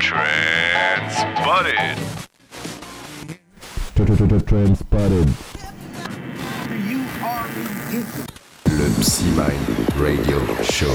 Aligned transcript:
Transpotted. 0.00 0.38
Transpotted. 4.46 5.28
Le 8.66 8.88
Psymind 9.00 9.66
Radio 9.98 10.38
Show. 10.62 10.94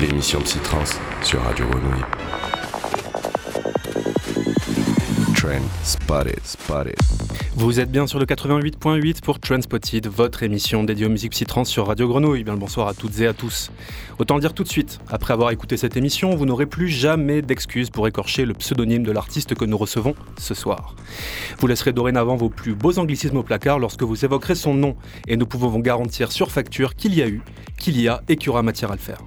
L'émission 0.00 0.40
Psytrance 0.42 0.98
sur 1.22 1.42
Radio 1.42 1.66
Grenouille. 1.66 2.04
Trend 5.34 5.68
Spotted, 5.82 6.40
Spotted. 6.44 7.25
Vous 7.58 7.80
êtes 7.80 7.90
bien 7.90 8.06
sur 8.06 8.18
le 8.18 8.26
88.8 8.26 9.22
pour 9.22 9.40
Transpotted, 9.40 10.06
votre 10.08 10.42
émission 10.42 10.84
dédiée 10.84 11.06
aux 11.06 11.08
musiques 11.08 11.32
psytrance 11.32 11.70
sur 11.70 11.86
Radio 11.86 12.06
Grenouille. 12.06 12.44
Bien 12.44 12.52
le 12.52 12.58
bonsoir 12.58 12.86
à 12.86 12.92
toutes 12.92 13.18
et 13.20 13.26
à 13.26 13.32
tous. 13.32 13.70
Autant 14.18 14.38
dire 14.38 14.52
tout 14.52 14.62
de 14.62 14.68
suite, 14.68 15.00
après 15.08 15.32
avoir 15.32 15.50
écouté 15.52 15.78
cette 15.78 15.96
émission, 15.96 16.36
vous 16.36 16.44
n'aurez 16.44 16.66
plus 16.66 16.88
jamais 16.88 17.40
d'excuses 17.40 17.88
pour 17.88 18.06
écorcher 18.06 18.44
le 18.44 18.52
pseudonyme 18.52 19.04
de 19.04 19.10
l'artiste 19.10 19.54
que 19.54 19.64
nous 19.64 19.78
recevons 19.78 20.14
ce 20.38 20.52
soir. 20.52 20.96
Vous 21.58 21.66
laisserez 21.66 21.94
dorénavant 21.94 22.36
vos 22.36 22.50
plus 22.50 22.74
beaux 22.74 22.98
anglicismes 22.98 23.38
au 23.38 23.42
placard 23.42 23.78
lorsque 23.78 24.02
vous 24.02 24.22
évoquerez 24.22 24.54
son 24.54 24.74
nom, 24.74 24.94
et 25.26 25.38
nous 25.38 25.46
pouvons 25.46 25.68
vous 25.68 25.80
garantir 25.80 26.32
sur 26.32 26.50
facture 26.50 26.94
qu'il 26.94 27.14
y 27.14 27.22
a 27.22 27.26
eu, 27.26 27.40
qu'il 27.78 27.98
y 27.98 28.06
a 28.06 28.20
et 28.28 28.36
qu'il 28.36 28.48
y 28.48 28.50
aura 28.50 28.62
matière 28.62 28.90
à 28.90 28.96
le 28.96 29.00
faire. 29.00 29.22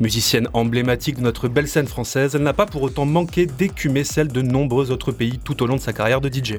Musicienne 0.00 0.48
emblématique 0.54 1.18
de 1.18 1.20
notre 1.20 1.46
belle 1.46 1.68
scène 1.68 1.86
française, 1.86 2.34
elle 2.34 2.42
n'a 2.42 2.54
pas 2.54 2.64
pour 2.64 2.80
autant 2.80 3.04
manqué 3.04 3.44
d'écumer 3.44 4.02
celle 4.02 4.28
de 4.28 4.40
nombreux 4.40 4.90
autres 4.90 5.12
pays 5.12 5.38
tout 5.44 5.62
au 5.62 5.66
long 5.66 5.76
de 5.76 5.80
sa 5.80 5.92
carrière 5.92 6.22
de 6.22 6.30
DJ. 6.32 6.54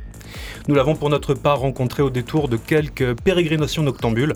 Nous 0.68 0.76
l'avons 0.76 0.96
pour 0.96 1.10
notre 1.10 1.34
part 1.34 1.62
rencontrée 1.62 2.04
au 2.04 2.12
détour 2.12 2.50
de 2.50 2.58
quelques 2.58 3.16
pérégrinations 3.16 3.82
noctambules, 3.82 4.34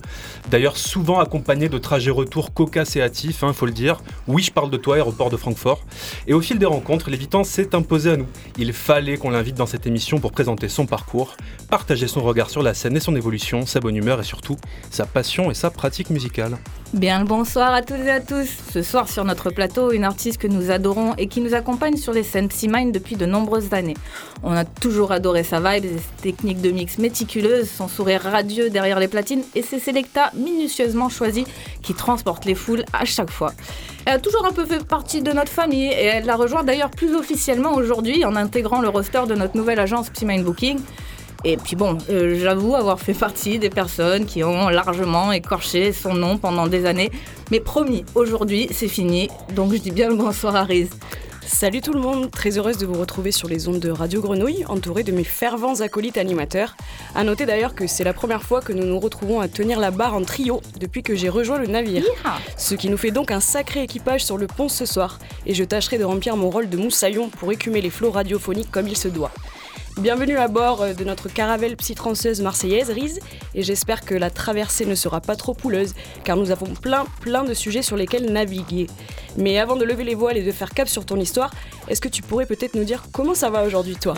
d'ailleurs 0.50 0.76
souvent 0.76 1.20
accompagnées 1.20 1.70
de 1.70 1.78
trajets 1.78 2.10
retour 2.10 2.52
cocasses 2.52 2.96
et 2.96 3.02
hâtifs, 3.04 3.44
il 3.48 3.54
faut 3.54 3.68
le 3.68 3.74
dire. 3.74 4.02
Oui, 4.28 4.42
je 4.42 4.52
parle 4.52 4.72
de 4.72 4.78
toi, 4.78 4.96
aéroport 4.96 5.30
de 5.30 5.38
Francfort. 5.38 5.86
Et 6.26 6.34
au 6.34 6.42
fil 6.42 6.58
des 6.58 6.66
rencontres, 6.66 7.12
l'évitant 7.12 7.44
s'est 7.44 7.76
imposé 7.76 8.10
à 8.10 8.18
nous. 8.18 8.28
Il 8.58 8.74
fallait 8.74 9.18
qu'on 9.18 9.30
l'invite 9.30 9.56
dans 9.56 9.68
cette 9.68 9.86
émission 9.86 10.20
pour 10.20 10.32
présenter 10.32 10.68
son 10.68 10.88
parcours, 10.88 11.38
partager 11.70 12.08
son 12.08 12.24
regard 12.24 12.50
sur 12.50 12.64
la 12.64 12.74
scène 12.74 12.98
et 12.98 13.00
son 13.00 13.16
évolution, 13.16 13.68
sa 13.68 13.80
bonne 13.80 13.96
humeur 13.96 14.20
et 14.20 14.24
surtout 14.24 14.58
sa 14.90 15.06
passion 15.06 15.52
et 15.52 15.54
sa 15.54 15.70
pratique 15.70 16.10
musicale. 16.10 16.58
Bien 16.96 17.20
le 17.20 17.26
bonsoir 17.26 17.74
à 17.74 17.82
toutes 17.82 18.06
et 18.06 18.10
à 18.10 18.22
tous. 18.22 18.48
Ce 18.72 18.82
soir 18.82 19.10
sur 19.10 19.26
notre 19.26 19.50
plateau, 19.50 19.92
une 19.92 20.06
artiste 20.06 20.38
que 20.38 20.48
nous 20.48 20.72
adorons 20.72 21.14
et 21.18 21.28
qui 21.28 21.42
nous 21.42 21.54
accompagne 21.54 21.98
sur 21.98 22.14
les 22.14 22.24
scènes 22.24 22.48
Psymind 22.48 22.94
depuis 22.94 23.18
de 23.18 23.26
nombreuses 23.26 23.74
années. 23.74 23.98
On 24.44 24.54
a 24.54 24.64
toujours 24.64 25.12
adoré 25.12 25.44
sa 25.44 25.60
vibe, 25.60 25.84
ses 26.00 26.32
techniques 26.32 26.62
de 26.62 26.72
mix 26.72 26.98
méticuleuses, 26.98 27.70
son 27.70 27.90
sourire 27.90 28.22
radieux 28.22 28.70
derrière 28.70 28.98
les 29.02 29.10
platines 29.10 29.44
et 29.56 29.62
ses 29.62 29.80
sélectas 29.80 30.32
minutieusement 30.36 31.10
choisis 31.10 31.44
qui 31.82 31.94
transportent 31.94 32.46
les 32.46 32.56
foules 32.56 32.86
à 32.94 33.04
chaque 33.04 33.30
fois. 33.30 33.52
Elle 34.06 34.14
a 34.14 34.20
toujours 34.20 34.46
un 34.46 34.54
peu 34.54 34.66
fait 34.66 34.82
partie 34.88 35.22
de 35.22 35.34
notre 35.34 35.52
famille 35.52 35.88
et 35.88 36.06
elle 36.06 36.26
la 36.26 36.38
rejoint 36.38 36.64
d'ailleurs 36.64 36.92
plus 36.92 37.14
officiellement 37.14 37.74
aujourd'hui 37.74 38.24
en 38.24 38.38
intégrant 38.38 38.80
le 38.80 38.88
roster 38.88 39.24
de 39.28 39.36
notre 39.36 39.58
nouvelle 39.58 39.82
agence 39.82 40.10
Psymind 40.12 40.46
Booking. 40.46 40.80
Et 41.48 41.58
puis 41.58 41.76
bon, 41.76 42.00
euh, 42.10 42.40
j'avoue 42.42 42.76
avoir 42.76 43.00
fait 43.00 43.14
partie 43.14 43.60
des 43.60 43.70
personnes 43.70 44.26
qui 44.26 44.44
ont 44.44 44.68
largement 44.68 45.32
écorché 45.32 45.94
son 45.94 46.16
nom 46.16 46.40
pendant 46.40 46.66
des 46.66 46.88
années. 46.88 47.12
Mais 47.52 47.60
promis, 47.60 48.04
aujourd'hui, 48.16 48.68
c'est 48.72 48.88
fini. 48.88 49.30
Donc 49.56 49.72
je 49.72 49.78
dis 49.78 49.92
bien 49.92 50.10
le 50.10 50.16
bonsoir 50.16 50.56
à 50.56 50.64
Riz. 50.64 50.90
Salut 51.46 51.82
tout 51.82 51.94
le 51.94 52.00
monde, 52.00 52.32
très 52.32 52.58
heureuse 52.58 52.80
de 52.80 52.88
vous 52.88 53.00
retrouver 53.00 53.32
sur 53.32 53.48
les 53.48 53.68
ondes 53.68 53.80
de 53.80 53.92
Radio 53.92 54.20
Grenouille, 54.20 54.66
entourée 54.68 55.04
de 55.04 55.12
mes 55.12 55.24
fervents 55.24 55.82
acolytes 55.82 56.18
animateurs. 56.18 56.76
À 57.14 57.24
noter 57.24 57.46
d'ailleurs 57.46 57.76
que 57.76 57.86
c'est 57.86 58.04
la 58.04 58.14
première 58.14 58.42
fois 58.42 58.62
que 58.62 58.74
nous 58.74 58.84
nous 58.84 59.00
retrouvons 59.00 59.40
à 59.40 59.48
tenir 59.48 59.80
la 59.80 59.92
barre 59.92 60.16
en 60.16 60.24
trio 60.24 60.62
depuis 60.80 61.04
que 61.04 61.14
j'ai 61.14 61.30
rejoint 61.30 61.60
le 61.60 61.68
navire. 61.68 62.04
Ce 62.58 62.74
qui 62.74 62.90
nous 62.90 62.98
fait 62.98 63.12
donc 63.12 63.30
un 63.30 63.40
sacré 63.40 63.84
équipage 63.84 64.26
sur 64.26 64.40
le 64.40 64.48
pont 64.48 64.68
ce 64.68 64.88
soir. 64.88 65.20
Et 65.46 65.54
je 65.54 65.64
tâcherai 65.64 66.00
de 66.00 66.04
remplir 66.04 66.36
mon 66.38 66.50
rôle 66.50 66.68
de 66.68 66.78
moussaillon 66.78 67.30
pour 67.30 67.52
écumer 67.52 67.82
les 67.82 67.92
flots 67.92 68.10
radiophoniques 68.10 68.72
comme 68.72 68.88
il 68.88 68.98
se 68.98 69.10
doit. 69.10 69.32
Bienvenue 70.02 70.38
à 70.38 70.50
bord 70.50 70.84
de 70.94 71.04
notre 71.06 71.30
caravelle 71.30 71.78
psytranceuse 71.78 72.42
marseillaise, 72.42 72.90
Riz, 72.90 73.20
et 73.54 73.64
j'espère 73.64 74.02
que 74.02 74.14
la 74.14 74.30
traversée 74.30 74.86
ne 74.86 74.94
sera 74.94 75.22
pas 75.22 75.38
trop 75.38 75.54
pouleuse, 75.54 75.96
car 76.26 76.36
nous 76.36 76.52
avons 76.52 76.68
plein, 76.68 77.06
plein 77.22 77.46
de 77.46 77.54
sujets 77.54 77.82
sur 77.82 77.96
lesquels 77.96 78.30
naviguer. 78.30 78.88
Mais 79.38 79.58
avant 79.58 79.78
de 79.78 79.86
lever 79.86 80.04
les 80.04 80.14
voiles 80.14 80.36
et 80.36 80.44
de 80.44 80.52
faire 80.52 80.72
cap 80.72 80.90
sur 80.90 81.06
ton 81.06 81.18
histoire, 81.18 81.50
est-ce 81.88 82.02
que 82.02 82.10
tu 82.10 82.22
pourrais 82.22 82.46
peut-être 82.46 82.76
nous 82.76 82.84
dire 82.84 83.06
comment 83.14 83.34
ça 83.34 83.50
va 83.50 83.64
aujourd'hui, 83.64 83.96
toi? 83.96 84.16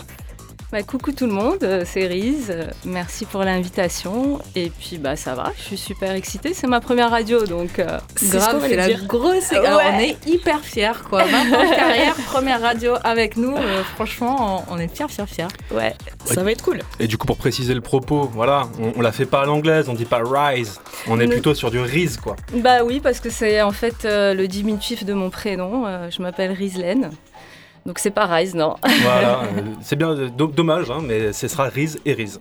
Bah, 0.72 0.82
coucou 0.82 1.12
tout 1.12 1.26
le 1.26 1.32
monde, 1.32 1.58
euh, 1.62 1.84
c'est 1.86 2.06
Riz. 2.06 2.46
Euh, 2.50 2.64
Merci 2.84 3.24
pour 3.24 3.42
l'invitation. 3.42 4.38
Et 4.54 4.70
puis 4.70 4.98
bah 4.98 5.16
ça 5.16 5.34
va, 5.34 5.52
je 5.56 5.62
suis 5.62 5.76
super 5.78 6.12
excitée. 6.12 6.52
C'est 6.54 6.66
ma 6.66 6.80
première 6.80 7.10
radio, 7.10 7.44
donc 7.46 7.78
euh, 7.78 7.98
C'est 8.16 8.36
grave, 8.36 8.62
c'est 8.68 8.76
la 8.76 8.92
grosse. 8.92 9.50
Ouais. 9.50 9.64
Alors, 9.66 9.80
on 9.94 9.98
est 9.98 10.16
hyper 10.26 10.60
fiers 10.60 10.92
quoi. 11.08 11.24
20 11.24 11.38
ans 11.56 11.70
de 11.70 11.74
carrière, 11.74 12.14
première 12.26 12.60
radio 12.60 12.94
avec 13.02 13.36
nous. 13.36 13.56
euh, 13.56 13.82
franchement, 13.94 14.64
on 14.68 14.74
on 14.74 14.78
est 14.78 14.94
fiers, 14.94 15.08
fiers, 15.08 15.26
fiers. 15.26 15.46
Ouais, 15.74 15.94
ça 16.24 16.42
va 16.42 16.52
être 16.52 16.62
cool. 16.62 16.80
Et 17.00 17.06
du 17.06 17.16
coup, 17.18 17.26
pour 17.26 17.36
préciser 17.38 17.74
le 17.74 17.80
propos, 17.80 18.30
voilà, 18.32 18.68
on, 18.78 18.92
on 18.96 19.00
la 19.00 19.10
fait 19.12 19.26
pas 19.26 19.42
à 19.42 19.46
l'anglaise, 19.46 19.88
on 19.88 19.94
dit 19.94 20.04
pas 20.04 20.22
rise, 20.24 20.80
on 21.08 21.18
est 21.18 21.26
plutôt 21.26 21.54
sur 21.54 21.70
du 21.70 21.78
Riz, 21.80 22.16
quoi. 22.22 22.36
Bah 22.54 22.84
oui, 22.84 23.00
parce 23.00 23.20
que 23.20 23.30
c'est 23.30 23.60
en 23.62 23.72
fait 23.72 24.04
euh, 24.04 24.34
le 24.34 24.46
diminutif 24.46 25.04
de 25.04 25.14
mon 25.14 25.30
prénom. 25.30 25.86
Euh, 25.86 26.10
je 26.10 26.22
m'appelle 26.22 26.52
Rizlen. 26.52 27.10
Donc 27.88 27.98
c'est 28.00 28.10
pas 28.10 28.26
Riz, 28.26 28.52
non. 28.54 28.76
Voilà, 29.02 29.40
euh, 29.56 29.62
c'est 29.80 29.96
bien, 29.96 30.10
euh, 30.10 30.28
do- 30.28 30.46
dommage, 30.46 30.90
hein, 30.90 30.98
mais 31.02 31.32
ce 31.32 31.48
sera 31.48 31.64
Riz 31.64 31.96
et 32.04 32.12
Riz. 32.12 32.38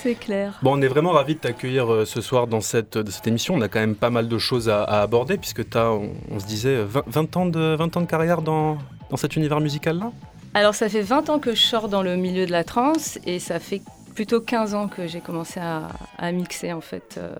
C'est 0.00 0.14
clair. 0.14 0.52
Bon, 0.62 0.78
on 0.78 0.82
est 0.82 0.86
vraiment 0.86 1.10
ravis 1.10 1.34
de 1.34 1.40
t'accueillir 1.40 1.92
euh, 1.92 2.04
ce 2.04 2.20
soir 2.20 2.46
dans 2.46 2.60
cette, 2.60 2.96
de 2.96 3.10
cette 3.10 3.26
émission. 3.26 3.54
On 3.54 3.60
a 3.60 3.66
quand 3.66 3.80
même 3.80 3.96
pas 3.96 4.10
mal 4.10 4.28
de 4.28 4.38
choses 4.38 4.68
à, 4.68 4.84
à 4.84 5.00
aborder, 5.02 5.36
puisque 5.36 5.68
tu 5.68 5.76
as, 5.76 5.90
on, 5.90 6.12
on 6.30 6.38
se 6.38 6.46
disait, 6.46 6.76
euh, 6.76 6.84
20, 6.88 7.02
20 7.08 7.36
ans, 7.36 7.46
de, 7.46 7.74
20 7.76 7.96
ans 7.96 8.00
de 8.02 8.06
carrière 8.06 8.40
dans, 8.40 8.78
dans 9.10 9.16
cet 9.16 9.34
univers 9.34 9.58
musical-là? 9.60 10.12
Alors 10.54 10.76
ça 10.76 10.88
fait 10.88 11.00
20 11.00 11.28
ans 11.30 11.40
que 11.40 11.56
je 11.56 11.60
sors 11.60 11.88
dans 11.88 12.02
le 12.04 12.14
milieu 12.14 12.46
de 12.46 12.52
la 12.52 12.62
trance 12.62 13.18
et 13.26 13.40
ça 13.40 13.58
fait 13.58 13.82
plutôt 14.14 14.40
15 14.40 14.74
ans 14.76 14.86
que 14.86 15.08
j'ai 15.08 15.20
commencé 15.20 15.58
à, 15.58 15.88
à 16.18 16.30
mixer 16.30 16.72
en 16.72 16.80
fait 16.80 17.16
euh, 17.18 17.34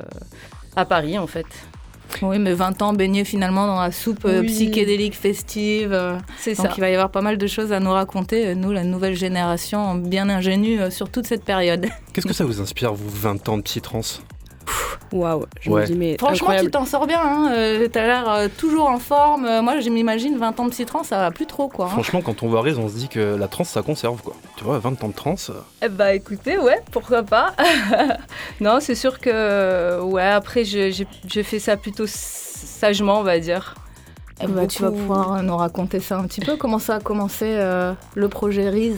à 0.75 0.84
Paris 0.84 1.16
en 1.20 1.28
fait. 1.28 1.47
Oui, 2.22 2.38
mais 2.38 2.54
20 2.54 2.81
ans 2.82 2.92
baignés 2.92 3.25
finalement 3.25 3.66
dans 3.66 3.81
la 3.81 3.91
soupe 3.92 4.25
euh, 4.25 4.41
Oui. 4.41 4.47
psychédélique 4.47 5.15
festive. 5.15 5.92
euh, 5.92 6.16
C'est 6.38 6.56
donc 6.56 6.76
il 6.76 6.81
va 6.81 6.88
y 6.91 6.94
avoir 6.94 7.10
pas 7.10 7.20
mal 7.22 7.38
de 7.38 7.47
choses 7.47 7.72
à 7.72 7.81
nous 7.81 7.91
raconter, 7.92 8.48
euh, 8.48 8.54
nous, 8.54 8.72
la 8.72 8.84
nouvelle 8.84 9.15
génération, 9.16 9.94
bien 9.97 10.28
ingénue 10.28 10.78
sur 10.91 11.10
toute 11.10 11.26
cette 11.26 11.44
période. 11.44 11.87
Qu'est-ce 12.12 12.26
que 12.26 12.32
ça 12.32 12.44
vous 12.44 12.60
inspire, 12.60 12.94
vous, 12.94 13.09
20 13.10 13.48
ans 13.48 13.56
de 13.59 13.62
psytrance 13.62 14.22
Waouh, 15.12 15.44
je 15.60 15.70
Ouais. 15.70 15.82
me 15.82 15.86
dis, 15.86 15.94
mais 15.94 16.16
Franchement, 16.19 16.48
incroyable. 16.48 16.66
tu 16.66 16.70
t'en 16.72 16.84
sors 16.86 17.06
bien, 17.06 17.20
hein, 17.22 17.52
euh, 17.52 17.86
t'as 17.88 18.04
l'air 18.06 18.28
euh, 18.28 18.48
toujours 18.58 18.88
en 18.88 18.98
forme. 18.98 19.44
Euh, 19.44 19.62
moi, 19.62 19.78
je 19.80 19.88
m'imagine 19.91 20.36
20 20.38 20.58
ans 20.58 20.64
de 20.64 20.70
psytrance, 20.70 21.08
ça 21.08 21.19
va 21.19 21.30
plus 21.30 21.47
trop 21.47 21.69
quoi. 21.69 21.86
hein. 21.86 21.91
Franchement, 21.91 22.20
quand 22.20 22.42
on 22.42 22.48
voit 22.48 22.62
Riz, 22.62 22.76
on 22.78 22.88
se 22.88 22.94
dit 22.94 23.08
que 23.08 23.36
la 23.36 23.47
trance, 23.47 23.69
ça 23.69 23.82
conserve, 23.82 24.20
quoi. 24.22 24.34
Tu 24.56 24.64
vois, 24.64 24.78
20 24.80 25.04
ans 25.04 25.08
de 25.08 25.14
trance, 25.14 25.50
euh, 25.50 25.60
Eh 25.82 25.88
bah 25.88 26.14
écoutez, 26.14 26.58
ouais, 26.58 26.80
pourquoi 26.91 27.22
pas. 27.22 27.52
non, 28.60 28.78
c'est 28.80 28.94
sûr 28.97 29.20
que 29.20 30.00
ouais, 30.02 30.22
après 30.26 30.64
je- 30.64 31.04
j'ai 31.28 31.42
fait 31.42 31.58
ça 31.60 31.76
plutôt 31.76 32.06
sagement, 32.08 33.20
on 33.20 33.25
va 33.25 33.38
dire. 33.38 33.75
Eh 34.42 34.46
bah, 34.48 34.66
tu 34.66 34.82
vas 34.82 34.91
pouvoir 34.91 35.42
nous 35.44 35.56
raconter 35.56 36.00
ça 36.00 36.19
un 36.19 36.25
petit 36.25 36.41
peu. 36.41 36.56
Comment 36.56 36.81
ça 36.81 36.96
a 36.96 37.00
commencé 37.00 37.44
euh, 37.46 37.92
le 38.16 38.28
projet 38.28 38.69
Riz 38.69 38.96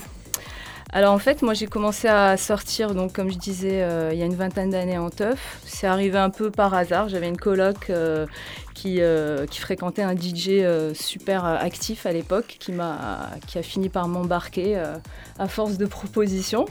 Alors 0.96 1.12
en 1.12 1.18
fait, 1.18 1.42
moi 1.42 1.52
j'ai 1.52 1.66
commencé 1.66 2.08
à 2.08 2.38
sortir, 2.38 2.94
donc 2.94 3.12
comme 3.12 3.30
je 3.30 3.36
disais, 3.36 3.82
euh, 3.82 4.14
il 4.14 4.18
y 4.18 4.22
a 4.22 4.24
une 4.24 4.34
vingtaine 4.34 4.70
d'années 4.70 4.96
en 4.96 5.10
teuf. 5.10 5.60
C'est 5.66 5.86
arrivé 5.86 6.16
un 6.16 6.30
peu 6.30 6.50
par 6.50 6.72
hasard. 6.72 7.10
J'avais 7.10 7.28
une 7.28 7.36
coloc 7.36 7.90
euh, 7.90 8.24
qui, 8.72 9.02
euh, 9.02 9.44
qui 9.44 9.60
fréquentait 9.60 10.00
un 10.00 10.16
DJ 10.16 10.64
super 10.94 11.44
actif 11.44 12.06
à 12.06 12.12
l'époque, 12.12 12.56
qui, 12.58 12.72
qui 13.46 13.58
a 13.58 13.62
fini 13.62 13.90
par 13.90 14.08
m'embarquer 14.08 14.82
à 15.38 15.48
force 15.48 15.76
de 15.76 15.84
propositions. 15.84 16.64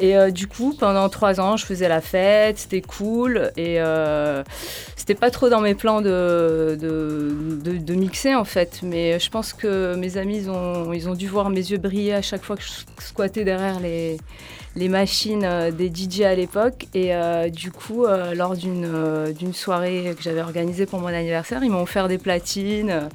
Et 0.00 0.16
euh, 0.16 0.30
du 0.30 0.46
coup, 0.46 0.74
pendant 0.78 1.08
trois 1.08 1.40
ans, 1.40 1.56
je 1.56 1.66
faisais 1.66 1.88
la 1.88 2.00
fête, 2.00 2.58
c'était 2.58 2.80
cool. 2.80 3.50
Et 3.56 3.80
euh, 3.80 4.44
c'était 4.96 5.14
pas 5.14 5.30
trop 5.30 5.48
dans 5.48 5.60
mes 5.60 5.74
plans 5.74 6.00
de, 6.00 6.78
de, 6.80 7.94
mixer 7.94 8.34
en 8.34 8.44
fait. 8.44 8.80
Mais 8.82 9.18
je 9.18 9.30
pense 9.30 9.52
que 9.52 9.96
mes 9.96 10.16
amis, 10.16 10.38
ils 10.38 10.50
ont, 10.50 10.92
ils 10.92 11.08
ont 11.08 11.14
dû 11.14 11.26
voir 11.26 11.50
mes 11.50 11.70
yeux 11.70 11.78
briller 11.78 12.14
à 12.14 12.22
chaque 12.22 12.44
fois 12.44 12.56
que 12.56 12.62
je 12.62 12.70
squattais 13.02 13.44
derrière 13.44 13.80
les, 13.80 14.18
les 14.76 14.88
machines 14.88 15.44
euh, 15.44 15.70
des 15.72 15.92
DJ 15.92 16.20
à 16.22 16.34
l'époque. 16.34 16.86
Et 16.94 17.10
du 17.50 17.72
coup, 17.72 18.06
lors 18.06 18.56
d'une 18.56 19.52
soirée 19.52 20.14
que 20.16 20.22
j'avais 20.22 20.42
organisée 20.42 20.86
pour 20.86 21.00
mon 21.00 21.08
anniversaire, 21.08 21.64
ils 21.64 21.70
m'ont 21.70 21.82
offert 21.82 22.08
des 22.08 22.18
platines. 22.18 23.08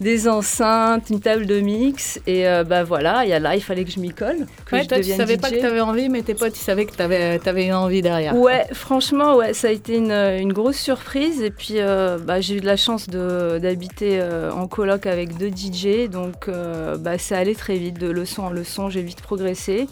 Des 0.00 0.28
enceintes, 0.28 1.10
une 1.10 1.20
table 1.20 1.46
de 1.46 1.60
mix, 1.60 2.20
et 2.26 2.46
euh, 2.46 2.62
bah 2.62 2.84
voilà, 2.84 3.24
il 3.24 3.30
y 3.30 3.32
a 3.32 3.40
là, 3.40 3.56
il 3.56 3.62
fallait 3.62 3.84
que 3.84 3.90
je 3.90 3.98
m'y 3.98 4.10
colle. 4.10 4.46
Que 4.64 4.76
Ouais, 4.76 4.82
je 4.84 4.88
toi, 4.88 4.98
tu 4.98 5.12
savais 5.12 5.36
pas 5.36 5.50
que 5.50 5.60
t'avais 5.60 5.80
envie, 5.80 6.08
mais 6.08 6.22
tes 6.22 6.34
potes, 6.34 6.56
ils 6.56 6.62
savaient 6.62 6.86
que 6.86 6.94
t'avais 6.94 7.40
avais 7.44 7.66
une 7.66 7.74
envie 7.74 8.00
derrière. 8.00 8.36
Ouais, 8.36 8.66
franchement, 8.72 9.36
ouais, 9.36 9.54
ça 9.54 9.68
a 9.68 9.70
été 9.70 9.96
une, 9.96 10.12
une 10.12 10.52
grosse 10.52 10.78
surprise. 10.78 11.42
Et 11.42 11.50
puis, 11.50 11.74
euh, 11.78 12.18
bah, 12.18 12.40
j'ai 12.40 12.56
eu 12.56 12.60
de 12.60 12.66
la 12.66 12.76
chance 12.76 13.08
d'habiter 13.08 14.20
euh, 14.20 14.52
en 14.52 14.68
coloc 14.68 15.06
avec 15.06 15.36
deux 15.36 15.50
DJ. 15.50 16.08
Donc, 16.08 16.48
euh, 16.48 16.96
bah, 16.96 17.18
c'est 17.18 17.34
allé 17.34 17.54
très 17.54 17.76
vite. 17.76 17.98
De 17.98 18.08
leçon 18.08 18.44
en 18.44 18.50
leçon, 18.50 18.90
j'ai 18.90 19.02
vite 19.02 19.20
progressé. 19.20 19.88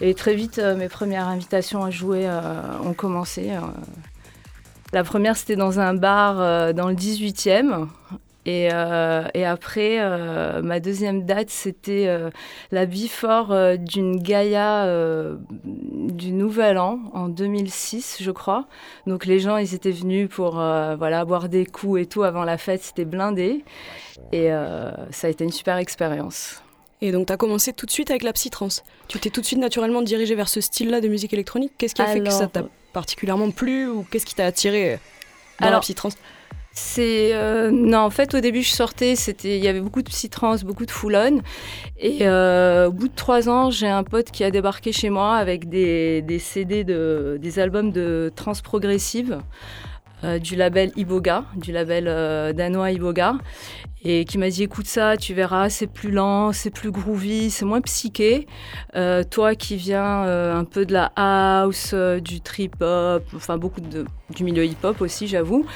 Et 0.00 0.14
très 0.14 0.34
vite, 0.34 0.60
mes 0.76 0.88
premières 0.88 1.26
invitations 1.26 1.82
à 1.82 1.90
jouer 1.90 2.28
ont 2.84 2.92
commencé. 2.92 3.50
La 4.92 5.04
première, 5.04 5.36
c'était 5.36 5.56
dans 5.56 5.80
un 5.80 5.92
bar 5.92 6.40
euh, 6.40 6.72
dans 6.72 6.88
le 6.88 6.94
18e. 6.94 7.88
Et, 8.48 8.70
euh, 8.72 9.24
et 9.34 9.44
après, 9.44 9.98
euh, 9.98 10.62
ma 10.62 10.80
deuxième 10.80 11.26
date, 11.26 11.50
c'était 11.50 12.06
euh, 12.06 12.30
la 12.70 12.86
euh, 12.86 13.76
d'une 13.76 14.22
Gaïa 14.22 14.86
du 15.64 16.32
Nouvel 16.32 16.78
An 16.78 16.98
en 17.12 17.28
2006, 17.28 18.16
je 18.22 18.30
crois. 18.30 18.64
Donc 19.06 19.26
les 19.26 19.38
gens, 19.38 19.58
ils 19.58 19.74
étaient 19.74 19.90
venus 19.90 20.30
pour 20.30 20.52
voilà, 20.52 21.26
boire 21.26 21.50
des 21.50 21.66
coups 21.66 22.00
et 22.00 22.06
tout 22.06 22.22
avant 22.22 22.44
la 22.44 22.56
fête, 22.56 22.82
c'était 22.82 23.04
blindé. 23.04 23.64
Et 24.32 24.48
ça 25.10 25.26
a 25.26 25.30
été 25.30 25.44
une 25.44 25.52
super 25.52 25.76
expérience. 25.76 26.62
Et 27.02 27.12
donc, 27.12 27.26
tu 27.26 27.32
as 27.34 27.36
commencé 27.36 27.74
tout 27.74 27.84
de 27.84 27.90
suite 27.90 28.10
avec 28.10 28.22
la 28.22 28.32
psytrance. 28.32 28.82
Tu 29.08 29.20
t'es 29.20 29.28
tout 29.28 29.42
de 29.42 29.46
suite 29.46 29.58
naturellement 29.58 30.00
dirigé 30.00 30.34
vers 30.34 30.48
ce 30.48 30.62
style-là 30.62 31.02
de 31.02 31.08
musique 31.08 31.34
électronique. 31.34 31.72
Qu'est-ce 31.76 31.94
qui 31.94 32.00
a 32.00 32.06
fait 32.06 32.20
que 32.20 32.30
ça 32.30 32.46
t'a 32.46 32.64
particulièrement 32.94 33.50
plu 33.50 33.86
ou 33.88 34.06
qu'est-ce 34.10 34.24
qui 34.24 34.34
t'a 34.34 34.46
attiré 34.46 34.98
dans 35.60 35.66
la 35.66 35.68
Alors, 35.68 35.80
psytrance 35.82 36.14
C'est 36.80 37.34
euh, 37.34 37.72
non, 37.72 37.98
en 37.98 38.10
fait, 38.10 38.34
au 38.34 38.40
début, 38.40 38.62
je 38.62 38.70
sortais, 38.70 39.14
il 39.14 39.56
y 39.56 39.66
avait 39.66 39.80
beaucoup 39.80 40.00
de 40.00 40.08
psytrance, 40.08 40.62
beaucoup 40.62 40.86
de 40.86 40.92
full-on, 40.92 41.40
et 41.98 42.18
euh, 42.22 42.86
au 42.86 42.92
bout 42.92 43.08
de 43.08 43.14
trois 43.16 43.48
ans, 43.48 43.68
j'ai 43.68 43.88
un 43.88 44.04
pote 44.04 44.30
qui 44.30 44.44
a 44.44 44.52
débarqué 44.52 44.92
chez 44.92 45.10
moi 45.10 45.34
avec 45.34 45.68
des, 45.68 46.22
CD 46.38 46.84
de, 46.84 47.36
des 47.42 47.58
albums 47.58 47.90
de 47.90 48.30
trance 48.36 48.62
progressive. 48.62 49.40
euh, 50.24 50.38
du 50.38 50.54
label 50.54 50.92
Iboga, 50.96 51.44
du 51.56 51.72
label 51.72 52.04
danois 52.54 52.92
Iboga, 52.92 53.34
et 54.04 54.24
qui 54.24 54.38
m'a 54.38 54.48
dit 54.48 54.62
écoute 54.62 54.86
ça, 54.86 55.16
tu 55.16 55.34
verras, 55.34 55.68
c'est 55.68 55.86
plus 55.86 56.10
lent, 56.10 56.52
c'est 56.52 56.70
plus 56.70 56.90
groovy, 56.90 57.50
c'est 57.50 57.64
moins 57.64 57.80
psyché. 57.80 58.46
Euh, 58.96 59.22
toi 59.24 59.54
qui 59.54 59.76
viens 59.76 60.24
euh, 60.24 60.54
un 60.54 60.64
peu 60.64 60.86
de 60.86 60.92
la 60.92 61.12
house, 61.16 61.90
euh, 61.94 62.20
du 62.20 62.40
trip 62.40 62.76
hop, 62.80 63.24
enfin 63.34 63.56
beaucoup 63.58 63.80
de, 63.80 64.04
du 64.34 64.44
milieu 64.44 64.64
hip 64.64 64.76
hop 64.82 65.00
aussi, 65.00 65.26
j'avoue, 65.26 65.66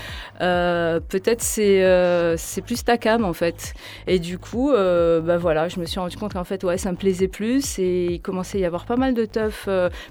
euh, 0.40 1.00
peut-être 1.00 1.42
c'est 1.42 1.84
euh, 1.84 2.36
c'est 2.36 2.62
plus 2.62 2.84
ta 2.84 2.96
cam 2.98 3.24
en 3.24 3.32
fait. 3.32 3.74
Et 4.06 4.18
du 4.18 4.38
coup, 4.38 4.72
euh, 4.72 5.20
bah 5.20 5.38
voilà, 5.38 5.68
je 5.68 5.80
me 5.80 5.86
suis 5.86 5.98
rendu 5.98 6.16
compte 6.16 6.34
qu'en 6.34 6.44
fait 6.44 6.62
ouais, 6.64 6.78
ça 6.78 6.90
me 6.92 6.96
plaisait 6.96 7.28
plus 7.28 7.78
et 7.78 8.06
il 8.12 8.20
commençait 8.20 8.58
à 8.58 8.60
y 8.60 8.64
avoir 8.64 8.84
pas 8.84 8.96
mal 8.96 9.14
de 9.14 9.24
teuf, 9.24 9.68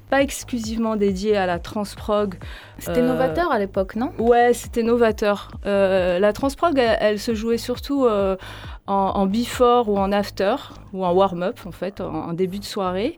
pas 0.10 0.22
exclusivement 0.22 0.96
dédié 0.96 1.38
à 1.38 1.46
la 1.46 1.60
transprog. 1.60 2.36
C'était 2.78 3.02
novateur 3.02 3.52
à 3.52 3.60
l'époque, 3.60 3.96
non? 3.96 4.12
Ouais, 4.18 4.54
c'était 4.54 4.84
novateur. 4.84 5.52
Euh, 5.66 6.18
la 6.18 6.34
transprog, 6.34 6.80
elle, 6.80 6.98
elle 7.00 7.20
se 7.20 7.36
jouait 7.36 7.60
surtout 7.60 8.01
euh, 8.06 8.36
en, 8.88 8.94
en 9.16 9.26
before 9.26 9.90
ou 9.90 9.98
en 9.98 10.12
after, 10.12 10.56
ou 10.94 11.06
en 11.06 11.12
warm-up 11.14 11.60
en 11.66 11.72
fait, 11.72 12.02
en, 12.02 12.14
en 12.30 12.34
début 12.34 12.60
de 12.60 12.66
soirée. 12.66 13.18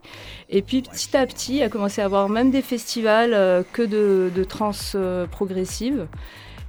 Et 0.50 0.62
puis 0.62 0.82
petit 0.82 1.16
à 1.16 1.26
petit, 1.26 1.62
a 1.62 1.68
commencé 1.68 2.00
à 2.02 2.04
avoir 2.06 2.28
même 2.28 2.50
des 2.50 2.62
festivals 2.62 3.32
euh, 3.34 3.62
que 3.72 3.82
de, 3.82 4.30
de 4.34 4.44
trance 4.44 4.92
euh, 4.94 5.26
progressive. 5.26 6.06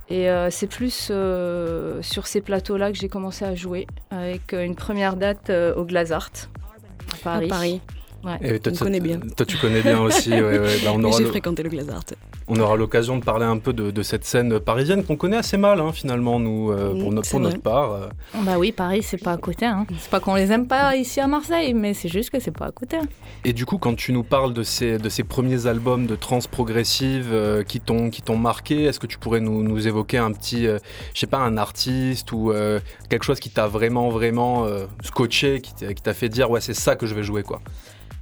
Et 0.09 0.29
euh, 0.29 0.49
c'est 0.51 0.67
plus 0.67 1.07
euh, 1.11 1.99
sur 2.03 2.27
ces 2.27 2.39
plateaux-là 2.41 2.91
que 2.91 2.97
j'ai 2.97 3.09
commencé 3.09 3.43
à 3.43 3.55
jouer, 3.55 3.87
avec 4.11 4.53
euh, 4.53 4.63
une 4.63 4.75
première 4.75 5.15
date 5.15 5.49
euh, 5.49 5.73
au 5.75 5.83
Glazart, 5.83 6.29
à 7.11 7.17
Paris. 7.23 7.45
À 7.45 7.49
Paris. 7.49 7.81
Ouais. 8.23 8.37
Et 8.55 8.59
toi, 8.59 8.71
On 8.71 8.75
toi- 8.75 8.85
connaît 8.87 8.99
bien. 8.99 9.19
Toi, 9.35 9.45
tu 9.47 9.57
connais 9.57 9.81
bien 9.81 9.99
aussi. 9.99 10.29
ouais, 10.31 10.41
ouais. 10.59 10.77
Bah, 10.83 10.91
on 10.93 11.03
aura 11.03 11.17
J'ai 11.17 11.23
le- 11.23 11.29
fréquenté 11.29 11.63
le 11.63 11.69
Glazart. 11.69 12.03
On 12.47 12.59
aura 12.59 12.75
l'occasion 12.75 13.17
de 13.17 13.23
parler 13.23 13.45
un 13.45 13.57
peu 13.57 13.73
de, 13.73 13.89
de 13.89 14.03
cette 14.03 14.23
scène 14.23 14.59
parisienne 14.59 15.03
qu'on 15.03 15.15
connaît 15.15 15.37
assez 15.37 15.57
mal, 15.57 15.79
hein, 15.79 15.91
finalement, 15.91 16.39
nous, 16.39 16.71
euh, 16.71 16.99
pour, 16.99 17.11
notre, 17.11 17.29
pour 17.29 17.61
part. 17.61 17.91
euh. 17.93 18.07
Bah 18.43 18.59
oui, 18.59 18.71
Paris, 18.71 19.01
c'est 19.01 19.17
pas 19.17 19.31
à 19.31 19.37
côté. 19.37 19.65
Hein. 19.65 19.87
C'est 19.97 20.11
pas 20.11 20.19
qu'on 20.19 20.35
les 20.35 20.51
aime 20.51 20.67
pas 20.67 20.95
ici 20.95 21.19
à 21.19 21.25
Marseille, 21.25 21.73
mais 21.73 21.95
c'est 21.95 22.07
juste 22.07 22.29
que 22.29 22.39
c'est 22.39 22.51
pas 22.51 22.65
à 22.67 22.71
côté. 22.71 22.97
Et 23.45 23.53
du 23.53 23.65
coup, 23.65 23.79
quand 23.79 23.95
tu 23.95 24.13
nous 24.13 24.23
parles 24.23 24.53
de 24.53 24.61
ces, 24.61 24.99
de 24.99 25.09
ces 25.09 25.23
premiers 25.23 25.65
albums 25.65 26.05
de 26.05 26.15
trance 26.15 26.45
progressive 26.45 27.29
euh, 27.31 27.63
qui 27.63 27.79
t'ont 27.79 28.11
qui 28.11 28.21
t'ont 28.21 28.37
marqué, 28.37 28.83
est-ce 28.83 28.99
que 28.99 29.07
tu 29.07 29.17
pourrais 29.17 29.39
nous, 29.39 29.63
nous 29.63 29.87
évoquer 29.87 30.19
un 30.19 30.31
petit, 30.31 30.67
euh, 30.67 30.77
je 31.15 31.19
sais 31.21 31.27
pas, 31.27 31.39
un 31.39 31.57
artiste 31.57 32.31
ou 32.31 32.51
euh, 32.51 32.79
quelque 33.09 33.25
chose 33.25 33.39
qui 33.39 33.49
t'a 33.49 33.65
vraiment, 33.67 34.09
vraiment 34.09 34.65
euh, 34.65 34.85
scotché, 35.03 35.61
qui 35.61 35.73
t'a 35.73 35.93
qui 35.95 36.03
t'a 36.03 36.13
fait 36.13 36.29
dire, 36.29 36.51
ouais, 36.51 36.61
c'est 36.61 36.75
ça 36.75 36.95
que 36.95 37.07
je 37.07 37.15
vais 37.15 37.23
jouer, 37.23 37.41
quoi? 37.41 37.59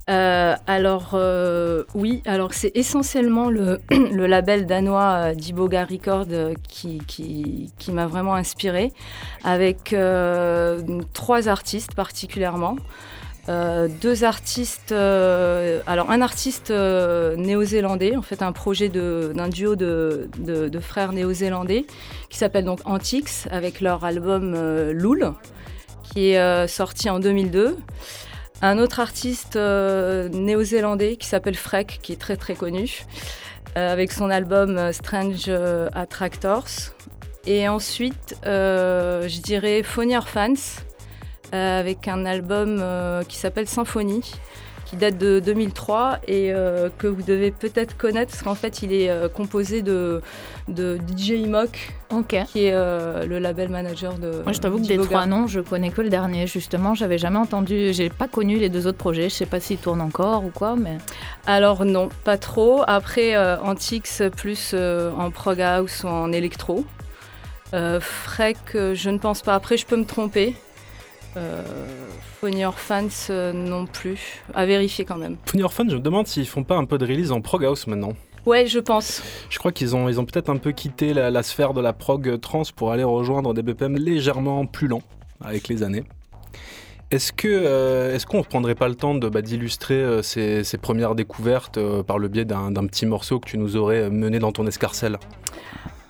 Euh, 0.10 0.56
alors 0.68 1.12
euh, 1.14 1.84
oui, 1.96 2.22
alors 2.26 2.54
c'est 2.54 2.74
essentiellement 2.76 3.50
le, 3.50 3.80
le 3.90 4.28
label 4.28 4.66
danois 4.66 5.30
euh, 5.32 5.34
d'Iboga 5.34 5.86
Record 5.86 6.26
euh, 6.32 6.54
qui, 6.68 6.98
qui, 7.08 7.72
qui 7.80 7.92
m'a 7.94 8.06
vraiment 8.06 8.36
inspiré, 8.36 8.92
avec 9.46 9.94
euh, 9.94 10.82
trois 11.14 11.48
artistes 11.48 11.96
particulièrement. 11.96 12.76
Euh, 13.50 13.88
deux 14.02 14.24
artistes, 14.26 14.92
alors 14.94 16.12
un 16.12 16.22
artiste 16.22 16.70
néo-zélandais, 16.72 18.16
en 18.18 18.22
fait 18.22 18.42
un 18.42 18.52
projet 18.54 18.88
d'un 18.90 19.48
duo 19.50 19.76
de, 19.76 20.30
de- 20.38 20.68
de 20.70 20.80
frères 20.80 21.12
néo-zélandais 21.14 21.86
qui 22.30 22.38
s'appelle 22.38 22.64
donc 22.66 22.80
Antix 22.86 23.48
avec 23.52 23.80
leur 23.82 24.04
album 24.06 24.54
Loul 24.92 25.34
qui 26.04 26.32
est 26.32 26.68
sorti 26.68 27.10
en 27.10 27.20
2002. 27.20 27.78
Un 28.64 28.78
autre 28.78 29.02
artiste 29.02 29.58
euh, 29.58 30.30
néo-zélandais 30.30 31.18
qui 31.18 31.28
s'appelle 31.28 31.58
Freck, 31.58 32.00
qui 32.02 32.14
est 32.14 32.16
très 32.16 32.38
très 32.38 32.56
connu, 32.56 33.04
euh, 33.76 33.92
avec 33.92 34.14
son 34.14 34.30
album 34.30 34.78
euh, 34.78 34.94
Strange 34.94 35.52
Attractors. 35.94 36.70
Et 37.46 37.68
ensuite, 37.68 38.38
je 38.46 39.42
dirais 39.42 39.84
Phony 39.84 40.16
Fans, 40.26 40.54
avec 41.52 42.08
un 42.08 42.26
album 42.26 42.82
qui 43.28 43.36
s'appelle 43.36 43.68
Symphonie, 43.68 44.32
qui 44.94 44.98
date 45.00 45.18
de 45.18 45.40
2003 45.40 46.20
et 46.28 46.54
euh, 46.54 46.90
que 47.00 47.08
vous 47.08 47.24
devez 47.24 47.50
peut-être 47.50 47.98
connaître, 47.98 48.32
parce 48.32 48.44
qu'en 48.44 48.54
fait, 48.54 48.84
il 48.84 48.94
est 48.94 49.10
euh, 49.10 49.28
composé 49.28 49.82
de, 49.82 50.22
de 50.68 51.00
DJ 51.18 51.30
Imok, 51.30 51.94
Ok. 52.12 52.36
qui 52.52 52.66
est 52.66 52.74
euh, 52.74 53.26
le 53.26 53.40
label 53.40 53.70
manager 53.70 54.14
de. 54.20 54.44
Moi, 54.44 54.52
je 54.54 54.60
t'avoue 54.60 54.80
que 54.80 54.86
des 54.86 55.00
trois 55.00 55.26
noms, 55.26 55.48
je 55.48 55.62
connais 55.62 55.90
que 55.90 56.02
le 56.02 56.10
dernier. 56.10 56.46
Justement, 56.46 56.94
j'avais 56.94 57.18
jamais 57.18 57.40
entendu, 57.40 57.92
j'ai 57.92 58.12
pas 58.12 58.28
connu 58.28 58.58
les 58.60 58.70
deux 58.70 58.86
autres 58.86 59.00
projets. 59.00 59.30
Je 59.30 59.36
sais 59.36 59.48
pas 59.48 59.60
s'ils 59.60 59.80
tournent 59.80 60.02
encore 60.02 60.46
ou 60.46 60.50
quoi, 60.50 60.76
mais. 60.76 61.00
Alors 61.48 61.86
non, 61.86 62.10
pas 62.24 62.38
trop. 62.38 62.84
Après, 62.86 63.36
Antix 63.58 64.22
plus 64.38 64.76
en 64.76 65.32
prog 65.32 65.60
house 65.60 66.04
ou 66.04 66.08
en 66.08 66.32
électro. 66.32 66.86
Freck, 68.00 68.58
euh, 68.76 68.94
je 68.94 69.10
ne 69.10 69.18
pense 69.18 69.42
pas. 69.42 69.56
Après, 69.56 69.78
je 69.78 69.88
peux 69.88 69.98
me 69.98 70.06
tromper. 70.06 70.56
Euh, 71.38 71.64
Phony 72.40 72.66
Orphans 72.66 73.08
euh, 73.30 73.54
non 73.54 73.86
plus. 73.86 74.44
À 74.54 74.66
vérifier 74.66 75.06
quand 75.06 75.18
même. 75.18 75.38
Funny 75.46 75.64
Orphan, 75.64 75.86
je 75.90 75.96
me 75.96 76.02
demande 76.02 76.28
s'ils 76.28 76.48
font 76.48 76.64
pas 76.64 76.76
un 76.76 76.86
peu 76.86 76.98
de 76.98 77.06
release 77.06 77.32
en 77.32 77.42
prog 77.42 77.64
house 77.66 77.88
maintenant. 77.88 78.14
Ouais, 78.46 78.68
je 78.68 78.80
pense. 78.80 79.24
Je 79.50 79.58
crois 79.58 79.72
qu'ils 79.72 79.96
ont, 79.96 80.10
ils 80.10 80.20
ont 80.20 80.26
peut-être 80.26 80.50
un 80.50 80.58
peu 80.58 80.74
quitté 80.74 81.14
la, 81.14 81.32
la 81.32 81.44
sphère 81.44 81.74
de 81.74 81.82
la 81.82 81.94
prog 81.94 82.40
trans 82.42 82.64
pour 82.76 82.92
aller 82.92 83.04
rejoindre 83.04 83.54
des 83.54 83.62
BPM 83.62 83.96
légèrement 83.96 84.66
plus 84.66 84.88
lents 84.88 85.04
avec 85.42 85.70
les 85.70 85.82
années. 85.84 86.04
Est-ce 87.14 87.32
que 87.32 87.48
euh, 87.48 88.16
est-ce 88.16 88.26
qu'on 88.26 88.40
ne 88.40 88.44
prendrait 88.44 88.76
pas 88.76 88.88
le 88.88 88.96
temps 88.96 89.14
de 89.14 89.30
bah, 89.30 89.44
d'illustrer 89.44 89.94
euh, 89.94 90.24
ces, 90.24 90.64
ces 90.64 90.78
premières 90.78 91.14
découvertes 91.14 91.80
par 92.04 92.18
le 92.18 92.28
biais 92.28 92.44
d'un 92.44 92.74
petit 92.88 93.06
morceau 93.06 93.40
que 93.40 93.48
tu 93.48 93.58
nous 93.58 93.78
aurais 93.78 94.10
mené 94.10 94.40
dans 94.40 94.52
ton 94.52 94.66
escarcelle? 94.66 95.20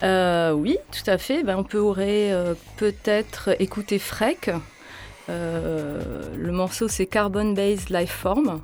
Euh, 0.02 0.52
oui, 0.54 0.78
tout 0.92 1.10
à 1.10 1.18
fait. 1.18 1.44
Ben, 1.44 1.58
on 1.58 1.64
pourrait 1.64 2.32
peut-être 2.78 3.50
écouter 3.62 4.00
Freck. 4.00 4.50
Euh, 5.30 6.02
le 6.36 6.52
morceau, 6.52 6.88
c'est 6.88 7.06
Carbon 7.06 7.54
Based 7.54 7.90
Lifeform. 7.90 8.62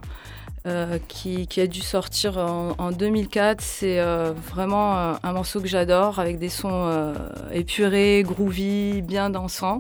Euh, 0.68 1.00
qui, 1.08 1.48
a 1.62 1.68
dû 1.68 1.80
sortir 1.80 2.38
en, 2.38 2.76
en 2.78 2.92
2004. 2.92 3.62
C'est 3.62 4.00
euh, 4.00 4.34
vraiment 4.34 4.98
euh, 4.98 5.14
un 5.24 5.32
morceau 5.32 5.62
que 5.62 5.70
j'adore, 5.70 6.20
avec 6.20 6.38
des 6.38 6.50
sons 6.50 7.14
épurés, 7.54 8.24
groovy, 8.26 9.02
bien 9.02 9.30
dansants. 9.30 9.80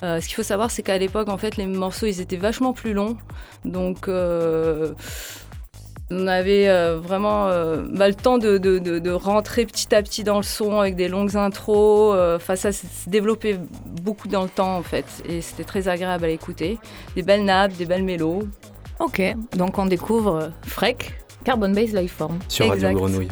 Ce 0.00 0.20
qu'il 0.20 0.34
faut 0.34 0.42
savoir, 0.42 0.70
c'est 0.70 0.82
qu'à 0.82 0.96
l'époque, 0.96 1.28
en 1.28 1.36
fait, 1.38 1.56
les 1.56 1.66
morceaux, 1.66 2.06
ils 2.06 2.20
étaient 2.20 2.36
vachement 2.36 2.72
plus 2.72 2.94
longs. 2.94 3.16
Donc, 3.64 4.08
on 6.10 6.26
avait 6.26 6.68
euh, 6.68 6.98
vraiment 6.98 7.48
euh, 7.48 7.82
bah, 7.92 8.08
le 8.08 8.14
temps 8.14 8.38
de, 8.38 8.56
de- 8.58 8.78
de- 8.78 8.98
de 8.98 9.10
rentrer 9.10 9.66
petit 9.66 9.94
à 9.94 10.02
petit 10.02 10.24
dans 10.24 10.38
le 10.38 10.42
son 10.42 10.80
avec 10.80 10.96
des 10.96 11.08
longues 11.08 11.36
intros. 11.36 12.14
euh, 12.16 12.36
Enfin, 12.36 12.56
ça 12.56 12.72
s'est 12.72 12.86
développé 13.08 13.58
beaucoup 14.02 14.28
dans 14.28 14.42
le 14.44 14.48
temps, 14.48 14.76
en 14.76 14.82
fait. 14.82 15.04
Et 15.28 15.40
c'était 15.42 15.64
très 15.64 15.86
agréable 15.88 16.24
à 16.24 16.28
écouter. 16.30 16.78
Des 17.14 17.22
belles 17.22 17.44
nappes, 17.44 17.72
des 17.76 17.84
belles 17.86 18.04
mélos. 18.04 18.44
Ok. 19.00 19.20
Donc 19.56 19.78
on 19.78 19.86
découvre 19.86 20.50
Freck, 20.66 21.14
Carbon 21.44 21.70
Base 21.70 21.92
Lifeform. 21.92 22.38
sur 22.48 22.66
Radio 22.68 22.88
Exact. 22.88 22.94
Grenouille 22.94 23.28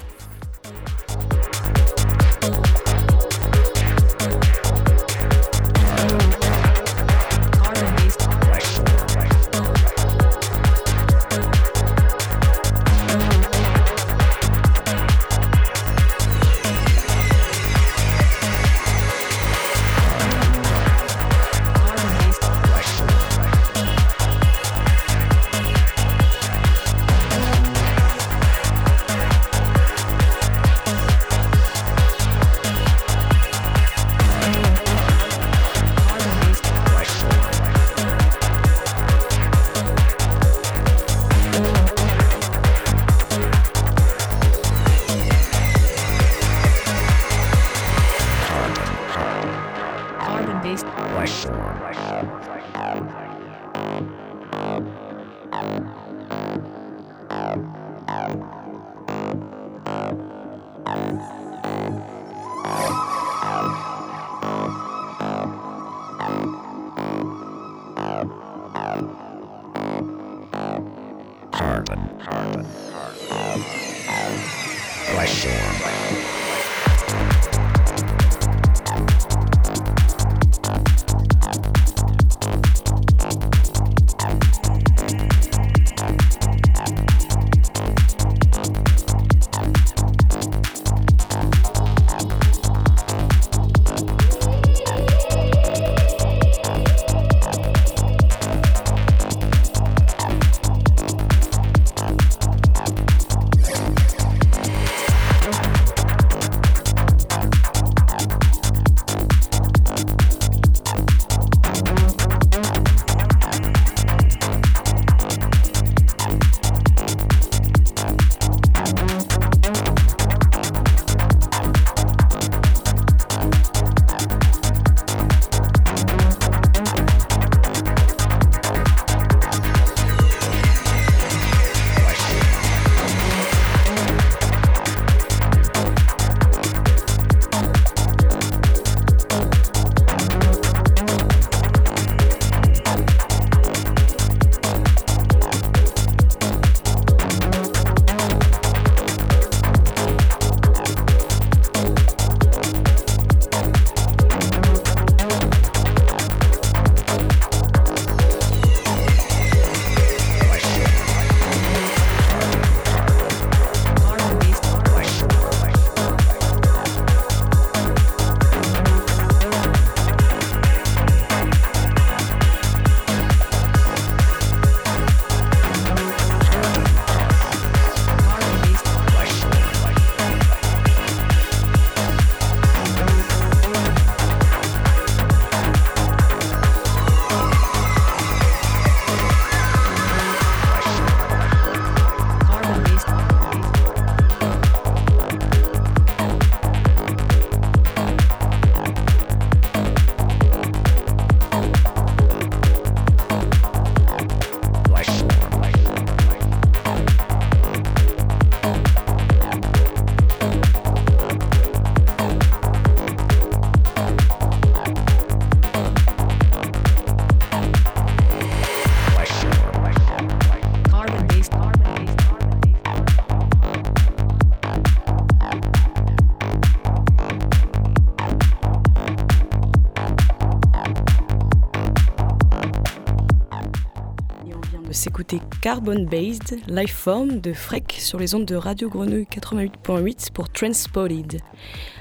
Carbon 235.67 236.07
Based 236.09 236.61
Lifeform 236.69 237.41
de 237.41 237.53
Freck 237.53 237.97
sur 237.99 238.21
les 238.21 238.37
ondes 238.37 238.45
de 238.45 238.55
Radio 238.55 238.89
Grenouille 238.89 239.27
88.8 239.29 240.31
pour 240.31 240.49
Transpotted. 240.49 241.41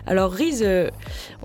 Alors 0.06 0.32
Riz, 0.32 0.60
euh, 0.62 0.92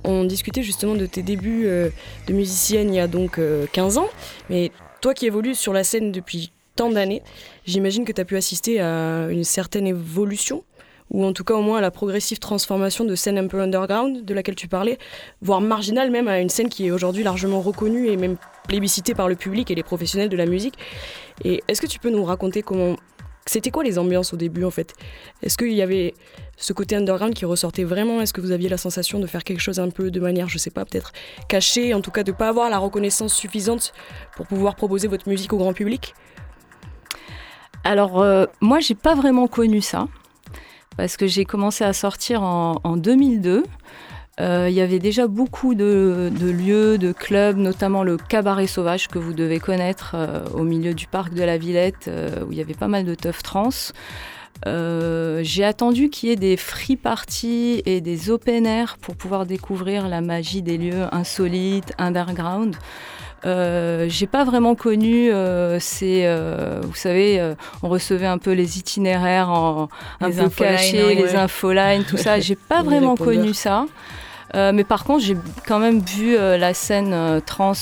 on 0.04 0.24
discutait 0.24 0.62
justement 0.62 0.96
de 0.96 1.06
tes 1.06 1.22
débuts 1.22 1.62
euh, 1.64 1.88
de 2.26 2.34
musicienne 2.34 2.92
il 2.92 2.96
y 2.96 3.00
a 3.00 3.06
donc 3.06 3.40
15 3.72 3.96
euh, 3.96 4.00
ans, 4.02 4.08
mais 4.50 4.70
toi 5.00 5.14
qui 5.14 5.24
évolues 5.24 5.54
sur 5.54 5.72
la 5.72 5.82
scène 5.82 6.12
depuis 6.12 6.52
tant 6.76 6.90
d'années, 6.90 7.22
j'imagine 7.64 8.04
que 8.04 8.12
tu 8.12 8.20
as 8.20 8.26
pu 8.26 8.36
assister 8.36 8.82
à 8.82 9.28
une 9.30 9.44
certaine 9.44 9.86
évolution 9.86 10.62
ou 11.10 11.24
en 11.24 11.32
tout 11.32 11.42
cas 11.42 11.54
au 11.54 11.62
moins 11.62 11.78
à 11.78 11.80
la 11.80 11.90
progressive 11.90 12.38
transformation 12.38 13.06
de 13.06 13.14
scène 13.14 13.38
un 13.38 13.46
peu 13.46 13.62
underground 13.62 14.26
de 14.26 14.34
laquelle 14.34 14.56
tu 14.56 14.68
parlais, 14.68 14.98
voire 15.40 15.62
marginale 15.62 16.10
même 16.10 16.28
à 16.28 16.38
une 16.38 16.50
scène 16.50 16.68
qui 16.68 16.86
est 16.86 16.90
aujourd'hui 16.90 17.22
largement 17.22 17.62
reconnue 17.62 18.08
et 18.08 18.18
même 18.18 18.36
plébiscitée 18.68 19.14
par 19.14 19.28
le 19.28 19.36
public 19.36 19.70
et 19.70 19.74
les 19.74 19.82
professionnels 19.82 20.28
de 20.28 20.36
la 20.36 20.46
musique. 20.46 20.74
Et 21.44 21.62
est-ce 21.68 21.80
que 21.80 21.86
tu 21.86 21.98
peux 21.98 22.10
nous 22.10 22.24
raconter 22.24 22.62
comment 22.62 22.96
c'était 23.46 23.70
quoi 23.70 23.82
les 23.82 23.98
ambiances 23.98 24.32
au 24.32 24.36
début 24.36 24.64
en 24.64 24.70
fait? 24.70 24.94
Est-ce 25.42 25.56
qu'il 25.56 25.72
y 25.72 25.82
avait 25.82 26.14
ce 26.56 26.72
côté 26.72 26.94
underground 26.94 27.34
qui 27.34 27.44
ressortait 27.44 27.84
vraiment? 27.84 28.20
Est-ce 28.20 28.32
que 28.32 28.40
vous 28.40 28.52
aviez 28.52 28.68
la 28.68 28.76
sensation 28.76 29.18
de 29.18 29.26
faire 29.26 29.44
quelque 29.44 29.60
chose 29.60 29.80
un 29.80 29.90
peu 29.90 30.10
de 30.10 30.20
manière, 30.20 30.48
je 30.48 30.58
sais 30.58 30.70
pas, 30.70 30.84
peut-être 30.84 31.12
cachée, 31.48 31.94
en 31.94 32.00
tout 32.00 32.10
cas 32.10 32.22
de 32.22 32.30
ne 32.30 32.36
pas 32.36 32.48
avoir 32.48 32.70
la 32.70 32.78
reconnaissance 32.78 33.34
suffisante 33.34 33.92
pour 34.36 34.46
pouvoir 34.46 34.76
proposer 34.76 35.08
votre 35.08 35.28
musique 35.28 35.52
au 35.52 35.56
grand 35.56 35.72
public? 35.72 36.14
Alors 37.82 38.20
euh, 38.20 38.46
moi 38.60 38.80
j'ai 38.80 38.94
pas 38.94 39.14
vraiment 39.14 39.46
connu 39.46 39.80
ça 39.80 40.06
parce 40.96 41.16
que 41.16 41.26
j'ai 41.26 41.44
commencé 41.46 41.82
à 41.82 41.92
sortir 41.92 42.42
en, 42.42 42.96
2002. 42.96 43.64
Euh, 44.38 44.68
il 44.70 44.74
y 44.74 44.80
avait 44.80 44.98
déjà 44.98 45.26
beaucoup 45.26 45.74
de, 45.74 46.30
lieux, 46.40 46.98
de 46.98 47.12
clubs, 47.12 47.56
notamment 47.56 48.02
le 48.02 48.16
Cabaret 48.16 48.66
Sauvage 48.66 49.08
que 49.08 49.18
vous 49.18 49.34
devez 49.34 49.58
connaître 49.58 50.12
euh, 50.14 50.44
au 50.54 50.62
milieu 50.62 50.94
du 50.94 51.06
parc 51.06 51.34
de 51.34 51.42
la 51.42 51.58
Villette, 51.58 52.08
euh, 52.08 52.44
où 52.46 52.52
il 52.52 52.58
y 52.58 52.60
avait 52.60 52.74
pas 52.74 52.88
mal 52.88 53.04
de 53.04 53.14
teufs 53.14 53.42
trans. 53.42 53.92
j'ai 54.64 55.64
attendu 55.64 56.08
qu'il 56.10 56.28
y 56.28 56.32
ait 56.32 56.36
des 56.36 56.56
free 56.56 56.96
parties 56.96 57.82
et 57.84 58.00
des 58.00 58.30
open 58.30 58.66
air 58.66 58.96
pour 58.98 59.16
pouvoir 59.16 59.46
découvrir 59.46 60.08
la 60.08 60.20
magie 60.20 60.62
des 60.62 60.78
lieux 60.78 61.06
insolites, 61.12 61.92
underground. 61.98 62.76
Euh, 63.46 64.06
j'ai 64.08 64.26
pas 64.26 64.44
vraiment 64.44 64.74
connu 64.74 65.32
euh, 65.32 65.78
ces, 65.80 66.24
euh, 66.24 66.80
vous 66.82 66.94
savez, 66.94 67.40
euh, 67.40 67.54
on 67.82 67.88
recevait 67.88 68.26
un 68.26 68.38
peu 68.38 68.52
les 68.52 68.78
itinéraires 68.78 69.48
en, 69.48 69.88
un 70.20 70.30
peu 70.30 70.48
cachés, 70.50 71.14
les 71.14 71.34
infolines, 71.34 72.04
tout 72.04 72.18
ça. 72.18 72.38
J'ai 72.38 72.56
pas 72.56 72.82
vraiment 72.84 73.16
connu 73.16 73.54
ça. 73.54 73.86
mais 74.54 74.84
par 74.84 75.04
contre, 75.04 75.24
j'ai 75.24 75.36
quand 75.66 75.78
même 75.78 76.00
vu 76.00 76.36
la 76.36 76.74
scène 76.74 77.40
trans 77.46 77.72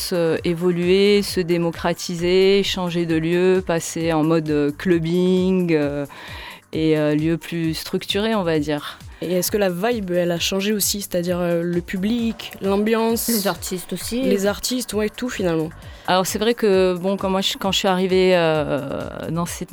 évoluer, 0.44 1.22
se 1.22 1.40
démocratiser, 1.40 2.62
changer 2.62 3.06
de 3.06 3.16
lieu, 3.16 3.62
passer 3.66 4.12
en 4.12 4.22
mode 4.22 4.74
clubbing. 4.78 5.76
Et 6.72 6.96
lieu 7.16 7.36
plus 7.36 7.74
structuré, 7.74 8.34
on 8.34 8.42
va 8.42 8.58
dire. 8.58 8.98
Et 9.20 9.32
est-ce 9.32 9.50
que 9.50 9.56
la 9.56 9.70
vibe, 9.70 10.12
elle 10.12 10.30
a 10.30 10.38
changé 10.38 10.72
aussi 10.72 11.00
C'est-à-dire 11.00 11.40
le 11.40 11.80
public, 11.80 12.52
l'ambiance? 12.62 13.28
Les 13.28 13.48
artistes 13.48 13.92
aussi. 13.92 14.22
Les 14.22 14.46
artistes, 14.46 14.92
ouais, 14.92 15.08
tout 15.08 15.28
finalement. 15.28 15.70
Alors 16.08 16.26
c'est 16.26 16.38
vrai 16.38 16.54
que 16.54 16.94
bon, 16.94 17.18
quand, 17.18 17.28
moi, 17.28 17.42
je, 17.42 17.58
quand 17.58 17.70
je 17.70 17.80
suis 17.80 17.88
arrivée 17.88 18.32
euh, 18.34 19.28
dans 19.30 19.44
ces, 19.44 19.66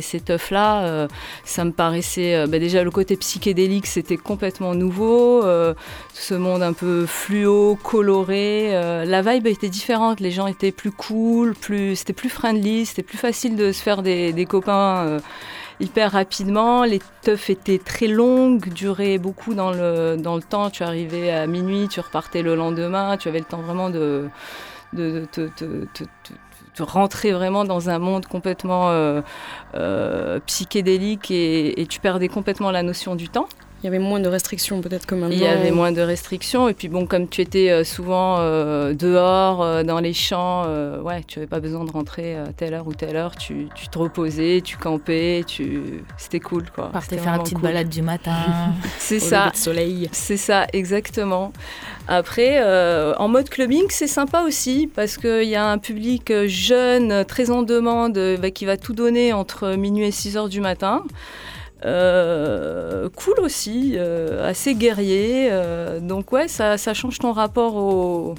ces, 0.00 0.20
teufs-là, 0.20 0.84
euh, 0.84 1.08
ça 1.44 1.64
me 1.64 1.72
paraissait 1.72 2.36
euh, 2.36 2.46
bah, 2.46 2.60
déjà 2.60 2.84
le 2.84 2.92
côté 2.92 3.16
psychédélique, 3.16 3.86
c'était 3.86 4.16
complètement 4.16 4.76
nouveau. 4.76 5.42
ce 5.42 6.34
monde 6.34 6.62
un 6.62 6.74
peu 6.74 7.06
fluo, 7.06 7.76
coloré. 7.82 8.70
la 9.04 9.22
vibe 9.22 9.48
était 9.48 9.68
différente, 9.68 10.20
les 10.20 10.30
gens 10.30 10.46
étaient 10.46 10.70
plus 10.70 10.92
cool, 10.92 11.54
plus, 11.54 11.96
c'était 11.96 12.12
plus 12.12 12.28
friendly, 12.28 12.86
c'était 12.86 13.02
plus 13.02 13.18
facile 13.18 13.56
de 13.56 13.72
se 13.72 13.82
faire 13.82 14.02
des, 14.02 14.32
des 14.32 14.46
copains 14.46 15.18
hyper 15.80 16.12
rapidement. 16.12 16.84
Les 16.84 17.00
teufs 17.22 17.50
étaient 17.50 17.78
très 17.78 18.06
longues, 18.06 18.68
duraient 18.72 19.18
beaucoup 19.18 19.54
dans 19.54 19.72
le, 19.72 20.16
dans 20.16 20.36
le 20.36 20.42
temps. 20.42 20.70
Tu 20.70 20.82
arrivais 20.82 21.30
à 21.30 21.46
minuit, 21.46 21.88
tu 21.88 22.00
repartais 22.00 22.42
le 22.42 22.54
lendemain, 22.54 23.16
tu 23.16 23.28
avais 23.28 23.40
le 23.40 23.44
temps 23.44 23.62
vraiment 23.62 23.90
de 23.90 24.28
de 26.76 26.82
rentrer 26.82 27.32
vraiment 27.32 27.64
dans 27.64 27.90
un 27.90 27.98
monde 27.98 28.26
complètement 28.26 28.90
euh, 28.90 29.22
euh, 29.74 30.40
psychédélique 30.46 31.30
et, 31.30 31.86
tu 31.88 32.00
perdais 32.00 32.28
complètement 32.28 32.70
la 32.70 32.82
notion 32.82 33.16
du 33.16 33.28
temps. 33.28 33.48
Il 33.82 33.86
y 33.86 33.88
avait 33.88 33.98
moins 33.98 34.20
de 34.20 34.28
restrictions 34.28 34.80
peut-être 34.80 35.06
que 35.06 35.14
maintenant. 35.14 35.34
Il 35.34 35.42
y 35.42 35.46
avait 35.46 35.70
moins 35.70 35.92
de 35.92 36.00
restrictions 36.00 36.68
et 36.68 36.74
puis 36.74 36.88
bon 36.88 37.06
comme 37.06 37.28
tu 37.28 37.40
étais 37.40 37.70
euh, 37.70 37.84
souvent 37.84 38.38
dehors 38.92 39.84
dans 39.84 40.00
les 40.00 40.12
champs, 40.12 40.64
ouais 41.02 41.22
tu 41.26 41.38
n'avais 41.38 41.48
pas 41.48 41.60
besoin 41.60 41.84
de 41.84 41.90
rentrer 41.90 42.36
à 42.36 42.52
telle 42.52 42.74
heure 42.74 42.86
ou 42.86 42.94
telle 42.94 43.16
heure, 43.16 43.36
tu, 43.36 43.68
tu 43.74 43.88
te 43.88 43.98
reposais, 43.98 44.60
tu 44.62 44.76
campais, 44.76 45.42
tu 45.46 46.02
c'était 46.16 46.40
cool 46.40 46.64
quoi. 46.74 46.90
Partais 46.92 47.18
faire 47.18 47.34
une 47.34 47.42
petite 47.42 47.60
balade 47.60 47.88
du 47.88 48.02
matin. 48.02 48.32
C'est 48.98 49.20
ça. 49.20 49.50
soleil. 49.54 50.08
C'est 50.12 50.36
ça 50.36 50.66
exactement. 50.72 51.52
Après, 52.08 52.58
euh, 52.60 53.14
en 53.18 53.28
mode 53.28 53.48
clubbing, 53.48 53.84
c'est 53.88 54.08
sympa 54.08 54.42
aussi 54.42 54.90
parce 54.92 55.16
qu'il 55.16 55.44
y 55.44 55.54
a 55.54 55.66
un 55.66 55.78
public 55.78 56.32
jeune, 56.46 57.24
très 57.24 57.50
en 57.50 57.62
demande, 57.62 58.18
bah, 58.40 58.50
qui 58.50 58.64
va 58.64 58.76
tout 58.76 58.94
donner 58.94 59.32
entre 59.32 59.76
minuit 59.76 60.06
et 60.06 60.10
6 60.10 60.36
heures 60.36 60.48
du 60.48 60.60
matin. 60.60 61.04
Euh, 61.84 63.08
cool 63.16 63.40
aussi, 63.40 63.94
euh, 63.96 64.48
assez 64.48 64.74
guerrier. 64.74 65.50
donc 66.00 66.32
ouais, 66.32 66.48
ça, 66.48 66.76
change 66.94 67.18
ton 67.18 67.32
rapport 67.32 67.76
au, 67.76 68.34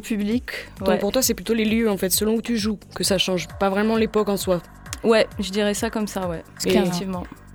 public. 0.00 0.44
Donc 0.84 1.00
pour 1.00 1.12
toi, 1.12 1.22
c'est 1.22 1.34
plutôt 1.34 1.54
les 1.54 1.64
lieux, 1.64 1.90
en 1.90 1.96
fait, 1.96 2.10
selon 2.10 2.34
où 2.34 2.42
tu 2.42 2.56
joues, 2.56 2.78
que 2.94 3.04
ça 3.04 3.18
change, 3.18 3.48
pas 3.60 3.70
vraiment 3.70 3.96
l'époque 3.96 4.28
en 4.28 4.36
soi. 4.36 4.60
Ouais, 5.02 5.26
je 5.38 5.50
dirais 5.50 5.74
ça 5.74 5.90
comme 5.90 6.06
ça, 6.06 6.28
ouais. 6.28 6.42
Ce 6.58 6.66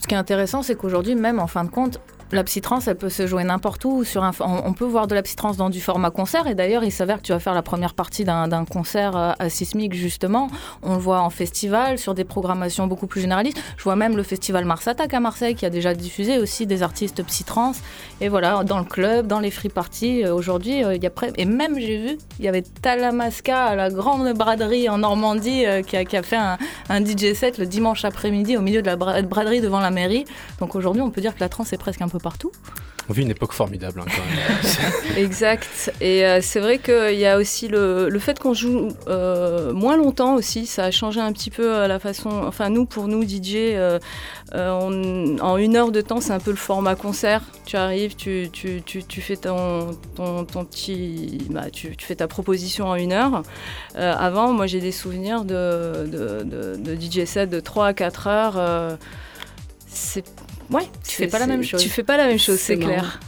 qui 0.07 0.13
est 0.13 0.17
intéressant, 0.17 0.61
c'est 0.61 0.75
qu'aujourd'hui, 0.75 1.15
même 1.15 1.39
en 1.39 1.47
fin 1.47 1.63
de 1.63 1.69
compte, 1.69 1.99
la 2.31 2.43
psytrance, 2.43 2.87
elle 2.87 2.95
peut 2.95 3.09
se 3.09 3.25
jouer 3.25 3.43
n'importe 3.43 3.83
où. 3.85 4.03
On, 4.41 4.73
peut 4.73 4.85
voir 4.85 5.07
de 5.07 5.15
la 5.15 5.23
psytrance 5.23 5.57
dans 5.57 5.69
du 5.69 5.81
format 5.81 6.11
concert. 6.11 6.45
Et 6.45 6.53
d'ailleurs, 6.53 6.83
il 6.83 6.91
s'avère 6.91 7.17
que 7.17 7.23
tu 7.23 7.31
vas 7.31 7.39
faire 7.39 7.55
la 7.55 7.63
première 7.63 7.95
partie 7.95 8.23
d'un 8.23 8.65
concert 8.65 9.15
euh, 9.15 9.31
à 9.39 9.49
Sismic, 9.49 9.93
justement. 9.93 10.49
On 10.83 10.93
le 10.93 10.99
voit 10.99 11.21
en 11.21 11.31
festival, 11.31 11.97
sur 11.97 12.13
des 12.13 12.23
programmations 12.23 12.85
beaucoup 12.85 13.07
plus 13.07 13.21
généralistes. 13.21 13.59
Je 13.77 13.83
vois 13.83 13.95
même 13.95 14.15
le 14.15 14.23
festival 14.23 14.65
Mars 14.65 14.87
Attack 14.87 15.13
à 15.13 15.19
Marseille, 15.19 15.55
qui 15.55 15.65
a 15.65 15.71
déjà 15.71 15.95
diffusé 15.95 16.37
aussi 16.37 16.67
des 16.67 16.83
artistes 16.83 17.23
psytrance. 17.23 17.81
Et 18.21 18.29
voilà, 18.29 18.63
dans 18.63 18.77
le 18.77 18.85
club, 18.85 19.25
dans 19.25 19.39
les 19.39 19.51
free 19.51 19.69
parties, 19.69 20.23
euh, 20.23 20.33
aujourd'hui, 20.33 20.83
euh, 20.83 20.95
il 20.95 21.01
y 21.01 21.07
a 21.07 21.09
près. 21.09 21.33
Et 21.37 21.45
même, 21.45 21.79
j'ai 21.79 21.97
vu, 21.97 22.17
il 22.37 22.45
y 22.45 22.47
avait 22.47 22.61
Talamasca 22.61 23.65
à 23.65 23.75
la 23.75 23.89
grande 23.89 24.33
braderie 24.33 24.87
en 24.87 24.99
Normandie, 24.99 25.65
qui, 25.87 25.97
a, 25.97 26.23
fait 26.23 26.35
un, 26.35 26.57
un, 26.89 27.03
DJ 27.03 27.33
set 27.33 27.57
le 27.57 27.65
dimanche 27.65 28.05
après-midi 28.05 28.55
au 28.55 28.61
milieu 28.61 28.81
de 28.81 28.87
la 28.87 28.95
braderie 28.95 29.61
devant 29.61 29.79
la 29.79 29.89
mairie. 29.89 30.25
Donc 30.59 30.75
aujourd'hui, 30.75 31.01
on 31.01 31.09
peut 31.09 31.21
dire 31.21 31.33
que 31.33 31.39
la 31.39 31.49
trance 31.49 31.73
est 31.73 31.77
presque 31.77 32.01
un 32.01 32.07
peu 32.07 32.18
partout. 32.19 32.51
On 33.09 33.13
vit 33.13 33.23
une 33.23 33.31
époque 33.31 33.53
formidable. 33.53 34.01
Hein, 34.01 34.05
quand 34.05 34.21
même. 34.23 35.17
exact. 35.17 35.91
Et 35.99 36.25
euh, 36.25 36.41
c'est 36.43 36.59
vrai 36.59 36.77
qu'il 36.77 37.17
y 37.17 37.25
a 37.25 37.37
aussi 37.37 37.67
le, 37.67 38.07
le 38.07 38.19
fait 38.19 38.37
qu'on 38.37 38.53
joue 38.53 38.89
euh, 39.07 39.73
moins 39.73 39.97
longtemps 39.97 40.35
aussi. 40.35 40.67
Ça 40.67 40.85
a 40.85 40.91
changé 40.91 41.19
un 41.19 41.33
petit 41.33 41.49
peu 41.49 41.75
euh, 41.75 41.87
la 41.87 41.97
façon. 41.97 42.29
Enfin, 42.29 42.69
nous, 42.69 42.85
pour 42.85 43.07
nous, 43.07 43.23
DJ, 43.23 43.75
en 44.53 45.57
une 45.57 45.75
heure 45.75 45.91
de 45.91 46.01
temps, 46.01 46.21
c'est 46.21 46.33
un 46.33 46.39
peu 46.39 46.51
le 46.51 46.57
format 46.57 46.93
concert. 46.93 47.41
Tu 47.65 47.77
arrives, 47.77 48.15
tu, 48.15 48.49
tu, 48.53 48.83
tu, 48.85 49.03
tu 49.03 49.21
fais 49.21 49.37
ton, 49.37 49.89
ton, 50.15 50.45
ton 50.45 50.63
petit. 50.63 51.39
Bah, 51.49 51.71
tu, 51.71 51.95
fais 51.97 52.15
ta 52.15 52.27
proposition 52.27 52.89
en 52.89 52.95
une 52.95 53.13
heure. 53.13 53.41
avant, 53.95 54.53
moi, 54.53 54.67
j'ai 54.67 54.81
des 54.81 54.91
souvenirs 54.91 55.45
de, 55.45 56.05
de, 56.05 56.43
de, 56.43 56.75
de, 56.75 56.95
DJ 56.95 57.25
set 57.25 57.49
de 57.49 57.59
3 57.59 57.87
à 57.87 57.93
4 57.93 58.27
heures. 58.27 58.97
c'est 59.87 60.25
Ouais, 60.71 60.87
tu 61.07 61.15
fais 61.15 61.27
pas 61.27 61.39
la 61.39 61.47
même 61.47 61.63
chose. 61.63 61.81
Tu 61.81 61.89
fais 61.89 62.03
pas 62.03 62.17
la 62.17 62.27
même 62.27 62.39
chose, 62.39 62.59
c'est 62.59 62.77
clair. 62.77 63.19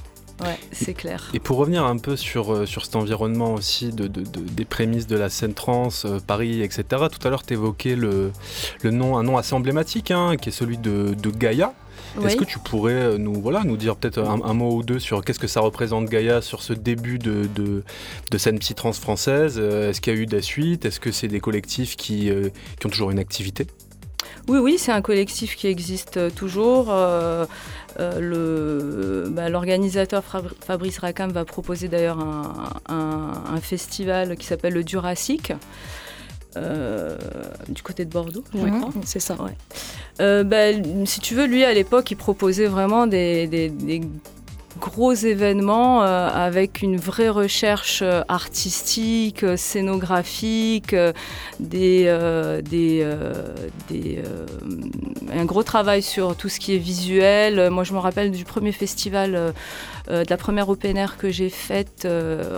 Ouais, 0.41 0.57
c'est 0.71 0.93
clair. 0.93 1.29
Et 1.33 1.39
pour 1.39 1.57
revenir 1.57 1.85
un 1.85 1.97
peu 1.97 2.15
sur, 2.15 2.51
euh, 2.51 2.65
sur 2.65 2.83
cet 2.83 2.95
environnement 2.95 3.53
aussi, 3.53 3.91
de, 3.91 4.07
de, 4.07 4.23
des 4.23 4.65
prémices 4.65 5.05
de 5.05 5.15
la 5.15 5.29
scène 5.29 5.53
trans, 5.53 5.89
euh, 6.05 6.19
Paris, 6.25 6.63
etc. 6.63 6.83
Tout 6.89 7.27
à 7.27 7.29
l'heure, 7.29 7.43
tu 7.43 7.53
évoquais 7.53 7.95
le, 7.95 8.31
le, 8.81 8.91
nom, 8.91 9.17
un 9.17 9.23
nom 9.23 9.37
assez 9.37 9.53
emblématique, 9.53 10.09
hein, 10.09 10.37
qui 10.37 10.49
est 10.49 10.51
celui 10.51 10.77
de, 10.77 11.13
de 11.13 11.29
Gaïa. 11.29 11.73
Est-ce 12.25 12.35
que 12.35 12.43
tu 12.43 12.59
pourrais 12.59 12.93
euh, 12.93 13.17
nous, 13.17 13.39
voilà, 13.39 13.63
nous 13.63 13.77
dire 13.77 13.95
peut-être 13.95 14.19
un, 14.19 14.53
mot 14.53 14.77
ou 14.77 14.83
deux 14.83 14.99
sur 14.99 15.23
qu'est-ce 15.23 15.39
que 15.39 15.47
ça 15.47 15.61
représente 15.61 16.09
Gaïa 16.09 16.41
sur 16.41 16.61
ce 16.63 16.73
début 16.73 17.19
de, 17.19 17.47
de, 17.55 17.83
de 18.31 18.37
scène 18.37 18.57
psy-trans 18.59 18.93
française? 18.93 19.59
Est-ce 19.59 20.01
qu'il 20.01 20.13
y 20.13 20.17
a 20.17 20.19
eu 20.19 20.25
des 20.25 20.41
suites? 20.41 20.85
Est-ce 20.85 20.99
que 20.99 21.11
c'est 21.11 21.27
des 21.29 21.39
collectifs 21.39 21.95
qui, 21.95 22.31
qui 22.79 22.85
ont 22.85 22.89
toujours 22.89 23.11
une 23.11 23.19
activité? 23.19 23.67
Oui, 24.47 24.57
oui, 24.59 24.77
c'est 24.77 24.91
un 24.91 25.01
collectif 25.01 25.55
qui 25.55 25.67
existe 25.67 26.17
euh, 26.17 26.29
toujours. 26.29 26.87
Euh, 26.89 27.45
euh, 27.99 29.29
bah, 29.29 29.49
l'organisateur 29.49 30.23
Fabrice 30.61 30.97
Racam 30.99 31.31
va 31.31 31.45
proposer 31.45 31.87
d'ailleurs 31.87 32.17
un, 32.87 33.61
festival 33.61 34.37
qui 34.37 34.45
s'appelle 34.45 34.73
le 34.73 34.81
Jurassic. 34.81 35.53
du 36.55 37.83
côté 37.83 38.05
de 38.05 38.09
Bordeaux, 38.09 38.43
c'est 39.05 39.19
ça. 39.19 39.37
Bah, 40.19 40.71
si 41.05 41.19
tu 41.19 41.35
veux, 41.35 41.45
lui 41.45 41.63
à 41.63 41.73
l'époque, 41.73 42.11
il 42.11 42.17
proposait 42.17 42.67
vraiment 42.67 43.07
des 43.07 43.71
gros 44.79 45.13
événements 45.13 46.03
euh, 46.03 46.29
avec 46.29 46.81
une 46.81 46.97
vraie 46.97 47.29
recherche 47.29 48.01
euh, 48.01 48.21
artistique, 48.27 49.43
euh, 49.43 49.57
scénographique, 49.57 50.95
un 55.33 55.45
gros 55.45 55.63
travail 55.63 56.01
sur 56.01 56.35
tout 56.35 56.49
ce 56.49 56.59
qui 56.59 56.75
est 56.75 56.79
visuel. 56.79 57.69
Moi, 57.69 57.83
je 57.83 57.93
me 57.93 57.99
rappelle 57.99 58.31
du 58.31 58.45
premier 58.45 58.71
festival, 58.71 59.53
de 60.07 60.25
la 60.29 60.37
première 60.37 60.69
open 60.69 60.97
air 60.97 61.17
que 61.17 61.29
j'ai 61.29 61.49
faite 61.49 62.07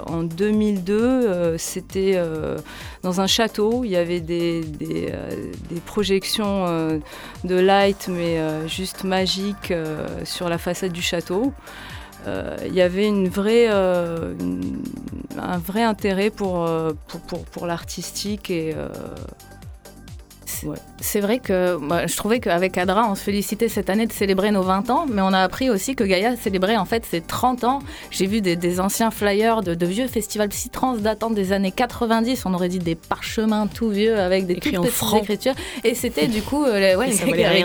en 0.08 0.24
2002. 0.24 1.58
C'était 1.58 2.20
dans 3.04 3.22
un 3.22 3.28
château. 3.28 3.84
Il 3.84 3.92
y 3.92 3.96
avait 3.96 4.22
des, 4.22 4.62
des, 4.62 5.14
des 5.70 5.80
projections 5.86 6.66
de 7.44 7.56
light, 7.56 8.08
mais 8.10 8.40
juste 8.68 9.04
magiques 9.04 9.74
sur 10.24 10.50
la 10.50 10.58
façade 10.58 10.92
du 10.92 11.02
château. 11.02 11.54
Euh, 12.28 12.58
il 12.66 12.74
y 12.74 12.82
avait 12.82 13.08
une 13.08 13.28
vraie, 13.28 13.68
euh, 13.70 14.34
un 15.38 15.58
vrai 15.58 15.84
intérêt 15.84 16.30
pour, 16.30 16.66
euh, 16.66 16.94
pour, 17.08 17.20
pour, 17.22 17.46
pour 17.46 17.66
l'artistique 17.66 18.50
et 18.50 18.76
c'est 21.00 21.20
vrai 21.20 21.40
que 21.40 21.80
je 22.06 22.16
trouvais 22.18 22.40
qu'avec 22.40 22.78
Adra, 22.78 23.10
on 23.10 23.16
se 23.16 23.24
félicitait 23.24 23.70
cette 23.70 23.90
année 23.90 24.06
de 24.06 24.12
célébrer 24.12 24.52
nos 24.52 24.64
20 24.64 24.90
ans, 24.90 25.06
mais 25.10 25.22
on 25.22 25.34
a 25.34 25.40
appris 25.40 25.70
aussi 25.70 25.96
que 25.96 26.04
Gaïa 26.04 26.36
célébrait 26.36 26.78
en 26.78 26.86
fait 26.86 27.06
ses 27.06 27.22
30 27.22 27.64
ans. 27.64 27.80
J'ai 28.12 28.26
vu 28.26 28.42
des, 28.42 28.80
anciens 28.80 29.12
flyers 29.12 29.62
de, 29.62 29.86
vieux 29.86 30.08
festivals 30.08 30.50
psytrance 30.50 31.00
datant 31.00 31.30
des 31.30 31.52
années 31.52 31.72
90, 31.72 32.46
on 32.46 32.54
aurait 32.54 32.70
dit 32.70 32.80
des 32.80 32.96
parchemins 32.96 33.68
tout 33.68 33.90
vieux 33.90 34.18
avec 34.18 34.46
des 34.46 34.54
écrits 34.54 34.78
en 34.78 34.84
franc. 34.84 35.18
écritures. 35.18 35.56
Et 35.84 35.96
c'était 35.96 36.28
du 36.28 36.42
coup 36.42 36.64
ouais, 36.64 36.96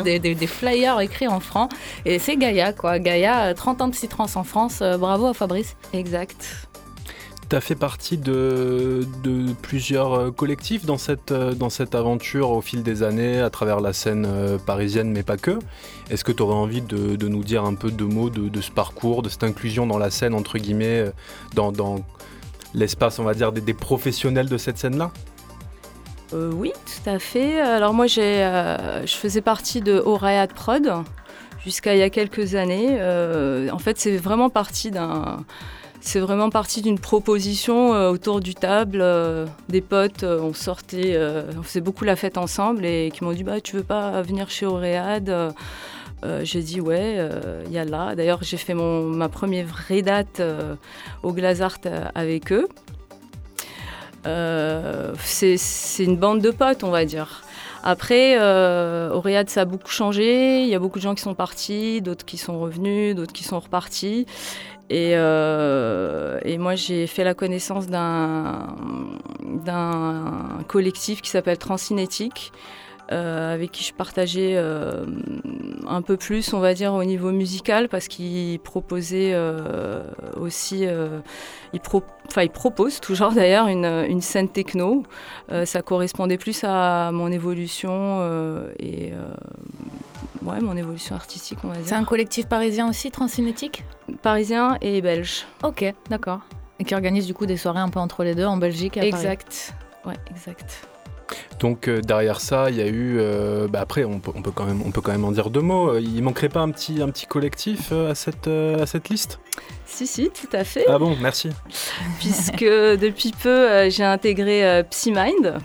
des, 0.03 0.19
des, 0.19 0.47
flyers 0.47 1.01
écrits 1.01 1.29
en 1.29 1.41
franc. 1.41 1.69
Et 2.05 2.19
c'est 2.19 2.37
Gaïa, 2.37 2.73
quoi. 2.73 2.99
Gaïa, 2.99 3.55
30 3.55 3.83
ans 3.83 3.89
de 3.89 3.93
psytrance 3.93 4.37
en 4.37 4.45
France. 4.45 4.81
Euh, 4.83 4.97
bravo 4.97 5.27
à 5.27 5.35
Fabrice. 5.35 5.77
Exact. 5.93 6.68
Tu 7.49 7.57
as 7.57 7.63
fait 7.63 7.75
partie 7.75 8.19
de, 8.19 9.07
plusieurs 9.63 10.13
euh, 10.13 10.31
collectifs 10.31 10.85
dans 10.85 10.99
cette, 10.99 11.33
euh, 11.33 11.55
dans 11.55 11.71
cette 11.71 11.95
aventure 11.95 12.51
au 12.51 12.61
fil 12.61 12.83
des 12.83 13.03
années, 13.03 13.41
à 13.41 13.49
travers 13.49 13.81
la 13.81 13.95
scène 13.95 14.27
euh, 14.29 14.59
parisienne, 14.59 15.11
mais 15.11 15.23
pas 15.23 15.39
que. 15.39 15.59
Est-ce 16.11 16.25
que 16.25 16.33
tu 16.33 16.43
aurais 16.43 16.57
envie 16.57 16.83
de, 16.83 17.27
nous 17.27 17.45
dire 17.45 17.65
un 17.65 17.75
peu 17.75 17.91
de 17.91 18.05
mots 18.05 18.29
de, 18.29 18.61
ce 18.61 18.71
parcours, 18.71 19.23
de 19.23 19.31
cette 19.31 19.45
inclusion 19.45 19.87
dans 19.87 19.97
la 19.97 20.11
scène, 20.11 20.35
entre 20.35 20.59
guillemets, 20.59 21.07
dans, 21.55 22.05
l'espace, 22.75 23.19
on 23.19 23.25
va 23.25 23.33
dire, 23.33 23.53
des, 23.53 23.75
professionnels 23.75 24.49
de 24.49 24.59
cette 24.59 24.77
scène-là? 24.77 25.11
Oui, 26.35 26.73
tout 26.73 27.11
à 27.11 27.19
fait. 27.19 27.61
Alors 27.61 27.95
moi, 27.95 28.07
je 28.07 29.07
faisais 29.07 29.41
partie 29.41 29.81
de 29.81 29.99
Auréat 29.99 30.49
Prod 30.49 30.93
jusqu'à 31.65 31.95
il 31.95 31.99
y 31.99 32.03
a 32.03 32.11
quelques 32.11 32.55
années. 32.55 33.01
en 33.71 33.79
fait, 33.79 33.99
c'est 33.99 34.17
vraiment 34.19 34.51
parti 34.51 34.91
d'un 34.91 35.45
c'est 36.01 36.21
vraiment 36.21 36.51
parti 36.51 36.83
d'une 36.83 36.99
proposition 36.99 37.95
euh, 37.95 38.11
autour 38.11 38.41
du 38.41 38.55
table. 38.55 39.01
Euh, 39.01 39.47
des 39.69 39.81
potes, 39.81 40.23
euh, 40.23 40.41
on 40.41 40.55
sortait, 40.55 41.19
on 41.57 41.63
faisait 41.63 41.81
beaucoup 41.81 42.05
la 42.05 42.17
fête 42.17 42.39
ensemble 42.39 42.85
et 42.85 43.11
qui 43.13 43.25
m'ont 43.25 43.33
dit 43.33 43.45
bah, 43.45 43.61
Tu 43.61 43.77
veux 43.77 43.83
pas 43.83 44.23
venir 44.23 44.51
chez 44.51 44.67
Auréade 44.67 45.55
euh, 46.25 46.41
j'ai 46.45 46.63
dit 46.63 46.81
ouais, 46.81 47.15
euh, 47.19 47.63
il 47.67 47.73
y 47.73 47.79
a 47.79 47.85
là. 47.85 48.15
D'ailleurs, 48.15 48.43
j'ai 48.43 48.57
fait 48.57 48.75
ma 48.75 49.29
première 49.29 49.67
vraie 49.67 50.03
date 50.03 50.41
euh, 50.41 50.75
au 51.23 51.33
Glazart 51.33 51.79
euh, 51.87 52.07
avec 52.15 52.53
eux. 52.53 52.69
Euh, 54.27 55.15
c'est 55.23 55.57
une 56.01 56.17
bande 56.17 56.41
de 56.41 56.51
potes, 56.51 56.83
on 56.83 56.91
va 56.91 57.05
dire. 57.05 57.43
Après, 57.85 58.37
euh, 58.39 59.13
au 59.13 59.21
Riyad, 59.21 59.49
ça 59.49 59.61
a 59.61 59.65
beaucoup 59.65 59.91
changé. 59.91 60.63
Il 60.63 60.69
y 60.69 60.75
a 60.75 60.81
beaucoup 60.81 60.99
de 60.99 61.05
gens 61.05 61.15
qui 61.15 61.23
sont 61.23 61.35
partis, 61.35 62.03
d'autres 62.03 62.25
qui 62.25 62.37
sont 62.37 62.59
revenus, 62.59 63.15
d'autres 63.15 63.33
qui 63.33 63.45
sont 63.45 63.61
repartis. 63.61 64.27
Et, 64.91 65.13
euh, 65.15 66.39
et 66.45 66.57
moi, 66.57 66.75
j'ai 66.75 67.07
fait 67.07 67.25
la 67.25 67.35
connaissance 67.35 67.89
d'un 67.89 68.75
collectif 70.67 71.21
qui 71.21 71.29
s'appelle 71.31 71.59
Transcinétique, 71.59 72.53
euh, 73.13 73.55
avec 73.55 73.71
qui 73.73 73.85
je 73.85 73.93
partageais 73.93 74.55
euh, 74.57 75.05
un 75.87 76.01
peu 76.01 76.17
plus, 76.17 76.55
on 76.55 76.61
va 76.61 76.73
dire, 76.73 76.95
au 76.95 77.05
niveau 77.05 77.33
musical, 77.33 77.89
parce 77.91 78.09
qu'il 78.09 78.59
proposait 78.61 79.37
aussi, 80.41 80.87
il, 81.75 81.81
il 82.43 82.51
propose 82.51 83.01
toujours 83.01 83.33
d'ailleurs 83.33 83.69
une, 83.69 83.85
une 84.09 84.23
scène 84.23 84.49
techno. 84.49 85.03
Ça 85.65 85.83
correspondait 85.83 86.39
plus 86.39 86.65
à 86.65 87.11
mon 87.13 87.31
évolution 87.31 88.23
et 88.79 89.13
ouais, 90.43 90.61
mon 90.61 90.77
évolution 90.77 91.15
artistique, 91.15 91.59
on 91.65 91.69
va 91.69 91.75
C'est 91.77 91.83
dire. 91.83 91.97
un 91.97 92.05
collectif 92.05 92.47
parisien 92.47 92.89
aussi, 92.89 93.11
Transcinétique 93.11 93.85
Parisien 94.23 94.79
et 94.81 95.01
belge. 95.01 95.47
Ok, 95.63 95.85
d'accord. 96.11 96.41
Et 96.79 96.85
qui 96.85 96.95
organise 96.95 97.27
du 97.27 97.35
coup 97.35 97.47
des 97.47 97.57
soirées 97.57 97.81
un 97.81 97.89
peu 97.89 98.01
entre 98.01 98.23
les 98.25 98.35
deux 98.35 98.45
en 98.47 98.57
Belgique 98.57 98.97
et 98.97 99.01
à 99.01 99.11
Paris. 99.11 99.25
Exact. 99.25 99.75
Ouais, 100.05 100.15
exact. 100.31 100.87
Donc 101.61 101.89
euh, 101.89 102.01
derrière 102.01 102.41
ça, 102.41 102.71
il 102.71 102.77
y 102.77 102.81
a 102.81 102.87
eu. 102.87 103.17
euh, 103.19 103.69
bah, 103.69 103.81
après, 103.81 104.05
on 104.05 104.21
peut, 104.21 104.31
on 104.35 104.41
peut 104.41 104.53
quand 104.53 104.65
même, 104.65 104.81
on 104.87 104.91
peut 104.93 105.01
quand 105.01 105.13
même 105.13 105.25
en 105.25 105.33
dire 105.33 105.51
deux 105.51 105.61
mots. 105.61 105.91
Euh, 105.91 106.01
Il 106.01 106.23
manquerait 106.23 106.49
pas 106.49 106.61
un 106.61 106.71
petit, 106.71 107.03
un 107.03 107.09
petit 107.11 107.27
collectif 107.27 107.89
euh, 107.93 108.13
à 108.13 108.15
cette, 108.15 108.47
euh, 108.47 108.83
à 108.83 108.87
cette 108.87 109.09
liste? 109.09 109.41
Si, 109.85 110.07
si, 110.07 110.31
tout 110.31 110.49
à 110.57 110.65
fait. 110.65 110.85
Ah 110.89 110.99
bon, 110.99 111.17
merci. 111.21 111.51
Puisque 112.21 112.63
depuis 112.65 113.33
peu, 113.33 113.49
euh, 113.49 113.91
j'ai 113.91 114.05
intégré 114.05 114.65
euh, 114.65 114.83
PsyMind. 114.85 115.59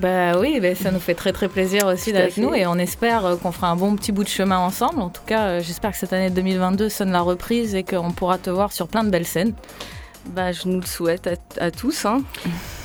Bah 0.00 0.38
oui, 0.40 0.58
bah, 0.60 0.74
ça 0.74 0.90
nous 0.90 0.98
fait 0.98 1.14
très 1.14 1.32
très 1.32 1.48
plaisir 1.48 1.86
aussi 1.86 2.12
d'être 2.12 2.36
nous 2.38 2.52
et 2.54 2.66
on 2.66 2.76
espère 2.76 3.24
euh, 3.24 3.36
qu'on 3.36 3.52
fera 3.52 3.68
un 3.68 3.76
bon 3.76 3.94
petit 3.94 4.10
bout 4.12 4.24
de 4.24 4.28
chemin 4.28 4.58
ensemble. 4.58 5.00
En 5.00 5.08
tout 5.08 5.22
cas, 5.24 5.42
euh, 5.46 5.60
j'espère 5.62 5.92
que 5.92 5.98
cette 5.98 6.12
année 6.12 6.30
2022 6.30 6.88
sonne 6.88 7.12
la 7.12 7.20
reprise 7.20 7.74
et 7.76 7.84
qu'on 7.84 8.10
pourra 8.10 8.38
te 8.38 8.50
voir 8.50 8.72
sur 8.72 8.88
plein 8.88 9.04
de 9.04 9.10
belles 9.10 9.26
scènes. 9.26 9.52
Bah, 10.34 10.52
je 10.52 10.66
nous 10.66 10.80
le 10.80 10.86
souhaite 10.86 11.26
à, 11.28 11.64
à 11.66 11.70
tous. 11.70 12.06
Hein. 12.06 12.22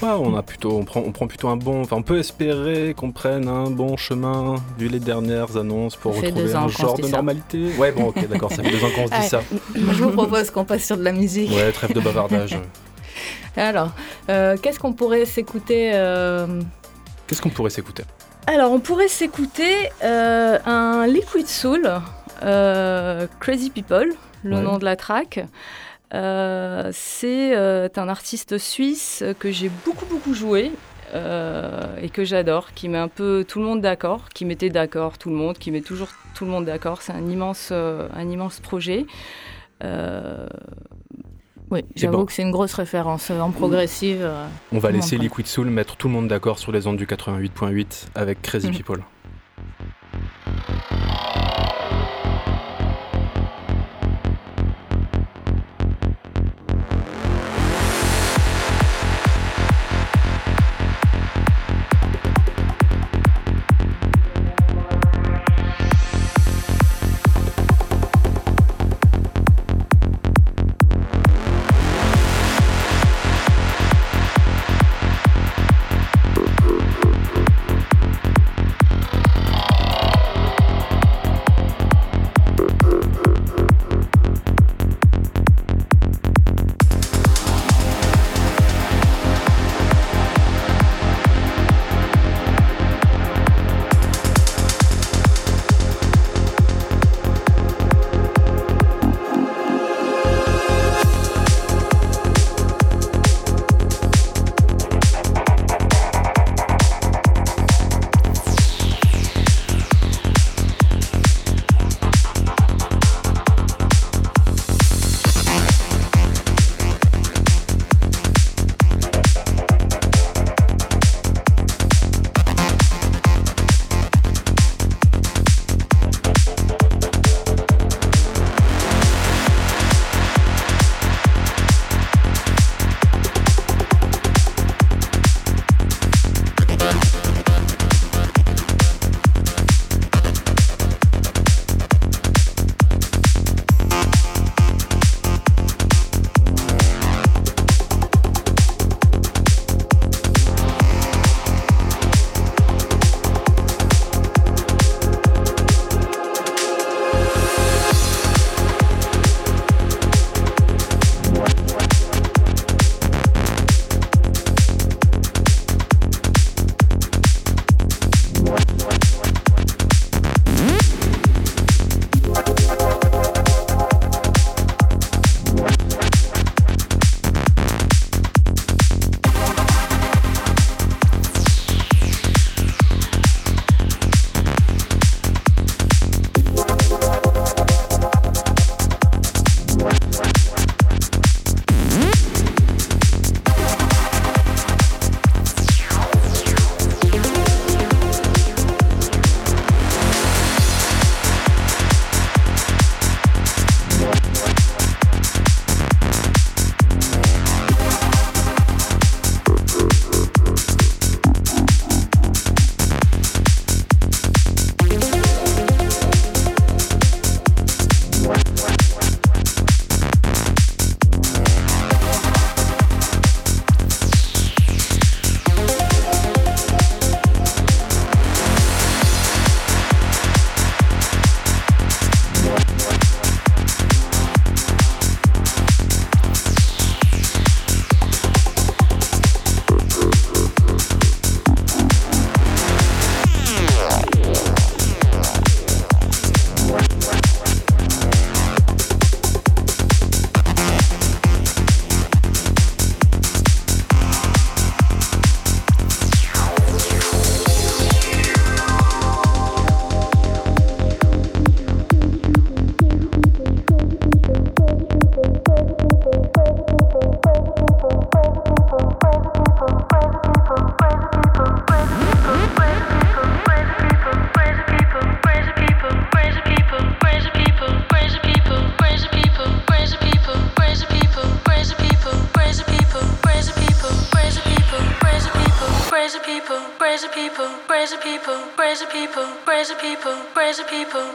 Ouais, 0.04 0.10
on 0.10 0.36
a 0.36 0.44
plutôt, 0.44 0.78
on 0.78 0.84
prend, 0.84 1.00
on 1.06 1.12
prend 1.14 1.26
plutôt 1.26 1.48
un 1.48 1.56
bon. 1.56 1.82
Enfin, 1.82 1.96
on 1.96 2.04
peut 2.04 2.20
espérer 2.20 2.94
qu'on 2.96 3.12
prenne 3.12 3.48
un 3.48 3.72
bon 3.72 3.96
chemin 3.98 4.56
vu 4.78 4.88
les 4.90 5.00
dernières 5.00 5.56
annonces 5.58 5.96
pour 5.96 6.14
Ça 6.16 6.22
retrouver 6.28 6.54
un 6.54 6.68
genre 6.68 6.98
de 6.98 7.04
ça. 7.04 7.10
normalité. 7.12 7.72
Ouais, 7.78 7.92
bon, 7.94 8.10
ok, 8.10 8.28
d'accord, 8.28 8.52
ça 8.52 8.62
fait 8.62 8.70
deux 8.70 8.84
ans 8.84 8.90
qu'on 8.94 9.08
se 9.08 9.12
dit 9.14 9.20
Ouais. 9.22 9.28
ça. 9.28 9.42
Je 9.74 10.04
vous 10.04 10.12
propose 10.12 10.52
qu'on 10.52 10.66
passe 10.66 10.84
sur 10.84 10.98
de 10.98 11.04
la 11.04 11.14
musique. 11.14 11.50
Ouais, 11.52 11.72
trêve 11.72 11.94
de 11.94 12.02
bavardage. 12.02 12.58
Alors, 13.56 13.90
euh, 14.30 14.58
qu'est-ce 14.62 14.78
qu'on 14.80 14.94
pourrait 14.94 15.26
s'écouter 15.26 15.92
euh, 15.94 16.46
Qu'est-ce 17.30 17.44
qu'on 17.44 17.50
pourrait 17.52 17.70
s'écouter 17.70 18.04
Alors, 18.48 18.72
on 18.72 18.80
pourrait 18.80 19.08
s'écouter 19.08 19.72
euh, 20.04 20.58
un 20.66 21.06
Liquid 21.06 21.46
Soul, 21.48 21.88
euh, 22.42 23.28
Crazy 23.40 23.70
People, 23.70 24.14
le 24.44 24.56
Ouais. 24.56 24.62
nom 24.64 24.80
de 24.80 24.84
la 24.86 24.96
track. 24.96 25.46
Euh, 26.16 26.90
c'est 26.92 27.54
un 27.56 28.10
artiste 28.10 28.58
suisse 28.58 29.24
que 29.38 29.52
j'ai 29.52 29.70
beaucoup 29.86 30.08
beaucoup 30.08 30.34
joué 30.34 30.72
et 32.02 32.10
que 32.10 32.24
j'adore, 32.24 32.74
qui 32.74 32.90
met 32.90 32.98
un 32.98 33.08
peu 33.10 33.46
tout 33.48 33.60
le 33.60 33.66
monde 33.66 33.82
d'accord, 33.82 34.30
qui 34.30 34.46
mettait 34.46 34.70
d'accord 34.72 35.20
tout 35.20 35.30
le 35.30 35.36
monde, 35.36 35.60
qui 35.60 35.70
met 35.70 35.82
toujours 35.82 36.10
tout 36.34 36.46
le 36.46 36.52
monde 36.52 36.66
d'accord. 36.66 37.04
C'est 37.04 37.12
un 37.14 37.28
immense, 37.28 37.72
un 37.72 38.28
immense 38.28 38.60
projet. 38.60 39.06
Euh, 39.84 40.48
Oui, 41.72 41.82
j'avoue 41.96 42.18
bon. 42.18 42.26
que 42.26 42.34
c'est 42.34 42.42
une 42.42 42.52
grosse 42.52 42.74
référence 42.74 43.30
euh, 43.32 43.40
en 43.40 43.52
progressive. 43.52 44.20
euh. 44.22 44.48
On 44.72 44.80
va 44.80 44.90
laisser 44.92 45.18
Liquid 45.18 45.46
Soul 45.48 45.70
mettre 45.70 45.96
tout 45.98 46.08
le 46.08 46.14
monde 46.14 46.28
d'accord 46.28 46.58
sur 46.60 46.72
les 46.72 46.88
ondes 46.88 46.98
du 46.98 47.06
88.8 47.06 48.08
avec 48.16 48.42
Crazy 48.42 48.68
Mhm. 48.70 48.76
People. 48.76 49.04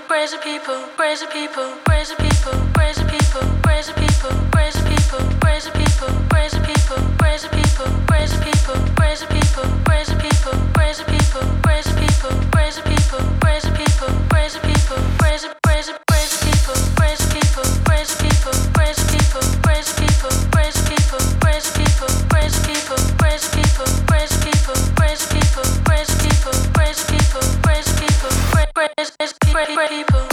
Praise 0.08 0.34
people, 0.42 0.80
praise 0.96 1.24
people, 1.32 1.70
praise 1.84 2.14
people, 2.14 2.52
praise 2.74 3.02
people, 3.02 3.42
praise 3.62 3.92
people, 3.92 4.34
people, 29.88 30.23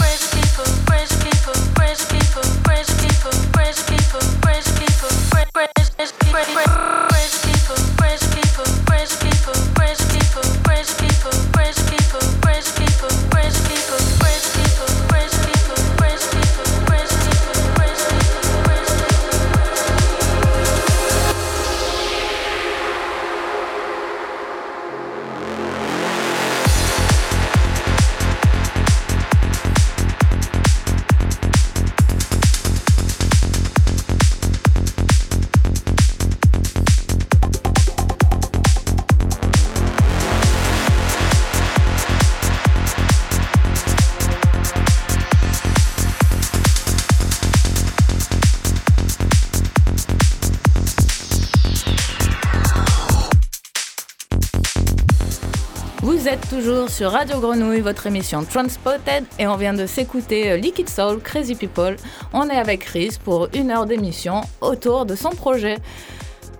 sur 56.92 57.12
Radio 57.12 57.40
Grenouille, 57.40 57.80
votre 57.80 58.06
émission 58.06 58.44
Transpotted, 58.44 59.24
et 59.38 59.46
on 59.46 59.56
vient 59.56 59.72
de 59.72 59.86
s'écouter 59.86 60.52
euh, 60.52 60.56
Liquid 60.58 60.90
Soul, 60.90 61.20
Crazy 61.22 61.54
People. 61.54 61.96
On 62.34 62.50
est 62.50 62.56
avec 62.56 62.80
Chris 62.80 63.16
pour 63.24 63.48
une 63.54 63.70
heure 63.70 63.86
d'émission 63.86 64.42
autour 64.60 65.06
de 65.06 65.14
son 65.14 65.30
projet. 65.30 65.78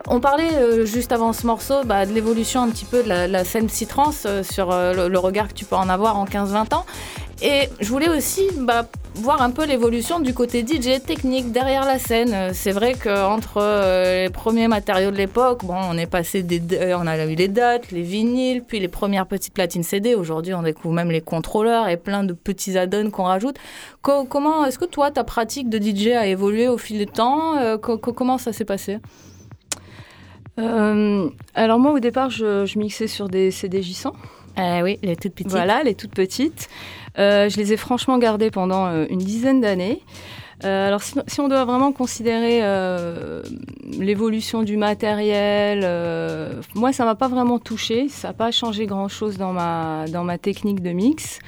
On 0.09 0.21
parlait 0.21 0.55
euh, 0.55 0.87
juste 0.87 1.13
avant 1.13 1.33
ce 1.33 1.47
morceau 1.47 1.85
bah, 1.85 2.07
de 2.07 2.13
l'évolution 2.13 2.63
un 2.63 2.71
petit 2.71 2.87
peu 2.87 3.03
de 3.03 3.09
la, 3.09 3.45
scène 3.45 3.67
psytrance 3.67 4.25
euh, 4.27 4.43
sur 4.43 4.73
euh, 4.73 4.95
le, 4.95 5.09
le 5.09 5.19
regard 5.19 5.49
que 5.49 5.55
tu 5.55 5.65
peux 5.65 5.77
en 5.77 5.89
avoir 5.89 6.19
en 6.19 6.25
15-20 6.25 6.75
ans. 6.75 6.87
Et 7.43 7.69
je 7.81 7.89
voulais 7.89 8.09
aussi 8.09 8.49
bah, 8.57 8.87
voir 9.15 9.43
un 9.43 9.51
peu 9.51 9.67
l'évolution 9.67 10.21
du 10.21 10.33
côté 10.35 10.65
DJ 10.67 11.03
technique 11.05 11.53
derrière 11.53 11.85
la 11.85 11.99
scène. 11.99 12.33
Euh, 12.33 12.51
C'est 12.55 12.73
vrai 12.73 12.95
qu'entre 12.95 13.59
euh, 13.59 14.25
les 14.25 14.31
premiers 14.31 14.69
matériaux 14.69 15.11
de 15.11 15.17
l'époque, 15.17 15.65
bon, 15.65 15.77
on 15.91 15.97
est 15.99 16.07
passé 16.07 16.43
des, 16.43 16.61
euh, 16.79 16.97
on 16.99 17.07
a 17.07 17.25
eu 17.27 17.35
les 17.35 17.49
dates, 17.49 17.91
les 17.93 18.03
vinyles, 18.03 18.63
puis 18.65 18.81
les 18.81 18.89
premières 18.89 19.27
petites 19.27 19.53
platines 19.55 19.83
CD. 19.83 20.15
Aujourd'hui, 20.15 20.55
on 20.55 20.63
découvre 20.63 20.95
même 20.95 21.11
les 21.11 21.21
contrôleurs 21.21 21.89
et 21.89 21.97
plein 21.97 22.25
de 22.25 22.33
petits 22.33 22.77
add-ons 22.79 23.11
qu'on 23.11 23.25
rajoute. 23.25 23.57
Co- 24.01 24.25
comment 24.25 24.65
est-ce 24.65 24.79
que 24.79 24.87
toi, 24.87 25.11
ta 25.11 25.25
pratique 25.25 25.69
de 25.69 25.79
DJ 25.79 26.09
a 26.17 26.27
évolué 26.27 26.69
au 26.69 26.79
fil 26.79 26.99
du 26.99 27.07
temps 27.07 27.57
Euh, 27.59 27.77
co- 27.79 27.99
co- 27.99 28.13
Comment 28.13 28.39
ça 28.39 28.53
s'est 28.53 28.65
passé? 28.65 28.99
Euh, 30.59 31.31
alors 31.55 31.79
moi 31.79 31.93
au 31.93 31.99
départ 31.99 32.29
je, 32.29 32.67
je 32.67 32.79
mixais 32.79 33.07
sur 33.07 33.29
des 33.31 33.51
CD 33.51 33.81
J100, 33.81 34.13
Eh 34.59 34.83
oui, 34.83 34.99
les 35.03 35.17
toutes 35.17 35.33
petites. 35.33 35.51
voilà 35.51 35.83
les 35.83 35.95
toutes 35.95 36.13
petites. 36.15 36.69
Euh, 37.19 37.49
je 37.49 37.57
les 37.59 37.73
ai 37.73 37.77
franchement 37.77 38.19
gardées 38.19 38.51
pendant 38.51 38.87
euh, 38.87 39.07
une 39.11 39.19
dizaine 39.19 39.61
d'années. 39.61 40.01
Euh, 40.65 40.89
alors 40.89 41.03
si, 41.03 41.41
on 41.41 41.49
doit 41.49 41.65
vraiment 41.65 41.93
considérer 41.93 42.61
l'évolution 43.99 44.63
du 44.63 44.77
matériel, 44.77 45.81
moi 46.77 46.93
ça 46.93 47.05
m'a 47.05 47.17
pas 47.17 47.27
vraiment 47.29 47.59
touché, 47.59 48.09
ça 48.09 48.29
n'a 48.29 48.35
pas 48.35 48.53
changé 48.53 48.87
grand 48.87 49.09
chose 49.09 49.37
dans 49.39 49.53
ma, 49.53 50.05
dans 50.09 50.23
ma 50.23 50.39
technique 50.39 50.81
de 50.81 50.93
mix. 50.93 51.41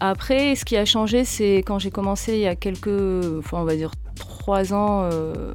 Après, 0.00 0.56
ce 0.56 0.64
qui 0.64 0.76
a 0.76 0.84
changé, 0.84 1.24
c'est 1.24 1.58
quand 1.58 1.78
j'ai 1.78 1.90
commencé 1.90 2.34
il 2.34 2.40
y 2.40 2.46
a 2.48 2.56
quelques, 2.56 2.88
on 2.88 3.64
va 3.64 3.76
dire 3.76 3.92
trois 4.16 4.74
ans 4.74 5.08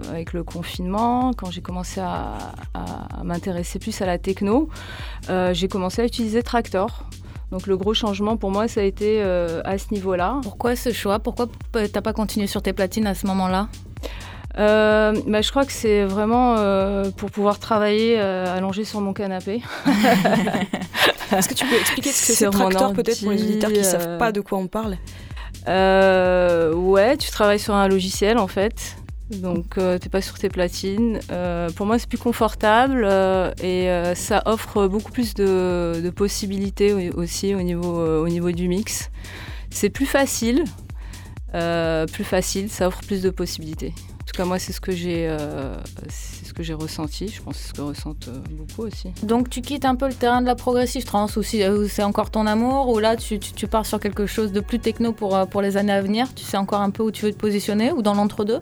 avec 0.09 0.31
le 0.31 0.45
confinement, 0.45 1.33
quand 1.35 1.51
j'ai 1.51 1.61
commencé 1.61 1.99
à, 1.99 2.37
à- 2.73 3.23
m'intéresser 3.23 3.79
plus 3.79 4.01
à 4.01 4.05
la 4.05 4.17
techno, 4.17 4.69
j'ai 5.51 5.67
commencé 5.67 6.01
à 6.01 6.05
utiliser 6.05 6.41
Tractor. 6.41 7.03
Donc 7.53 7.67
le 7.67 7.77
gros 7.77 7.93
changement 7.93 8.35
pour 8.35 8.49
moi, 8.49 8.67
ça 8.67 8.81
a 8.81 8.83
été 8.83 9.21
euh, 9.21 9.61
à 9.63 9.77
ce 9.77 9.93
niveau-là. 9.93 10.39
Pourquoi 10.41 10.75
ce 10.75 10.91
choix? 10.91 11.19
Pourquoi 11.19 11.45
p- 11.71 11.87
t'as 11.87 12.01
pas 12.01 12.11
continué 12.11 12.47
sur 12.47 12.63
tes 12.63 12.73
platines 12.73 13.05
à 13.05 13.13
ce 13.13 13.27
moment-là? 13.27 13.67
Euh, 14.57 15.13
bah, 15.27 15.41
je 15.43 15.51
crois 15.51 15.63
que 15.63 15.71
c'est 15.71 16.03
vraiment 16.03 16.55
euh, 16.57 17.11
pour 17.15 17.29
pouvoir 17.29 17.59
travailler 17.59 18.15
euh, 18.19 18.45
allongé 18.57 18.85
sur 18.85 19.01
mon 19.01 19.13
canapé. 19.13 19.61
Est-ce 21.31 21.47
que 21.47 21.53
tu 21.53 21.65
peux 21.67 21.75
expliquer 21.75 22.11
ce 22.11 22.27
que 22.27 22.33
c'est 22.33 22.49
Tractor 22.49 22.93
peut-être 22.93 23.21
pour 23.21 23.31
les 23.31 23.43
auditeurs 23.43 23.71
qui 23.71 23.77
ne 23.79 23.83
savent 23.83 24.07
euh, 24.07 24.17
pas 24.17 24.31
de 24.31 24.41
quoi 24.41 24.57
on 24.57 24.67
parle? 24.67 24.97
Euh, 25.67 26.73
ouais, 26.73 27.17
tu 27.17 27.29
travailles 27.29 27.59
sur 27.59 27.75
un 27.75 27.87
logiciel 27.87 28.39
en 28.39 28.47
fait. 28.47 28.95
Donc, 29.31 29.77
euh, 29.77 29.97
t'es 29.97 30.09
pas 30.09 30.21
sur 30.21 30.37
tes 30.37 30.49
platines. 30.49 31.19
Euh, 31.31 31.69
pour 31.71 31.85
moi, 31.85 31.97
c'est 31.97 32.07
plus 32.07 32.17
confortable 32.17 33.03
euh, 33.05 33.51
et 33.61 33.89
euh, 33.89 34.15
ça 34.15 34.43
offre 34.45 34.87
beaucoup 34.87 35.11
plus 35.11 35.33
de, 35.33 36.11
possibilités 36.15 36.93
au- 36.93 37.19
aussi 37.19 37.55
au 37.55 37.61
niveau, 37.61 37.99
au 38.21 38.27
niveau 38.27 38.51
du 38.51 38.67
mix. 38.67 39.09
C'est 39.69 39.89
plus 39.89 40.05
facile, 40.05 40.65
plus 41.51 42.23
facile, 42.23 42.69
ça 42.69 42.87
offre 42.87 43.01
plus 43.01 43.21
de 43.21 43.29
possibilités. 43.29 43.93
En 44.21 44.25
tout 44.25 44.37
cas, 44.37 44.45
moi, 44.45 44.59
c'est 44.59 44.71
ce 44.71 44.81
que 44.81 44.91
j'ai, 44.91 45.35
c'est 46.09 46.45
ce 46.45 46.53
que 46.53 46.73
ressenti. 46.73 47.27
Je 47.27 47.41
pense 47.41 47.55
que 47.55 47.61
c'est 47.61 47.67
ce 47.69 47.73
que 47.73 47.81
ressentent 47.81 48.29
beaucoup 48.51 48.83
aussi. 48.83 49.09
Donc 49.23 49.49
tu 49.49 49.61
quittes 49.61 49.85
un 49.85 49.95
peu 49.95 50.07
le 50.07 50.13
terrain 50.13 50.41
de 50.41 50.45
la 50.45 50.55
progressive 50.55 51.03
trance 51.05 51.35
ou 51.37 51.43
c'est 51.43 52.03
encore 52.03 52.29
ton 52.29 52.45
amour 52.45 52.89
ou 52.89 52.99
là 52.99 53.15
tu, 53.15 53.39
pars 53.67 53.85
sur 53.85 53.99
quelque 53.99 54.25
chose 54.25 54.51
de 54.51 54.59
plus 54.59 54.79
techno 54.79 55.11
pour 55.13 55.61
les 55.61 55.77
années 55.77 55.93
à 55.93 56.01
venir 56.01 56.33
Tu 56.35 56.43
sais 56.43 56.57
encore 56.57 56.81
un 56.81 56.91
peu 56.91 57.03
où 57.03 57.11
tu 57.11 57.25
veux 57.25 57.31
te 57.31 57.37
positionner 57.37 57.91
ou 57.91 58.01
dans 58.01 58.13
l'entre-deux? 58.13 58.59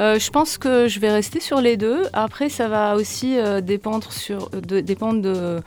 Euh, 0.00 0.18
je 0.18 0.30
pense 0.30 0.58
que 0.58 0.88
je 0.88 1.00
vais 1.00 1.10
rester 1.10 1.40
sur 1.40 1.60
les 1.60 1.76
deux. 1.76 2.04
Après, 2.12 2.48
ça 2.48 2.68
va 2.68 2.96
aussi 2.96 3.38
euh, 3.38 3.60
dépendre, 3.60 4.12
sur, 4.12 4.50
de, 4.50 4.80
dépendre 4.80 5.20
de, 5.20 5.60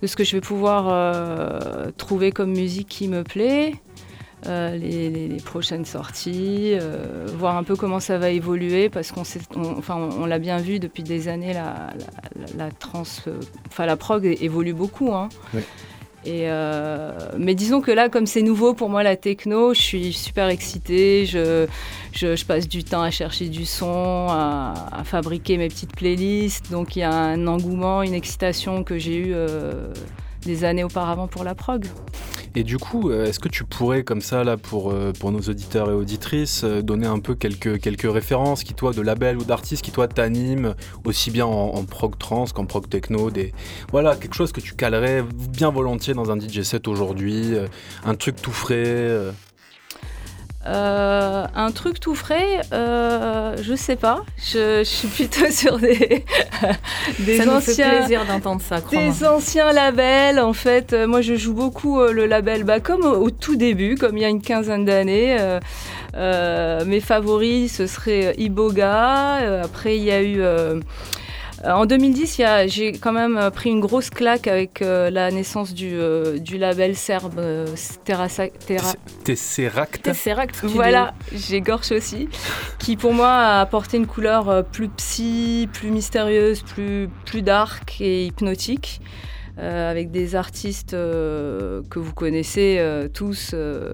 de 0.00 0.06
ce 0.06 0.16
que 0.16 0.24
je 0.24 0.36
vais 0.36 0.40
pouvoir 0.40 0.88
euh, 0.88 1.90
trouver 1.96 2.32
comme 2.32 2.52
musique 2.52 2.88
qui 2.88 3.08
me 3.08 3.24
plaît, 3.24 3.74
euh, 4.46 4.76
les, 4.76 5.36
prochaines 5.44 5.84
sorties, 5.84 6.72
euh, 6.72 7.26
voir 7.36 7.56
un 7.56 7.62
peu 7.62 7.76
comment 7.76 8.00
ça 8.00 8.18
va 8.18 8.30
évoluer, 8.30 8.88
parce 8.88 9.12
qu'on 9.12 9.22
enfin, 9.78 9.96
on, 9.96 10.26
l'a 10.26 10.38
bien 10.38 10.58
vu 10.58 10.78
depuis 10.78 11.02
des 11.02 11.28
années, 11.28 11.52
la, 11.52 11.90
la, 12.56 12.70
trans, 12.70 13.02
euh, 13.26 13.38
enfin 13.68 13.86
la 13.86 13.96
prog 13.96 14.24
évolue 14.24 14.74
beaucoup. 14.74 15.12
hein. 15.12 15.28
Oui. 15.54 15.60
Et 16.24 16.44
euh, 16.44 17.10
mais 17.36 17.54
disons 17.54 17.80
que 17.80 17.90
là, 17.90 18.08
comme 18.08 18.26
c'est 18.26 18.42
nouveau 18.42 18.74
pour 18.74 18.88
moi 18.88 19.02
la 19.02 19.16
techno, 19.16 19.74
je 19.74 19.80
suis 19.80 20.12
super 20.12 20.48
excitée. 20.48 21.26
Je, 21.26 21.66
je, 22.12 22.36
je 22.36 22.44
passe 22.44 22.68
du 22.68 22.84
temps 22.84 23.02
à 23.02 23.10
chercher 23.10 23.48
du 23.48 23.64
son, 23.64 24.26
à, 24.28 24.74
à 24.92 25.04
fabriquer 25.04 25.58
mes 25.58 25.68
petites 25.68 25.96
playlists. 25.96 26.70
Donc 26.70 26.94
il 26.94 27.00
y 27.00 27.02
a 27.02 27.12
un 27.12 27.46
engouement, 27.48 28.02
une 28.02 28.14
excitation 28.14 28.84
que 28.84 28.98
j'ai 28.98 29.16
eu 29.16 29.32
euh, 29.34 29.92
des 30.44 30.64
années 30.64 30.84
auparavant 30.84 31.28
pour 31.28 31.44
la 31.44 31.54
prog. 31.54 31.86
Et 32.54 32.64
du 32.64 32.76
coup, 32.76 33.10
euh, 33.10 33.24
est-ce 33.24 33.40
que 33.40 33.48
tu 33.48 33.64
pourrais, 33.64 34.02
comme 34.02 34.20
ça, 34.20 34.44
là, 34.44 34.58
pour, 34.58 34.90
euh, 34.92 35.12
nos 35.22 35.40
auditeurs 35.40 35.90
et 35.90 35.94
auditrices, 35.94 36.64
euh, 36.64 36.82
donner 36.82 37.06
un 37.06 37.18
peu 37.18 37.34
quelques, 37.34 37.80
quelques 37.80 38.12
références 38.12 38.62
qui, 38.62 38.74
toi, 38.74 38.92
de 38.92 39.00
labels 39.00 39.38
ou 39.38 39.44
d'artistes 39.44 39.82
qui, 39.82 39.90
toi, 39.90 40.06
t'animent, 40.06 40.74
aussi 41.04 41.30
bien 41.30 41.46
en, 41.46 41.82
prog 41.84 42.18
trans 42.18 42.44
qu'en 42.44 42.66
prog 42.66 42.88
techno. 42.88 43.30
Voilà, 43.90 44.16
quelque 44.16 44.34
chose 44.34 44.52
que 44.52 44.60
tu 44.60 44.74
calerais 44.74 45.24
bien 45.50 45.70
volontiers 45.70 46.14
dans 46.14 46.30
un 46.30 46.38
DJ 46.38 46.62
set 46.62 46.88
aujourd'hui, 46.88 47.54
un 48.04 48.14
truc 48.14 48.36
tout 48.40 48.52
frais. 48.52 49.32
Euh. 50.66 51.44
Un 51.54 51.70
truc 51.72 51.98
tout 52.00 52.14
frais, 52.14 52.60
euh, 52.72 53.56
je 53.62 53.74
sais 53.74 53.96
pas. 53.96 54.22
Je, 54.38 54.78
je 54.78 54.84
suis 54.84 55.08
plutôt 55.08 55.46
sur 55.50 55.78
des, 55.78 56.24
des 57.18 57.36
Ça 57.38 57.44
fait 57.44 57.48
anciens. 57.50 57.88
plaisir 57.90 58.24
d'entendre 58.26 58.60
ça, 58.60 58.80
crois-moi. 58.80 59.12
Des 59.12 59.24
anciens 59.26 59.72
labels, 59.72 60.38
en 60.40 60.52
fait. 60.52 60.92
Euh, 60.92 61.06
moi, 61.06 61.20
je 61.20 61.34
joue 61.34 61.54
beaucoup 61.54 62.00
euh, 62.00 62.12
le 62.12 62.26
label, 62.26 62.64
bah, 62.64 62.80
comme 62.80 63.04
au, 63.04 63.16
au 63.16 63.30
tout 63.30 63.56
début, 63.56 63.96
comme 63.96 64.16
il 64.16 64.22
y 64.22 64.24
a 64.24 64.28
une 64.28 64.42
quinzaine 64.42 64.84
d'années. 64.84 65.36
Mes 66.14 67.00
favoris, 67.00 67.74
ce 67.76 67.86
serait 67.86 68.34
Iboga. 68.38 69.62
Après, 69.62 69.96
il 69.96 70.04
y 70.04 70.10
a 70.10 70.22
eu 70.22 70.42
en 71.64 71.86
2010, 71.86 72.38
il 72.38 72.42
y 72.42 72.44
a- 72.44 72.66
j'ai 72.66 72.92
quand 72.92 73.12
même 73.12 73.36
euh, 73.38 73.50
pris 73.50 73.70
une 73.70 73.80
grosse 73.80 74.10
claque 74.10 74.46
avec 74.46 74.82
euh, 74.82 75.10
la 75.10 75.30
naissance 75.30 75.74
du, 75.74 75.90
euh, 75.94 76.38
du 76.38 76.58
label 76.58 76.96
serbe 76.96 77.38
euh, 77.38 77.66
Terrasa- 78.04 78.50
Terra- 78.66 78.94
Tesseract. 79.24 80.02
Tesseract. 80.02 80.60
Voilà, 80.64 81.14
j'égorge 81.32 81.92
aussi, 81.92 82.28
qui 82.78 82.96
pour 82.96 83.12
moi 83.14 83.28
a 83.30 83.60
apporté 83.60 83.96
une 83.96 84.06
couleur 84.06 84.48
euh, 84.48 84.62
plus 84.62 84.88
psy, 84.88 85.68
plus 85.72 85.90
mystérieuse, 85.90 86.62
plus, 86.62 87.08
plus 87.26 87.42
dark 87.42 88.00
et 88.00 88.26
hypnotique, 88.26 89.00
euh, 89.00 89.06
avec 89.58 90.10
des 90.10 90.34
artistes 90.34 90.94
euh, 90.94 91.82
que 91.90 91.98
vous 91.98 92.12
connaissez 92.14 92.76
euh, 92.78 93.08
tous, 93.08 93.50
euh, 93.54 93.92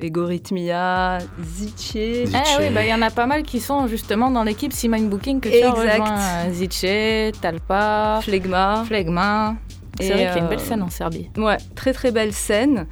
Egorithmia, 0.00 1.18
Ziche. 1.42 1.96
Eh 1.96 2.26
oui, 2.58 2.70
bah, 2.72 2.84
il 2.84 2.90
y 2.90 2.94
en 2.94 3.02
a 3.02 3.10
pas 3.10 3.26
mal 3.26 3.42
qui 3.42 3.60
sont 3.60 3.86
justement 3.88 4.30
dans 4.30 4.44
l'équipe 4.44 4.72
C-Mind 4.72 5.08
Booking 5.10 5.40
que 5.40 5.48
tu 5.48 5.54
as 5.64 5.68
Exact. 5.70 6.00
rejoint. 6.00 6.18
euh, 6.46 6.52
Ziche, 6.52 7.40
Talpa, 7.40 8.20
Phlegma. 8.22 8.84
Flegma. 8.86 9.56
C'est 9.98 10.08
vrai 10.12 10.16
qu'il 10.18 10.24
y 10.24 10.28
a 10.28 10.38
une 10.38 10.44
euh, 10.44 10.48
belle 10.48 10.60
scène 10.60 10.82
en 10.82 10.90
Serbie. 10.90 11.28
Ouais, 11.36 11.58
très 11.74 11.92
très 11.92 12.10
belle 12.12 12.32
scène. 12.32 12.86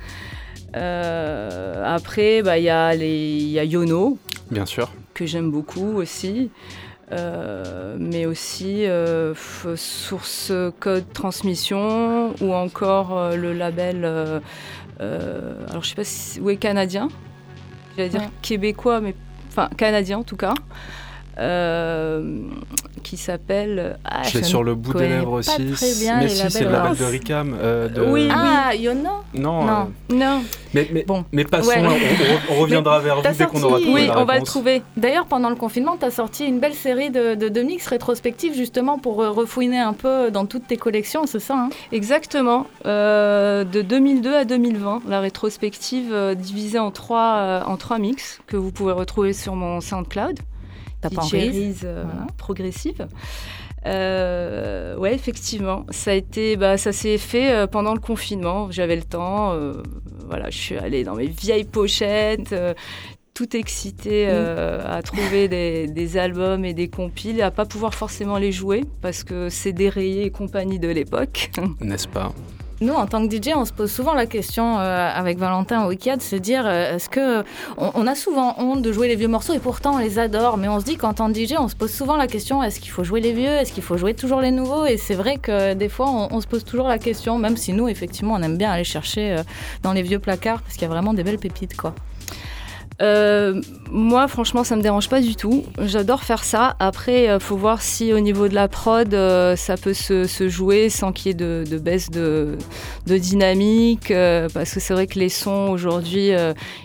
Euh, 0.77 1.83
après, 1.87 2.43
bah, 2.43 2.59
il 2.59 2.65
y, 2.65 2.69
a 2.69 2.95
les- 2.95 3.39
il 3.39 3.49
y 3.51 3.59
a 3.59 3.65
Yono, 3.65 4.19
Bien 4.51 4.67
sûr. 4.67 4.91
que 5.15 5.25
j'aime 5.27 5.51
beaucoup 5.51 5.97
aussi. 5.97 6.51
Euh, 7.11 7.97
mais 7.99 8.27
aussi 8.27 8.85
euh, 8.85 9.33
Source 9.77 10.53
Code 10.79 11.11
Transmission 11.15 12.35
ou 12.43 12.53
encore 12.53 13.17
euh, 13.17 13.37
le 13.37 13.55
label, 13.55 14.05
euh, 14.05 14.41
euh, 15.01 15.55
alors 15.71 15.83
je 15.83 15.89
sais 15.89 15.95
pas 15.95 16.05
si 16.05 16.39
est 16.47 16.57
canadien, 16.57 17.09
j'allais 17.97 18.11
dire 18.11 18.21
Ouais. 18.21 18.29
québécois, 18.43 19.01
mais 19.01 19.15
enfin 19.49 19.71
canadien 19.79 20.19
en 20.19 20.23
tout 20.23 20.37
cas, 20.37 20.53
euh, 21.39 22.43
qui 23.09 23.17
s'appelle. 23.17 23.99
ah, 24.05 24.23
Je 24.25 24.39
l'ai 24.39 24.45
sur 24.45 24.63
le 24.63 24.75
bout 24.75 24.93
des 24.95 25.09
lèvres 25.09 25.31
pas 25.31 25.37
aussi. 25.39 25.73
très 25.73 25.95
bien 26.01 26.17
mais 26.19 26.25
les 26.25 26.29
si, 26.29 26.51
c'est 26.51 26.65
le 26.65 26.71
labels. 26.71 26.83
label 26.93 26.99
de 26.99 27.05
Ricam. 27.05 27.57
euh, 27.61 27.89
de- 27.89 28.03
Oui, 28.03 28.29
Ah, 28.31 28.75
Yono 28.75 29.09
Non. 29.35 29.65
Non. 29.65 29.89
euh, 30.11 30.15
Non. 30.15 30.43
mais, 30.75 30.89
mais, 30.93 31.05
Bon. 31.05 31.25
mais 31.33 31.45
passons, 31.45 31.71
Ouais. 31.71 31.83
on, 32.51 32.55
reviendra 32.61 32.99
vers 33.01 33.17
vous 33.17 33.23
t'as 33.23 33.33
dès 33.33 33.47
qu'on 33.47 33.63
aura 33.63 33.71
sorti- 33.79 33.85
trouvé 33.85 34.01
Oui, 34.03 34.07
la 34.09 34.19
on 34.21 34.25
va 34.25 34.39
le 34.39 34.45
trouver. 34.45 34.83
D'ailleurs, 34.97 35.27
pendant 35.27 35.49
le 35.51 35.57
confinement, 35.57 35.97
tu 35.99 36.05
as 36.05 36.11
sorti 36.11 36.45
une 36.47 36.59
belle 36.61 36.75
série 36.75 37.11
de, 37.11 37.35
de, 37.35 37.49
de 37.49 37.63
mix 37.63 37.87
rétrospectifs 37.87 38.55
justement 38.55 38.99
pour 38.99 39.23
euh, 39.23 39.31
refouiner 39.31 39.79
un 39.79 39.93
peu 39.95 40.31
dans 40.31 40.45
toutes 40.47 40.67
tes 40.67 40.77
collections, 40.77 41.27
c'est 41.27 41.41
ça 41.41 41.55
hein? 41.57 41.71
Exactement. 41.93 42.67
Euh, 42.87 43.65
de 43.65 43.83
2002 43.83 44.35
à 44.35 44.45
2020, 44.45 45.03
la 45.09 45.21
rétrospective 45.21 46.15
divisée 46.37 46.79
en 46.79 46.91
trois, 46.91 47.37
euh, 47.39 47.61
en 47.67 47.77
trois 47.77 47.99
mix 47.99 48.41
que 48.47 48.57
vous 48.57 48.71
pouvez 48.73 48.93
retrouver 48.93 49.33
sur 49.33 49.55
mon 49.55 49.81
SoundCloud. 49.81 50.39
En 51.05 51.85
euh, 51.85 52.05
Voilà. 52.05 52.27
progressive. 52.37 53.07
Euh, 53.87 54.97
ouais, 54.97 55.15
effectivement, 55.15 55.87
ça 55.91 56.11
a 56.11 56.15
été, 56.15 56.57
bah, 56.57 56.77
ça 56.77 56.93
s'est 56.93 57.19
fait 57.19 57.53
euh, 57.53 57.67
pendant 57.67 57.95
le 57.95 58.01
confinement. 58.01 58.71
J'avais 58.71 58.97
le 58.97 59.05
temps, 59.05 59.53
euh, 59.53 59.83
voilà, 60.29 60.51
je 60.51 60.59
suis 60.59 60.77
allée 60.77 61.05
dans 61.05 61.15
mes 61.15 61.29
vieilles 61.29 61.65
pochettes, 61.65 62.53
euh, 62.53 62.75
tout 63.35 63.57
excitée 63.57 64.27
euh, 64.29 64.83
à 64.85 65.01
trouver 65.03 65.47
des, 65.47 65.87
des 65.87 66.17
albums 66.19 66.65
et 66.65 66.75
des 66.75 66.89
compiles, 66.89 67.39
et 67.39 67.43
à 67.43 67.53
pas 67.53 67.67
pouvoir 67.67 67.95
forcément 67.95 68.37
les 68.37 68.51
jouer 68.51 68.85
parce 69.01 69.23
que 69.23 69.49
c'est 69.49 69.73
dérayé 69.73 70.25
et 70.25 70.31
compagnie 70.31 70.81
de 70.81 70.89
l'époque. 70.89 71.51
N'est-ce 71.81 72.09
pas? 72.09 72.33
Nous, 72.81 72.95
en 72.95 73.07
tant 73.07 73.27
que 73.27 73.35
DJ, 73.35 73.55
on 73.57 73.65
se 73.65 73.73
pose 73.73 73.91
souvent 73.91 74.15
la 74.15 74.27
question 74.27 74.79
euh, 74.79 75.11
avec 75.13 75.37
Valentin 75.37 75.85
au 75.85 75.89
Wikid, 75.89 76.19
de 76.19 76.23
se 76.23 76.37
dire 76.37 76.63
euh, 76.65 76.95
est-ce 76.95 77.09
que 77.09 77.43
on, 77.77 77.91
on 77.95 78.07
a 78.07 78.15
souvent 78.15 78.55
honte 78.59 78.83
de 78.83 78.93
jouer 78.93 79.09
les 79.09 79.17
vieux 79.17 79.27
morceaux 79.27 79.53
et 79.53 79.59
pourtant 79.59 79.97
on 79.97 79.99
les 79.99 80.21
adore, 80.21 80.59
mais 80.59 80.69
on 80.69 80.79
se 80.79 80.85
dit 80.85 80.97
qu'en 80.97 81.13
tant 81.13 81.33
que 81.33 81.37
DJ, 81.45 81.55
on 81.59 81.67
se 81.67 81.75
pose 81.75 81.93
souvent 81.93 82.17
la 82.17 82.29
question 82.29 82.63
est-ce 82.63 82.79
qu'il 82.79 82.93
faut 82.93 83.03
jouer 83.03 83.21
les 83.21 83.33
vieux, 83.33 83.49
est-ce 83.49 83.73
qu'il 83.73 83.83
faut 83.83 83.97
jouer 83.97 84.15
toujours 84.15 84.41
les 84.41 84.53
nouveaux? 84.53 84.87
Et 84.87 84.97
c'est 84.97 85.15
vrai 85.17 85.39
que 85.39 85.75
des 85.75 85.89
fois, 85.89 86.09
on, 86.09 86.29
on 86.31 86.41
se 86.41 86.47
pose 86.47 86.65
toujours 86.65 86.87
la 86.87 86.99
question, 86.99 87.37
même 87.37 87.57
si 87.57 87.73
nous, 87.73 87.89
effectivement, 87.89 88.35
on 88.35 88.43
aime 88.43 88.57
bien 88.57 88.71
aller 88.71 88.85
chercher 88.85 89.33
euh, 89.33 89.43
dans 89.83 89.93
les 89.93 90.03
vieux 90.03 90.21
placards 90.21 90.63
parce 90.63 90.75
qu'il 90.75 90.83
y 90.83 90.87
a 90.87 90.89
vraiment 90.89 91.15
des 91.15 91.25
belles 91.25 91.39
pépites, 91.39 91.77
quoi. 91.77 91.95
Euh, 93.01 93.61
moi, 93.91 94.27
franchement, 94.27 94.65
ça 94.65 94.75
me 94.77 94.83
dérange 94.83 95.09
pas 95.09 95.21
du 95.21 95.37
tout. 95.37 95.65
J'adore 95.81 96.25
faire 96.25 96.43
ça. 96.45 96.77
Après, 96.81 97.29
euh, 97.29 97.39
faut 97.39 97.57
voir 97.57 97.81
si 97.81 98.13
au 98.13 98.21
niveau 98.21 98.49
de 98.49 98.55
la 98.55 98.69
prod, 98.69 99.15
euh, 99.15 99.55
ça 99.57 99.77
peut 99.77 99.95
se, 99.95 100.27
jouer 100.49 100.89
sans 100.89 101.13
qu'il 101.13 101.29
y 101.29 101.31
ait 101.31 101.35
de, 101.35 101.79
baisse 101.79 102.11
de, 102.11 102.59
dynamique. 103.07 104.13
parce 104.53 104.75
que 104.75 104.81
c'est 104.81 104.95
vrai 104.95 105.07
que 105.07 105.19
les 105.19 105.29
sons 105.29 105.69
aujourd'hui, 105.71 106.31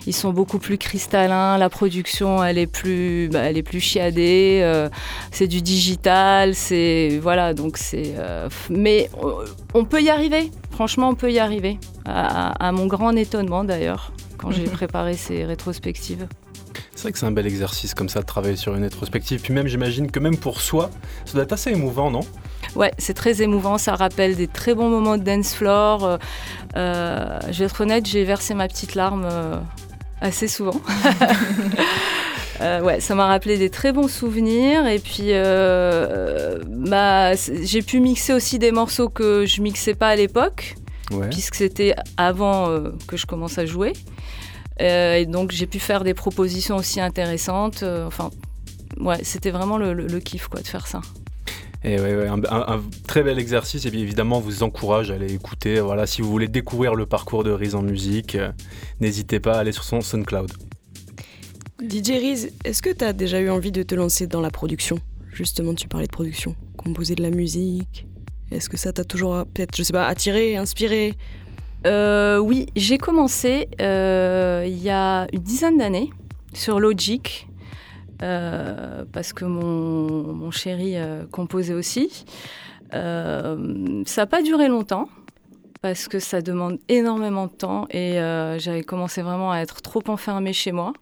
ils 0.06 0.14
sont 0.14 0.32
beaucoup 0.32 0.58
plus 0.58 0.78
cristallins. 0.78 1.58
La 1.58 1.68
production, 1.68 2.42
elle 2.44 2.58
est 2.58 2.66
plus, 2.66 3.28
bah, 3.28 3.40
elle 3.40 3.58
est 3.58 3.62
plus 3.62 3.80
chiadée. 3.80 4.88
c'est 5.30 5.48
du 5.48 5.62
digital. 5.62 6.54
C'est 6.54 7.18
voilà. 7.20 7.54
Donc 7.54 7.76
c'est. 7.76 8.14
mais 8.70 9.10
on 9.74 9.84
peut 9.84 10.02
y 10.02 10.10
arriver. 10.10 10.50
Franchement, 10.74 11.10
on 11.10 11.14
peut 11.14 11.30
y 11.30 11.38
arriver. 11.38 11.78
À, 12.04 12.66
à 12.66 12.72
mon 12.72 12.86
grand 12.86 13.12
étonnement, 13.12 13.62
d'ailleurs, 13.62 14.10
quand 14.38 14.50
j'ai 14.50 14.64
préparé 14.80 15.14
ces 15.14 15.44
rétrospectives. 15.44 16.26
C'est 16.96 17.02
vrai 17.02 17.12
que 17.12 17.18
c'est 17.18 17.26
un 17.26 17.30
bel 17.30 17.46
exercice 17.46 17.94
comme 17.94 18.08
ça 18.08 18.20
de 18.20 18.26
travailler 18.26 18.56
sur 18.56 18.74
une 18.74 18.82
rétrospective. 18.82 19.40
Puis 19.40 19.52
même, 19.54 19.68
j'imagine 19.68 20.10
que 20.10 20.18
même 20.18 20.36
pour 20.36 20.60
soi, 20.60 20.90
ça 21.26 21.34
doit 21.34 21.44
être 21.44 21.52
assez 21.52 21.70
émouvant, 21.70 22.10
non? 22.10 22.22
Ouais, 22.74 22.92
c'est 22.98 23.14
très 23.14 23.40
émouvant, 23.40 23.78
ça 23.78 23.94
rappelle 23.94 24.34
des 24.34 24.48
très 24.48 24.74
bons 24.74 24.88
moments 24.88 25.16
de 25.16 25.22
dance 25.22 25.54
floor. 25.54 26.04
Euh, 26.04 26.16
euh, 26.76 27.38
je 27.52 27.60
vais 27.60 27.66
être 27.66 27.80
honnête, 27.80 28.06
j'ai 28.06 28.24
versé 28.24 28.54
ma 28.54 28.66
petite 28.66 28.96
larme 28.96 29.28
euh, 29.30 29.60
assez 30.20 30.48
souvent. 30.48 30.80
Euh, 32.64 32.80
ouais, 32.80 32.98
ça 33.00 33.14
m'a 33.14 33.26
rappelé 33.26 33.58
des 33.58 33.68
très 33.68 33.92
bons 33.92 34.08
souvenirs 34.08 34.86
et 34.86 34.98
puis 34.98 35.28
euh, 35.32 36.58
bah, 36.66 37.32
j'ai 37.34 37.82
pu 37.82 38.00
mixer 38.00 38.32
aussi 38.32 38.58
des 38.58 38.72
morceaux 38.72 39.08
que 39.10 39.44
je 39.46 39.60
mixais 39.60 39.94
pas 39.94 40.08
à 40.08 40.16
l'époque 40.16 40.74
Ouais. 41.10 41.28
puisque 41.28 41.56
c'était 41.56 41.94
avant 42.16 42.70
euh, 42.70 42.90
que 43.06 43.18
je 43.18 43.26
commence 43.26 43.58
à 43.58 43.66
jouer. 43.66 43.92
Et 44.80 45.26
donc 45.26 45.52
j'ai 45.52 45.66
pu 45.66 45.78
faire 45.78 46.02
des 46.02 46.14
propositions 46.14 46.76
aussi 46.76 47.00
intéressantes. 47.00 47.84
enfin, 48.06 48.30
ouais, 48.98 49.18
c'était 49.22 49.50
vraiment 49.50 49.76
le, 49.76 49.92
le- 49.92 50.06
le 50.06 50.18
kiff 50.20 50.48
quoi 50.48 50.60
de 50.62 50.66
faire 50.66 50.86
ça. 50.86 51.02
Et 51.84 52.00
ouais, 52.00 52.16
ouais, 52.16 52.26
un, 52.28 52.40
un- 52.50 52.74
un 52.76 52.82
très 53.06 53.22
bel 53.22 53.38
exercice. 53.38 53.84
Et 53.84 53.90
puis 53.90 54.00
évidemment, 54.00 54.38
on 54.38 54.40
vous 54.40 54.62
encourage 54.62 55.10
à 55.10 55.14
aller 55.14 55.32
écouter. 55.34 55.78
Voilà, 55.80 56.06
si 56.06 56.22
vous 56.22 56.30
voulez 56.30 56.48
découvrir 56.48 56.94
le 56.94 57.04
parcours 57.04 57.44
de 57.44 57.50
Riz 57.50 57.74
en 57.74 57.82
musique, 57.82 58.34
euh, 58.36 58.50
n'hésitez 59.00 59.38
pas 59.38 59.52
à 59.56 59.58
aller 59.58 59.72
sur 59.72 59.84
son 59.84 60.00
SoundCloud. 60.00 60.50
DJ 61.80 62.10
Riz, 62.10 62.48
est-ce 62.64 62.82
que 62.82 62.90
tu 62.90 63.04
as 63.04 63.12
déjà 63.12 63.40
eu 63.40 63.50
envie 63.50 63.72
de 63.72 63.82
te 63.82 63.94
lancer 63.96 64.26
dans 64.26 64.40
la 64.40 64.50
production? 64.50 64.98
Justement, 65.32 65.74
tu 65.74 65.88
parlais 65.88 66.06
de 66.06 66.12
production, 66.12 66.54
composer 66.76 67.16
de 67.16 67.22
la 67.22 67.30
musique. 67.30 68.06
Est-ce 68.52 68.68
que 68.68 68.76
ça 68.76 68.92
t'a 68.92 69.04
toujours, 69.04 69.44
peut-être, 69.52 69.76
je 69.76 69.82
sais 69.82 69.92
pas, 69.92 70.06
attiré, 70.06 70.56
inspiré? 70.56 71.14
Euh, 71.86 72.38
oui, 72.38 72.66
j'ai 72.76 72.96
commencé 72.96 73.68
euh, 73.80 74.64
il 74.66 74.80
y 74.80 74.88
a 74.90 75.26
une 75.32 75.40
dizaine 75.40 75.78
d'années 75.78 76.10
sur 76.52 76.78
Logic. 76.78 77.48
euh, 78.22 79.04
parce 79.12 79.32
que 79.32 79.44
mon, 79.44 80.32
mon 80.32 80.50
chéri 80.52 80.94
composait 81.32 81.74
aussi. 81.74 82.24
Ça 82.92 83.56
n'a 84.16 84.26
pas 84.26 84.42
duré 84.42 84.68
longtemps 84.68 85.08
parce 85.84 86.08
que 86.08 86.18
ça 86.18 86.40
demande 86.40 86.78
énormément 86.88 87.44
de 87.44 87.52
temps 87.52 87.86
et 87.90 88.18
euh, 88.18 88.58
j'avais 88.58 88.82
commencé 88.82 89.20
vraiment 89.20 89.52
à 89.52 89.58
être 89.58 89.82
trop 89.82 90.02
enfermée 90.08 90.54
chez 90.54 90.72
moi. 90.72 90.94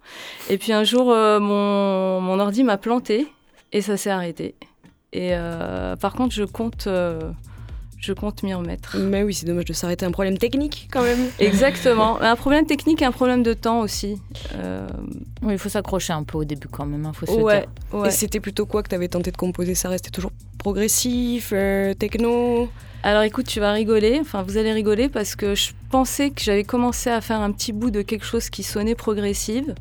Et 0.51 0.59
puis 0.59 0.73
un 0.73 0.83
jour, 0.83 1.13
euh, 1.13 1.39
mon, 1.39 2.21
mon 2.21 2.41
ordi 2.41 2.65
m'a 2.65 2.79
planté 2.79 3.29
et 3.71 3.81
ça 3.81 3.97
s'est 3.97 4.11
arrêté. 4.11 4.57
Et 5.13 5.35
euh, 5.35 5.95
par 5.95 6.15
contre, 6.15 6.35
je 6.35 6.43
compte, 6.43 6.89
euh, 6.89 7.21
je 7.97 8.13
compte 8.13 8.43
m'y 8.43 8.55
remettre. 8.55 8.97
Mais 8.99 9.23
oui, 9.23 9.35
c'est 9.35 9.47
dommage 9.47 9.67
de 9.67 9.73
s'arrêter. 9.73 10.05
Un 10.05 10.11
problème 10.11 10.37
technique 10.37 10.89
quand 10.91 11.05
même. 11.05 11.29
Exactement. 11.39 12.21
Un 12.21 12.35
problème 12.35 12.67
technique 12.67 13.03
et 13.03 13.05
un 13.05 13.13
problème 13.13 13.45
de 13.45 13.53
temps 13.55 13.83
aussi. 13.83 14.21
Euh, 14.57 14.89
Oui, 15.43 15.53
il 15.53 15.59
faut 15.59 15.69
s'accrocher 15.69 16.13
un 16.13 16.25
peu 16.25 16.39
au 16.39 16.45
début 16.45 16.67
quand 16.67 16.87
même, 16.87 17.07
il 17.07 17.17
faut 17.17 17.27
se 17.27 17.31
ouais, 17.39 17.61
dire. 17.61 18.01
ouais. 18.01 18.09
Et 18.09 18.11
c'était 18.11 18.41
plutôt 18.41 18.67
quoi 18.67 18.83
que 18.83 18.89
tu 18.89 18.97
avais 18.97 19.07
tenté 19.07 19.31
de 19.31 19.37
composer? 19.37 19.77
Ça 19.77 19.89
restait 19.89 20.11
toujours 20.11 20.33
progressif, 20.59 21.53
euh, 21.53 21.95
techno? 21.95 22.69
Alors 23.05 23.23
écoute, 23.23 23.47
tu 23.47 23.59
vas 23.59 23.73
rigoler, 23.73 24.19
enfin 24.21 24.43
vous 24.43 24.57
allez 24.59 24.73
rigoler 24.73 25.09
parce 25.09 25.35
que 25.35 25.57
je 25.57 25.71
pensais 25.91 26.31
que 26.31 26.41
j'avais 26.41 26.63
commencé 26.63 27.11
à 27.11 27.21
faire 27.21 27.41
un 27.41 27.51
petit 27.51 27.73
bout 27.73 27.91
de 27.91 28.01
quelque 28.03 28.25
chose 28.25 28.49
qui 28.49 28.63
sonnait 28.63 28.95
progressive. 28.95 29.75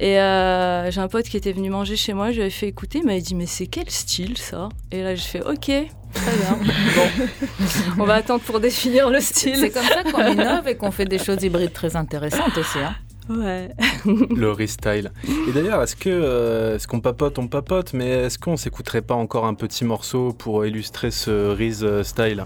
Et 0.00 0.20
euh, 0.20 0.90
j'ai 0.90 1.00
un 1.00 1.08
pote 1.08 1.24
qui 1.24 1.36
était 1.38 1.52
venu 1.52 1.70
manger 1.70 1.96
chez 1.96 2.12
moi, 2.12 2.28
je 2.30 2.34
lui 2.36 2.40
avais 2.42 2.50
fait 2.50 2.68
écouter, 2.68 2.98
il 2.98 3.06
m'avait 3.06 3.20
dit 3.22 3.34
mais 3.34 3.46
c'est 3.46 3.66
quel 3.66 3.88
style 3.90 4.36
ça? 4.36 4.68
Et 4.92 5.02
là 5.02 5.14
j'ai 5.14 5.22
fait 5.22 5.40
ok, 5.42 5.60
très 5.64 6.36
bien. 6.36 6.58
bon, 6.96 8.02
on 8.02 8.04
va 8.04 8.14
attendre 8.16 8.42
pour 8.44 8.60
définir 8.60 9.08
le 9.08 9.20
C'est 9.20 9.54
style. 9.54 9.72
comme 9.72 9.82
ça 9.84 10.02
qu'on 10.04 10.26
innove 10.30 10.68
et 10.68 10.76
qu'on 10.76 10.90
fait 10.90 11.06
des 11.06 11.18
choses 11.18 11.42
hybrides 11.42 11.72
très 11.72 11.96
intéressantes 11.96 12.56
aussi. 12.58 12.78
hein. 12.78 12.94
Ouais. 13.28 13.68
le 14.06 14.50
restyle. 14.50 15.12
Et 15.48 15.52
d'ailleurs, 15.52 15.82
est-ce 15.82 15.96
que 15.96 16.08
euh, 16.08 16.76
est-ce 16.76 16.88
qu'on 16.88 17.00
papote, 17.00 17.38
on 17.38 17.46
papote, 17.46 17.92
mais 17.92 18.08
est-ce 18.08 18.38
qu'on 18.38 18.56
s'écouterait 18.56 19.02
pas 19.02 19.14
encore 19.14 19.44
un 19.46 19.54
petit 19.54 19.84
morceau 19.84 20.32
pour 20.32 20.64
illustrer 20.64 21.10
ce 21.10 21.50
Riz 21.50 21.80
euh, 21.82 22.02
style? 22.02 22.44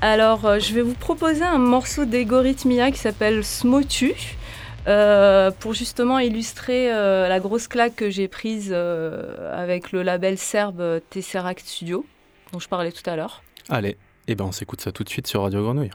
Alors, 0.00 0.44
euh, 0.46 0.58
je 0.58 0.74
vais 0.74 0.82
vous 0.82 0.94
proposer 0.94 1.44
un 1.44 1.58
morceau 1.58 2.04
d'Egorithmia 2.04 2.90
qui 2.90 2.98
s'appelle 2.98 3.44
Smotu. 3.44 4.14
euh, 4.86 5.50
pour 5.50 5.72
justement 5.72 6.18
illustrer 6.18 6.90
la 6.90 7.40
grosse 7.40 7.68
claque 7.68 7.96
que 7.96 8.10
j'ai 8.10 8.28
prise 8.28 8.70
avec 8.72 9.92
le 9.92 10.02
label 10.02 10.36
serbe 10.36 11.00
Tesseract 11.08 11.66
Studio. 11.66 12.04
dont 12.52 12.58
je 12.58 12.68
parlais 12.68 12.92
tout 12.92 13.08
à 13.08 13.16
l'heure. 13.16 13.42
Allez, 13.70 13.96
et 14.28 14.34
ben 14.34 14.44
on 14.44 14.52
s'écoute 14.52 14.82
ça 14.82 14.92
tout 14.92 15.02
de 15.02 15.08
suite 15.08 15.26
sur 15.26 15.42
Radio 15.42 15.62
Grenouille. 15.62 15.90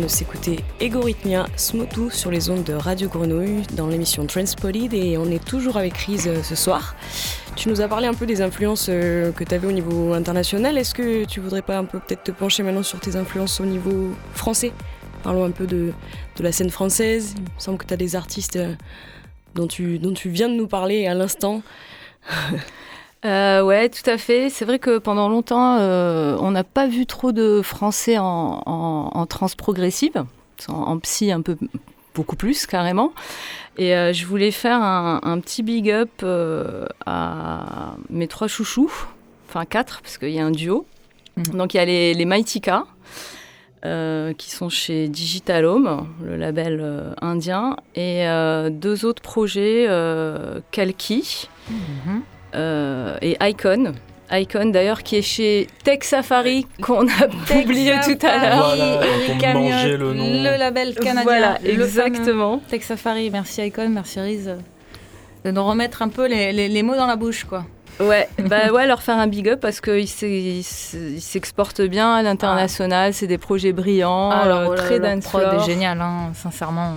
De 0.00 0.08
s'écouter 0.08 0.60
Egorithmia 0.80 1.46
Smotu 1.56 2.10
sur 2.10 2.30
les 2.30 2.48
ondes 2.48 2.64
de 2.64 2.72
Radio 2.72 3.08
Grenouille 3.08 3.62
dans 3.74 3.86
l'émission 3.86 4.24
Transpotted 4.26 4.94
et 4.94 5.18
on 5.18 5.26
est 5.26 5.44
toujours 5.44 5.76
avec 5.76 5.96
Riz 5.96 6.26
euh, 6.26 6.42
ce 6.42 6.54
soir. 6.54 6.94
Tu 7.56 7.68
nous 7.68 7.80
as 7.80 7.88
parlé 7.88 8.06
un 8.06 8.14
peu 8.14 8.24
des 8.24 8.40
influences 8.40 8.86
euh, 8.88 9.32
que 9.32 9.44
tu 9.44 9.54
avais 9.54 9.66
au 9.66 9.72
niveau 9.72 10.14
international. 10.14 10.78
Est-ce 10.78 10.94
que 10.94 11.24
tu 11.24 11.40
voudrais 11.40 11.62
pas 11.62 11.76
un 11.76 11.84
peu 11.84 11.98
peut-être 11.98 12.24
te 12.24 12.30
pencher 12.30 12.62
maintenant 12.62 12.82
sur 12.82 12.98
tes 13.00 13.16
influences 13.16 13.60
au 13.60 13.66
niveau 13.66 14.14
français? 14.32 14.72
Parlons 15.22 15.44
un 15.44 15.50
peu 15.50 15.66
de, 15.66 15.92
de 16.36 16.42
la 16.42 16.52
scène 16.52 16.70
française. 16.70 17.34
Il 17.36 17.42
me 17.42 17.48
semble 17.58 17.78
que 17.78 17.86
tu 17.86 17.94
as 17.94 17.98
des 17.98 18.16
artistes 18.16 18.56
euh, 18.56 18.74
dont 19.54 19.66
tu, 19.66 19.98
dont 19.98 20.14
tu 20.14 20.30
viens 20.30 20.48
de 20.48 20.54
nous 20.54 20.68
parler 20.68 21.06
à 21.06 21.14
l'instant. 21.14 21.62
Euh, 23.24 23.62
ouais, 23.62 23.88
tout 23.90 24.08
à 24.08 24.16
fait. 24.16 24.48
C'est 24.48 24.64
vrai 24.64 24.78
que 24.78 24.98
pendant 24.98 25.28
longtemps, 25.28 25.76
euh, 25.78 26.36
on 26.40 26.50
n'a 26.52 26.64
pas 26.64 26.86
vu 26.86 27.04
trop 27.06 27.32
de 27.32 27.60
Français 27.62 28.16
en, 28.18 28.62
en, 28.64 29.10
en 29.12 29.26
trans 29.26 29.48
progressive, 29.56 30.24
en, 30.68 30.72
en 30.72 30.98
psy 31.00 31.30
un 31.30 31.42
peu 31.42 31.56
beaucoup 32.14 32.36
plus 32.36 32.64
carrément. 32.66 33.12
Et 33.76 33.94
euh, 33.94 34.12
je 34.12 34.24
voulais 34.26 34.50
faire 34.50 34.82
un, 34.82 35.20
un 35.22 35.38
petit 35.40 35.62
big 35.62 35.90
up 35.90 36.10
euh, 36.22 36.86
à 37.04 37.94
mes 38.08 38.26
trois 38.26 38.48
chouchous, 38.48 38.90
enfin 39.48 39.64
quatre, 39.64 40.00
parce 40.02 40.16
qu'il 40.18 40.30
y 40.30 40.40
a 40.40 40.44
un 40.44 40.50
duo. 40.50 40.86
Mhm. 41.36 41.44
Donc 41.58 41.74
il 41.74 41.76
y 41.76 41.80
a 41.80 41.84
les, 41.84 42.14
les 42.14 42.24
Maitika, 42.24 42.84
euh, 43.84 44.32
qui 44.34 44.50
sont 44.50 44.68
chez 44.70 45.08
Digital 45.08 45.64
Home, 45.66 46.08
le 46.24 46.36
label 46.36 46.80
euh, 46.82 47.12
indien, 47.22 47.76
et 47.94 48.26
euh, 48.26 48.70
deux 48.70 49.04
autres 49.04 49.22
projets, 49.22 49.86
Kalki 50.70 51.48
Mhm. 51.70 52.22
Et 52.54 53.36
Icon. 53.40 53.92
Icon 54.32 54.66
d'ailleurs 54.66 55.02
qui 55.02 55.16
est 55.16 55.22
chez 55.22 55.66
Tech 55.82 56.00
Safari 56.02 56.64
qu'on 56.80 57.08
a 57.08 57.26
publié 57.48 57.94
tout 58.04 58.24
à 58.24 58.38
l'heure. 58.38 58.76
Voilà, 58.76 59.86
le 60.52 60.58
label 60.58 60.94
canadien. 60.94 61.22
Voilà, 61.24 61.58
exactement. 61.64 62.60
Tech 62.68 62.82
Safari, 62.82 63.30
merci 63.30 63.62
Icon, 63.62 63.88
merci 63.88 64.20
Riz. 64.20 64.44
euh, 64.46 64.56
De 65.44 65.50
nous 65.50 65.64
remettre 65.64 66.02
un 66.02 66.08
peu 66.08 66.26
les, 66.28 66.52
les- 66.52 66.68
les 66.68 66.82
mots 66.84 66.94
dans 66.96 67.06
la 67.06 67.16
bouche, 67.16 67.44
quoi. 67.44 67.64
Ouais, 67.98 68.28
bah 68.38 68.70
ouais, 68.72 68.86
leur 68.86 69.02
faire 69.02 69.18
un 69.18 69.26
big 69.26 69.48
up 69.48 69.58
parce 69.60 69.80
qu'ils 69.80 70.06
s'e- 70.08 70.24
ils 70.26 70.62
s'e- 70.62 70.96
ils 71.16 71.20
s'exportent 71.20 71.80
bien 71.82 72.14
à 72.14 72.22
l'international, 72.22 73.12
c'est 73.12 73.26
des 73.26 73.36
projets 73.38 73.72
brillants, 73.72 74.30
euh, 74.32 74.66
voilà, 74.66 74.82
très 74.82 75.00
dance 75.00 75.24
prod 75.24 75.42
est 75.42 75.64
génial, 75.66 76.00
hein, 76.00 76.30
sincèrement. 76.34 76.94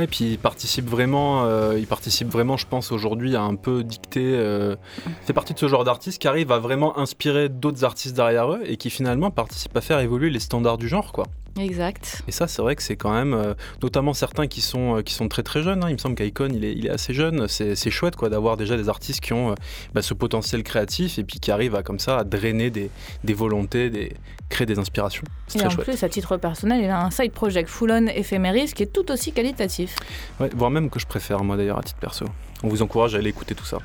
Et 0.00 0.06
puis 0.06 0.32
il 0.32 0.38
participe 0.38 0.88
vraiment, 0.88 1.44
euh, 1.44 1.78
il 1.78 1.86
participe 1.86 2.28
vraiment, 2.28 2.56
je 2.56 2.66
pense 2.66 2.92
aujourd'hui 2.92 3.36
à 3.36 3.42
un 3.42 3.54
peu 3.54 3.82
dicter. 3.82 4.34
Euh, 4.34 4.76
fait 5.24 5.32
partie 5.32 5.54
de 5.54 5.58
ce 5.58 5.68
genre 5.68 5.84
d'artistes 5.84 6.20
qui 6.20 6.28
arrive 6.28 6.52
à 6.52 6.58
vraiment 6.58 6.98
inspirer 6.98 7.48
d'autres 7.48 7.84
artistes 7.84 8.14
derrière 8.14 8.52
eux 8.52 8.60
et 8.64 8.76
qui 8.76 8.90
finalement 8.90 9.30
participent 9.30 9.76
à 9.76 9.80
faire 9.80 10.00
évoluer 10.00 10.30
les 10.30 10.40
standards 10.40 10.78
du 10.78 10.88
genre, 10.88 11.12
quoi. 11.12 11.24
Exact. 11.58 12.22
Et 12.28 12.32
ça, 12.32 12.46
c'est 12.46 12.60
vrai 12.60 12.76
que 12.76 12.82
c'est 12.82 12.96
quand 12.96 13.12
même, 13.12 13.32
euh, 13.32 13.54
notamment 13.82 14.12
certains 14.14 14.46
qui 14.46 14.60
sont, 14.60 14.98
euh, 14.98 15.02
qui 15.02 15.14
sont 15.14 15.26
très 15.28 15.42
très 15.42 15.62
jeunes. 15.62 15.82
hein. 15.84 15.88
Il 15.88 15.94
me 15.94 15.98
semble 15.98 16.14
qu'Icon, 16.14 16.48
il 16.52 16.64
est, 16.64 16.72
il 16.72 16.86
est 16.86 16.90
assez 16.90 17.14
jeune. 17.14 17.48
C'est 17.48 17.74
c'est 17.74 17.90
chouette 17.90 18.14
quoi 18.16 18.28
d'avoir 18.28 18.56
déjà 18.56 18.76
des 18.76 18.88
artistes 18.88 19.20
qui 19.20 19.32
ont 19.32 19.52
euh, 19.52 19.54
bah, 19.94 20.02
ce 20.02 20.12
potentiel 20.14 20.62
créatif 20.62 21.18
et 21.18 21.24
puis 21.24 21.40
qui 21.40 21.50
arrivent 21.50 21.74
à 21.74 21.82
comme 21.82 21.98
ça 21.98 22.18
à 22.18 22.24
drainer 22.24 22.70
des, 22.70 22.90
des 23.24 23.34
volontés, 23.34 23.88
des, 23.90 24.12
créer 24.50 24.66
des 24.66 24.78
inspirations. 24.78 25.24
C'est 25.46 25.56
Et 25.56 25.58
très 25.60 25.68
en 25.68 25.70
chouette. 25.70 25.86
plus, 25.86 26.02
à 26.02 26.08
titre 26.08 26.36
personnel, 26.36 26.82
il 26.84 26.90
a 26.90 27.00
un 27.04 27.10
side 27.10 27.32
project 27.32 27.68
full-on 27.68 28.06
éphéméris 28.08 28.72
qui 28.74 28.82
est 28.82 28.92
tout 28.92 29.10
aussi 29.10 29.32
qualitatif. 29.32 29.96
Ouais, 30.40 30.50
voire 30.54 30.70
même 30.70 30.90
que 30.90 31.00
je 31.00 31.06
préfère 31.06 31.42
moi 31.42 31.56
d'ailleurs 31.56 31.78
à 31.78 31.82
titre 31.82 31.98
perso. 32.00 32.26
On 32.62 32.68
vous 32.68 32.82
encourage 32.82 33.14
à 33.14 33.18
aller 33.18 33.30
écouter 33.30 33.54
tout 33.54 33.64
ça. 33.64 33.78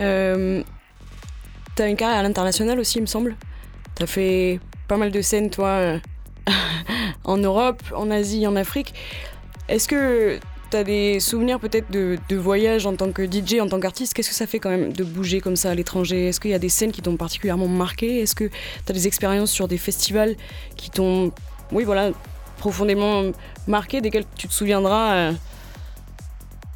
Euh, 0.00 0.62
T'as 1.76 1.88
une 1.88 1.96
carrière 1.96 2.18
à 2.18 2.22
l'international 2.22 2.78
aussi, 2.80 2.98
il 2.98 3.02
me 3.02 3.06
semble. 3.06 3.36
T'as 3.94 4.06
fait 4.06 4.60
pas 4.90 4.96
mal 4.96 5.12
de 5.12 5.22
scènes, 5.22 5.50
toi, 5.50 5.68
euh, 5.68 5.98
en 7.24 7.36
Europe, 7.38 7.80
en 7.94 8.10
Asie, 8.10 8.44
en 8.48 8.56
Afrique. 8.56 8.92
Est-ce 9.68 9.86
que 9.86 10.40
t'as 10.70 10.82
des 10.82 11.20
souvenirs 11.20 11.60
peut-être 11.60 11.92
de, 11.92 12.18
de 12.28 12.36
voyages 12.36 12.86
en 12.86 12.96
tant 12.96 13.12
que 13.12 13.22
DJ, 13.24 13.60
en 13.60 13.68
tant 13.68 13.78
qu'artiste? 13.78 14.14
Qu'est-ce 14.14 14.30
que 14.30 14.34
ça 14.34 14.48
fait 14.48 14.58
quand 14.58 14.70
même 14.70 14.92
de 14.92 15.04
bouger 15.04 15.40
comme 15.40 15.54
ça 15.54 15.70
à 15.70 15.76
l'étranger? 15.76 16.26
Est-ce 16.26 16.40
qu'il 16.40 16.50
y 16.50 16.54
a 16.54 16.58
des 16.58 16.68
scènes 16.68 16.90
qui 16.90 17.02
t'ont 17.02 17.16
particulièrement 17.16 17.68
marqué? 17.68 18.18
Est-ce 18.20 18.34
que 18.34 18.50
t'as 18.84 18.92
des 18.92 19.06
expériences 19.06 19.52
sur 19.52 19.68
des 19.68 19.78
festivals 19.78 20.34
qui 20.76 20.90
t'ont, 20.90 21.30
oui, 21.70 21.84
voilà, 21.84 22.10
profondément 22.58 23.30
marqué, 23.68 24.00
desquels 24.00 24.24
tu 24.36 24.48
te 24.48 24.52
souviendras 24.52 25.12
euh, 25.14 25.32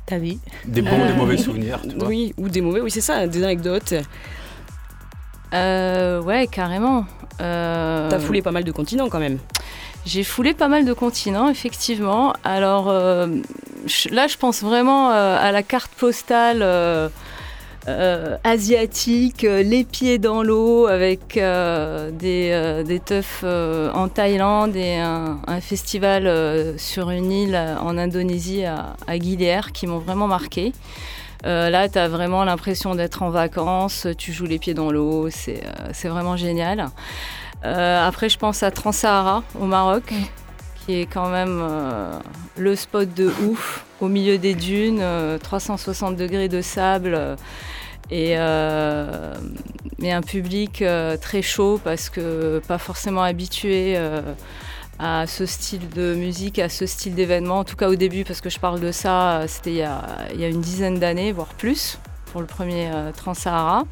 Ta 0.07 0.19
vie? 0.19 0.39
Des 0.67 0.83
bons, 0.83 1.01
Euh, 1.01 1.09
des 1.09 1.15
mauvais 1.15 1.37
souvenirs. 1.37 1.81
Tu 1.83 1.97
vois. 1.97 2.07
Oui, 2.07 2.33
ou 2.37 2.49
des 2.49 2.61
mauvais, 2.61 2.81
oui, 2.81 2.93
c'est 2.93 3.01
ça, 3.01 3.27
des 3.27 3.43
anecdotes. 3.43 3.95
Euh, 5.53 6.23
ouais, 6.23 6.47
carrément. 6.47 7.07
Euh, 7.41 8.09
T'as 8.09 8.19
foulé 8.19 8.43
pas 8.43 8.53
mal 8.53 8.65
de 8.65 8.73
continents 8.73 9.09
quand 9.09 9.19
même. 9.19 9.39
J'ai 10.07 10.23
foulé 10.23 10.53
pas 10.53 10.69
mal 10.69 10.85
de 10.85 10.93
continents, 10.93 11.49
effectivement. 11.49 12.35
Alors 12.45 12.91
euh, 12.91 13.27
là, 14.11 14.27
je 14.27 14.37
pense 14.37 14.63
vraiment 14.63 15.11
euh, 15.11 15.37
à 15.41 15.51
la 15.51 15.63
carte 15.63 15.93
postale 15.93 16.61
euh, 16.63 17.09
asiatique, 18.45 19.43
les 19.43 19.85
pieds 19.85 20.19
dans 20.19 20.43
l'eau, 20.43 20.87
avec 20.87 21.35
des, 21.35 22.83
des 22.87 23.01
teufs 23.01 23.45
en 23.45 24.09
Thaïlande 24.09 24.77
et 24.77 24.97
un, 24.97 25.39
un 25.47 25.61
festival 25.61 26.75
sur 26.79 27.11
une 27.11 27.33
île 27.33 27.61
en 27.81 27.97
Indonésie, 27.99 28.65
à, 28.65 28.97
à 29.07 29.19
Guilière, 29.19 29.73
qui 29.73 29.87
m'ont 29.87 29.99
vraiment 29.99 30.27
marqué. 30.27 30.73
Euh, 31.45 31.71
là, 31.71 31.89
tu 31.89 31.99
as 31.99 32.09
vraiment 32.09 32.45
l'impression 32.45 32.95
d'être 32.95 33.23
en 33.23 33.31
vacances, 33.31 34.07
tu 34.17 34.33
joues 34.33 34.47
les 34.47 34.59
pieds 34.59 34.75
dans 34.75 34.91
l'eau, 34.91 35.29
c'est 35.31 35.63
euh, 35.65 36.09
vraiment 36.09 36.37
génial. 36.37 36.89
Euh, 37.65 38.07
après, 38.07 38.29
je 38.29 38.39
pense 38.39 38.63
à 38.63 38.71
Transahara 38.71 39.43
au 39.61 39.67
Maroc, 39.67 40.13
qui 40.85 41.01
est 41.01 41.07
quand 41.07 41.29
même 41.29 41.63
le 42.57 42.77
spot 42.77 43.13
de 43.15 43.27
ouf, 43.47 43.85
au 44.01 44.09
milieu 44.09 44.39
des 44.39 44.55
dunes, 44.55 45.01
euh, 45.01 45.39
360 45.39 46.17
degrés 46.17 46.49
de 46.49 46.61
sable. 46.61 47.19
et, 48.11 48.35
euh, 48.37 49.35
et 50.03 50.13
un 50.13 50.21
public 50.21 50.83
euh, 50.83 51.17
très 51.17 51.43
chaud 51.43 51.81
parce 51.83 52.11
que 52.11 52.61
pas 52.69 52.79
forcément 52.79 53.23
habitué 53.23 53.95
euh, 53.97 54.21
à 54.99 55.27
ce 55.27 55.45
style 55.47 55.89
de 55.91 56.15
musique, 56.15 56.59
à 56.59 56.69
ce 56.69 56.87
style 56.87 57.15
d'événement. 57.15 57.59
En 57.59 57.65
tout 57.65 57.77
cas 57.77 57.89
au 57.89 57.95
début, 57.97 58.25
parce 58.25 58.41
que 58.41 58.51
je 58.51 58.59
parle 58.61 58.81
de 58.81 58.93
ça, 58.93 59.39
euh, 59.41 59.45
c'était 59.49 59.71
il, 59.71 59.77
y 59.77 59.83
a- 59.83 60.03
il 60.33 60.41
y 60.41 60.45
a 60.45 60.49
une 60.49 60.61
dizaine 60.61 60.99
d'années, 60.99 61.33
voire 61.33 61.49
plus, 61.49 61.99
pour 62.33 62.41
le 62.41 62.47
premier 62.47 62.91
euh, 62.93 63.11
Trans-Sahara. 63.17 63.85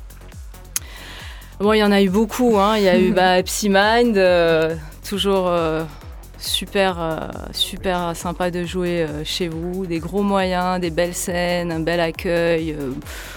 Bon, 1.61 1.73
il 1.73 1.79
y 1.79 1.85
en 1.85 1.93
a 1.93 2.03
eu 2.03 2.09
beaucoup. 2.11 2.59
hein. 2.59 2.77
Il 2.77 2.83
y 2.85 2.89
a 2.89 2.99
eu 2.99 3.13
bah, 3.15 3.43
Psymind, 3.43 4.17
euh, 4.17 4.75
toujours 5.09 5.47
euh, 5.49 5.85
super, 6.39 6.97
euh, 7.01 7.19
super 7.53 8.17
sympa 8.17 8.51
de 8.51 8.65
jouer 8.65 9.07
chez 9.25 9.49
vous. 9.49 9.87
Des 9.87 9.99
gros 10.01 10.23
moyens, 10.23 10.81
des 10.81 10.91
belles 10.91 11.15
scènes, 11.15 11.71
un 11.71 11.81
bel 11.81 12.01
accueil. 12.01 12.77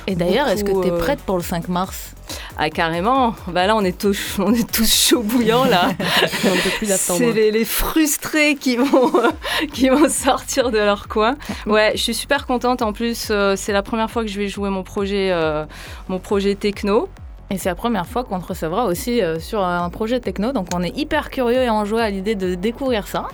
Et 0.07 0.15
d'ailleurs, 0.15 0.47
est-ce 0.47 0.63
que 0.63 0.71
tu 0.81 0.87
es 0.87 0.97
prête 0.97 1.19
pour 1.19 1.37
le 1.37 1.43
5 1.43 1.67
mars? 1.67 2.13
Ah, 2.57 2.69
carrément. 2.69 3.35
Bah 3.47 3.67
là, 3.67 3.75
on 3.75 3.83
est 3.83 3.97
tous, 3.97 4.37
on 4.39 4.53
est 4.53 4.69
tous 4.71 4.91
chauds 4.91 5.23
bouillants 5.23 5.65
là. 5.65 5.89
On 6.45 6.55
ne 6.55 6.61
peut 6.61 6.69
plus 6.77 6.91
attendre. 6.91 7.19
C'est 7.19 7.33
les, 7.33 7.51
les 7.51 7.65
frustrés 7.65 8.55
qui 8.55 8.77
vont, 8.77 9.11
qui 9.73 9.89
vont 9.89 10.07
sortir 10.07 10.71
de 10.71 10.77
leur 10.77 11.07
coin. 11.07 11.35
Ouais, 11.65 11.91
je 11.95 12.01
suis 12.01 12.13
super 12.13 12.45
contente. 12.45 12.81
En 12.81 12.93
plus, 12.93 13.27
euh, 13.29 13.55
c'est 13.57 13.73
la 13.73 13.83
première 13.83 14.09
fois 14.09 14.23
que 14.23 14.29
je 14.29 14.39
vais 14.39 14.47
jouer 14.47 14.69
mon 14.69 14.83
projet, 14.83 15.31
euh, 15.31 15.65
mon 16.07 16.19
projet 16.19 16.55
techno. 16.55 17.09
Et 17.51 17.57
c'est 17.57 17.69
la 17.69 17.75
première 17.75 18.07
fois 18.07 18.23
qu'on 18.23 18.39
te 18.39 18.47
recevra 18.47 18.85
aussi 18.85 19.21
euh, 19.21 19.39
sur 19.39 19.63
un 19.63 19.89
projet 19.89 20.19
techno, 20.19 20.51
donc 20.51 20.67
on 20.73 20.81
est 20.81 20.97
hyper 20.97 21.29
curieux 21.29 21.61
et 21.61 21.69
enjoué 21.69 22.01
à 22.01 22.09
l'idée 22.09 22.33
de 22.33 22.55
découvrir 22.55 23.07
ça. 23.07 23.27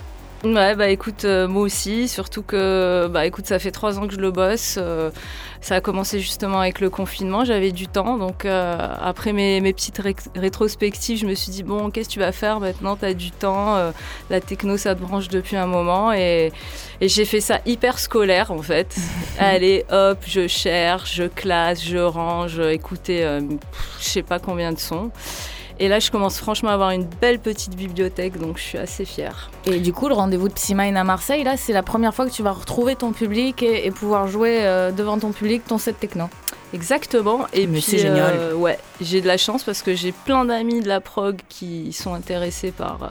Ouais, 0.44 0.74
bah 0.74 0.88
écoute, 0.88 1.24
euh, 1.24 1.46
moi 1.46 1.62
aussi, 1.62 2.08
surtout 2.08 2.42
que, 2.42 3.06
bah 3.08 3.26
écoute, 3.26 3.46
ça 3.46 3.60
fait 3.60 3.70
trois 3.70 4.00
ans 4.00 4.08
que 4.08 4.14
je 4.14 4.18
le 4.18 4.32
bosse. 4.32 4.74
euh, 4.76 5.10
ça 5.60 5.76
a 5.76 5.80
commencé 5.80 6.18
justement 6.18 6.58
avec 6.58 6.80
le 6.80 6.90
confinement, 6.90 7.44
j'avais 7.44 7.70
du 7.70 7.86
temps. 7.86 8.18
Donc 8.18 8.44
euh, 8.44 8.76
après 9.00 9.32
mes, 9.32 9.60
mes 9.60 9.72
petites 9.72 9.98
ré- 9.98 10.16
rétrospectives, 10.34 11.18
je 11.20 11.26
me 11.26 11.36
suis 11.36 11.52
dit, 11.52 11.62
bon, 11.62 11.92
qu'est-ce 11.92 12.08
que 12.08 12.14
tu 12.14 12.18
vas 12.18 12.32
faire 12.32 12.58
maintenant? 12.58 12.96
Tu 12.96 13.04
as 13.04 13.14
du 13.14 13.30
temps, 13.30 13.76
euh, 13.76 13.92
la 14.30 14.40
techno, 14.40 14.76
ça 14.76 14.96
te 14.96 15.00
branche 15.00 15.28
depuis 15.28 15.54
un 15.56 15.66
moment. 15.66 16.12
Et, 16.12 16.52
et 17.00 17.08
j'ai 17.08 17.24
fait 17.24 17.40
ça 17.40 17.60
hyper 17.64 18.00
scolaire 18.00 18.50
en 18.50 18.62
fait. 18.62 18.96
Allez, 19.38 19.84
hop, 19.92 20.18
je 20.26 20.48
cherche, 20.48 21.14
je 21.14 21.24
classe, 21.24 21.84
je 21.84 21.98
range, 21.98 22.58
écoutez, 22.58 23.22
euh, 23.24 23.40
je 24.00 24.04
sais 24.04 24.22
pas 24.22 24.40
combien 24.40 24.72
de 24.72 24.78
sons. 24.80 25.12
Et 25.82 25.88
là, 25.88 25.98
je 25.98 26.12
commence 26.12 26.38
franchement 26.38 26.70
à 26.70 26.74
avoir 26.74 26.90
une 26.90 27.06
belle 27.20 27.40
petite 27.40 27.74
bibliothèque, 27.74 28.38
donc 28.38 28.56
je 28.56 28.62
suis 28.62 28.78
assez 28.78 29.04
fière. 29.04 29.50
Et 29.66 29.80
du 29.80 29.92
coup, 29.92 30.06
le 30.06 30.14
rendez-vous 30.14 30.48
de 30.48 30.52
Psymine 30.54 30.96
à 30.96 31.02
Marseille, 31.02 31.42
là, 31.42 31.56
c'est 31.56 31.72
la 31.72 31.82
première 31.82 32.14
fois 32.14 32.24
que 32.24 32.30
tu 32.30 32.44
vas 32.44 32.52
retrouver 32.52 32.94
ton 32.94 33.10
public 33.10 33.64
et, 33.64 33.84
et 33.84 33.90
pouvoir 33.90 34.28
jouer 34.28 34.58
euh, 34.60 34.92
devant 34.92 35.18
ton 35.18 35.32
public 35.32 35.66
ton 35.66 35.78
set 35.78 35.98
techno. 35.98 36.26
Exactement. 36.72 37.46
Et 37.52 37.66
Mais 37.66 37.72
puis, 37.80 37.82
c'est 37.82 37.98
génial. 37.98 38.32
euh, 38.32 38.54
ouais, 38.54 38.78
j'ai 39.00 39.20
de 39.20 39.26
la 39.26 39.36
chance 39.36 39.64
parce 39.64 39.82
que 39.82 39.96
j'ai 39.96 40.12
plein 40.12 40.44
d'amis 40.44 40.82
de 40.82 40.88
la 40.88 41.00
prog 41.00 41.40
qui 41.48 41.92
sont 41.92 42.14
intéressés 42.14 42.70
par 42.70 43.02
euh, 43.02 43.08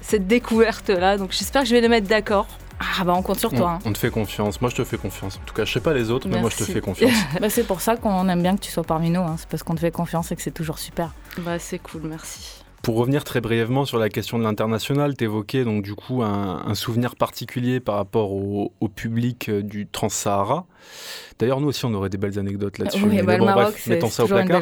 cette 0.00 0.28
découverte-là. 0.28 1.18
Donc 1.18 1.32
j'espère 1.32 1.62
que 1.62 1.68
je 1.68 1.74
vais 1.74 1.80
les 1.80 1.88
mettre 1.88 2.06
d'accord. 2.06 2.46
Ah 2.80 3.04
bah 3.04 3.14
on 3.16 3.22
compte 3.22 3.38
sur 3.38 3.52
On, 3.52 3.56
toi. 3.56 3.70
hein. 3.72 3.78
on 3.84 3.92
te 3.92 3.98
fait 3.98 4.10
confiance. 4.10 4.60
Moi, 4.60 4.70
je 4.70 4.76
te 4.76 4.84
fais 4.84 4.96
confiance. 4.98 5.36
En 5.42 5.46
tout 5.46 5.54
cas, 5.54 5.64
je 5.64 5.72
sais 5.72 5.80
pas 5.80 5.94
les 5.94 6.10
autres, 6.10 6.28
mais 6.28 6.40
moi, 6.40 6.50
je 6.50 6.56
te 6.56 6.64
fais 6.64 6.80
confiance. 6.80 7.12
Bah, 7.40 7.50
c'est 7.50 7.64
pour 7.64 7.80
ça 7.80 7.96
qu'on 7.96 8.28
aime 8.28 8.42
bien 8.42 8.56
que 8.56 8.60
tu 8.62 8.70
sois 8.70 8.84
parmi 8.84 9.10
nous. 9.10 9.20
hein. 9.22 9.36
C'est 9.38 9.48
parce 9.48 9.62
qu'on 9.62 9.74
te 9.74 9.80
fait 9.80 9.90
confiance 9.90 10.32
et 10.32 10.36
que 10.36 10.42
c'est 10.42 10.50
toujours 10.50 10.78
super. 10.78 11.12
Bah 11.38 11.58
c'est 11.58 11.78
cool, 11.78 12.02
merci. 12.04 12.62
Pour 12.82 12.96
revenir 12.96 13.24
très 13.24 13.40
brièvement 13.40 13.86
sur 13.86 13.98
la 13.98 14.10
question 14.10 14.38
de 14.38 14.44
l'international, 14.44 15.16
tu 15.16 15.24
évoquais 15.24 15.64
donc 15.64 15.82
du 15.82 15.94
coup 15.94 16.22
un, 16.22 16.62
un 16.66 16.74
souvenir 16.74 17.16
particulier 17.16 17.80
par 17.80 17.94
rapport 17.94 18.30
au, 18.32 18.72
au 18.80 18.88
public 18.88 19.48
euh, 19.48 19.62
du 19.62 19.86
Trans-Sahara. 19.86 20.66
D'ailleurs, 21.38 21.60
nous 21.60 21.68
aussi, 21.68 21.84
on 21.84 21.92
aurait 21.94 22.10
des 22.10 22.18
belles 22.18 22.38
anecdotes 22.38 22.78
là-dessus. 22.78 23.02
Oui, 23.04 23.16
Mais 23.16 23.22
bah, 23.22 23.32
bon, 23.32 23.40
le 23.40 23.44
Maroc, 23.46 23.72
bref, 23.72 23.86
mettons 23.88 24.08
ça 24.08 24.24
au 24.24 24.28
placard. 24.28 24.60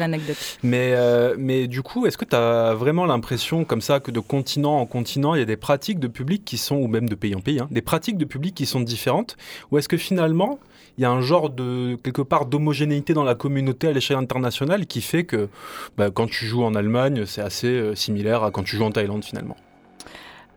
Mais, 0.63 0.93
euh, 0.95 1.35
mais 1.37 1.67
du 1.67 1.83
coup, 1.83 2.07
est-ce 2.07 2.17
que 2.17 2.25
tu 2.25 2.35
as 2.35 2.73
vraiment 2.73 3.05
l'impression, 3.05 3.63
comme 3.63 3.81
ça, 3.81 3.99
que 3.99 4.09
de 4.09 4.19
continent 4.19 4.79
en 4.79 4.85
continent, 4.85 5.35
il 5.35 5.39
y 5.39 5.41
a 5.41 5.45
des 5.45 5.57
pratiques 5.57 5.99
de 5.99 6.07
public 6.07 6.43
qui 6.43 6.57
sont, 6.57 6.77
ou 6.77 6.87
même 6.87 7.07
de 7.07 7.15
pays 7.15 7.35
en 7.35 7.41
pays, 7.41 7.59
hein, 7.59 7.67
des 7.69 7.81
pratiques 7.81 8.17
de 8.17 8.25
public 8.25 8.55
qui 8.55 8.65
sont 8.65 8.81
différentes 8.81 9.37
Ou 9.71 9.77
est-ce 9.77 9.87
que 9.87 9.97
finalement, 9.97 10.59
il 10.97 11.03
y 11.03 11.05
a 11.05 11.11
un 11.11 11.21
genre 11.21 11.51
de, 11.51 11.95
quelque 12.03 12.21
part, 12.23 12.47
d'homogénéité 12.47 13.13
dans 13.13 13.23
la 13.23 13.35
communauté 13.35 13.87
à 13.87 13.91
l'échelle 13.91 14.17
internationale 14.17 14.87
qui 14.87 15.01
fait 15.01 15.25
que 15.25 15.49
bah, 15.97 16.09
quand 16.11 16.27
tu 16.27 16.45
joues 16.45 16.63
en 16.63 16.73
Allemagne, 16.73 17.25
c'est 17.27 17.41
assez 17.41 17.67
euh, 17.67 17.95
similaire 17.95 18.43
à 18.43 18.51
quand 18.51 18.63
tu 18.63 18.77
joues 18.77 18.85
en 18.85 18.91
Thaïlande 18.91 19.23
finalement? 19.23 19.57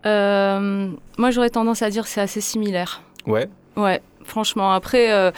Euh, 0.06 0.90
moi, 1.18 1.30
j'aurais 1.30 1.50
tendance 1.50 1.82
à 1.82 1.90
dire 1.90 2.04
que 2.04 2.08
c'est 2.08 2.20
assez 2.20 2.40
similaire. 2.40 3.02
Ouais, 3.26 3.48
Ouais, 3.76 4.00
franchement. 4.26 4.72
Après, 4.72 5.12
euh, 5.12 5.30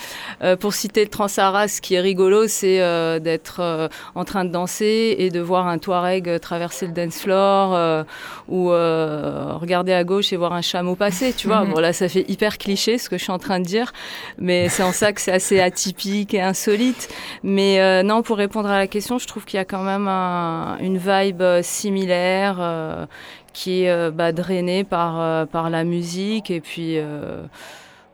euh, 0.43 0.57
pour 0.57 0.75
citer 0.75 1.03
le 1.05 1.09
Trans-Sahara, 1.11 1.69
ce 1.69 1.81
qui 1.81 1.95
est 1.95 2.01
rigolo, 2.01 2.49
c'est 2.49 2.81
euh, 2.81 3.19
d'être 3.19 3.89
en 4.15 4.25
train 4.25 4.45
de 4.45 4.51
danser 4.51 5.17
et 5.19 5.31
de 5.31 5.41
voir 5.41 5.67
un 5.67 5.79
Touareg 5.79 6.41
traverser 6.41 6.87
le 6.87 6.93
dance 6.93 7.21
floor 7.21 8.05
ou 8.49 8.69
regarder 8.69 9.93
à 9.93 10.05
gauche 10.05 10.33
et 10.33 10.37
voir 10.37 10.53
un 10.53 10.63
chameau 10.63 10.95
passer, 10.95 11.33
tu 11.33 11.47
vois. 11.47 11.65
Bon, 11.69 11.81
là, 11.81 11.93
ça 11.93 12.09
fait 12.09 12.25
hyper 12.29 12.57
cliché 12.57 12.97
ce 12.99 13.09
que 13.11 13.19
je 13.19 13.23
suis 13.25 13.33
en 13.33 13.39
train 13.39 13.61
de 13.61 13.65
dire, 13.65 13.93
mais 14.39 14.69
c'est 14.69 14.83
en 14.83 14.93
ça 14.93 15.13
que 15.13 15.21
c'est 15.21 15.33
assez 15.33 15.61
atypique 15.61 16.33
et 16.35 16.41
insolite. 16.41 17.09
Mais 17.43 18.03
non, 18.03 18.23
pour 18.23 18.39
répondre 18.39 18.71
à 18.71 18.79
la 18.79 18.87
question, 18.87 19.19
je 19.19 19.27
trouve 19.27 19.45
qu'il 19.45 19.59
y 19.59 19.61
a 19.61 19.65
quand 19.65 19.83
même 19.83 20.09
un- 20.09 20.79
une 20.81 20.99
vibe 20.99 21.43
similaire 21.63 23.07
qui 23.53 23.85
est 23.85 24.11
bah, 24.13 24.33
drainée 24.33 24.85
par, 24.85 25.47
par 25.49 25.69
la 25.69 25.85
musique 25.85 26.51
et 26.51 26.61
puis... 26.61 26.99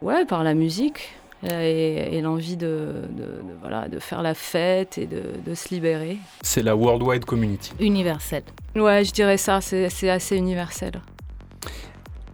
Ouais, 0.04 0.24
par 0.26 0.44
la 0.44 0.52
musique 0.54 1.14
euh, 1.44 1.60
et, 1.62 2.16
et 2.16 2.20
l'envie 2.20 2.56
de, 2.56 2.66
de- 3.10 3.22
de- 3.22 3.56
voilà, 3.60 3.88
de 3.88 3.98
faire 3.98 4.22
la 4.22 4.34
fête 4.34 4.98
et 4.98 5.06
de, 5.06 5.22
de 5.46 5.54
se 5.54 5.70
libérer. 5.74 6.18
c'est 6.42 6.62
la 6.62 6.76
Worldwide 6.76 7.24
Community. 7.24 7.72
Universel. 7.80 8.42
Ouais, 8.76 9.02
je 9.04 9.12
dirais 9.12 9.38
ça, 9.38 9.60
c'est 9.62 10.10
assez 10.10 10.36
universel. 10.36 10.92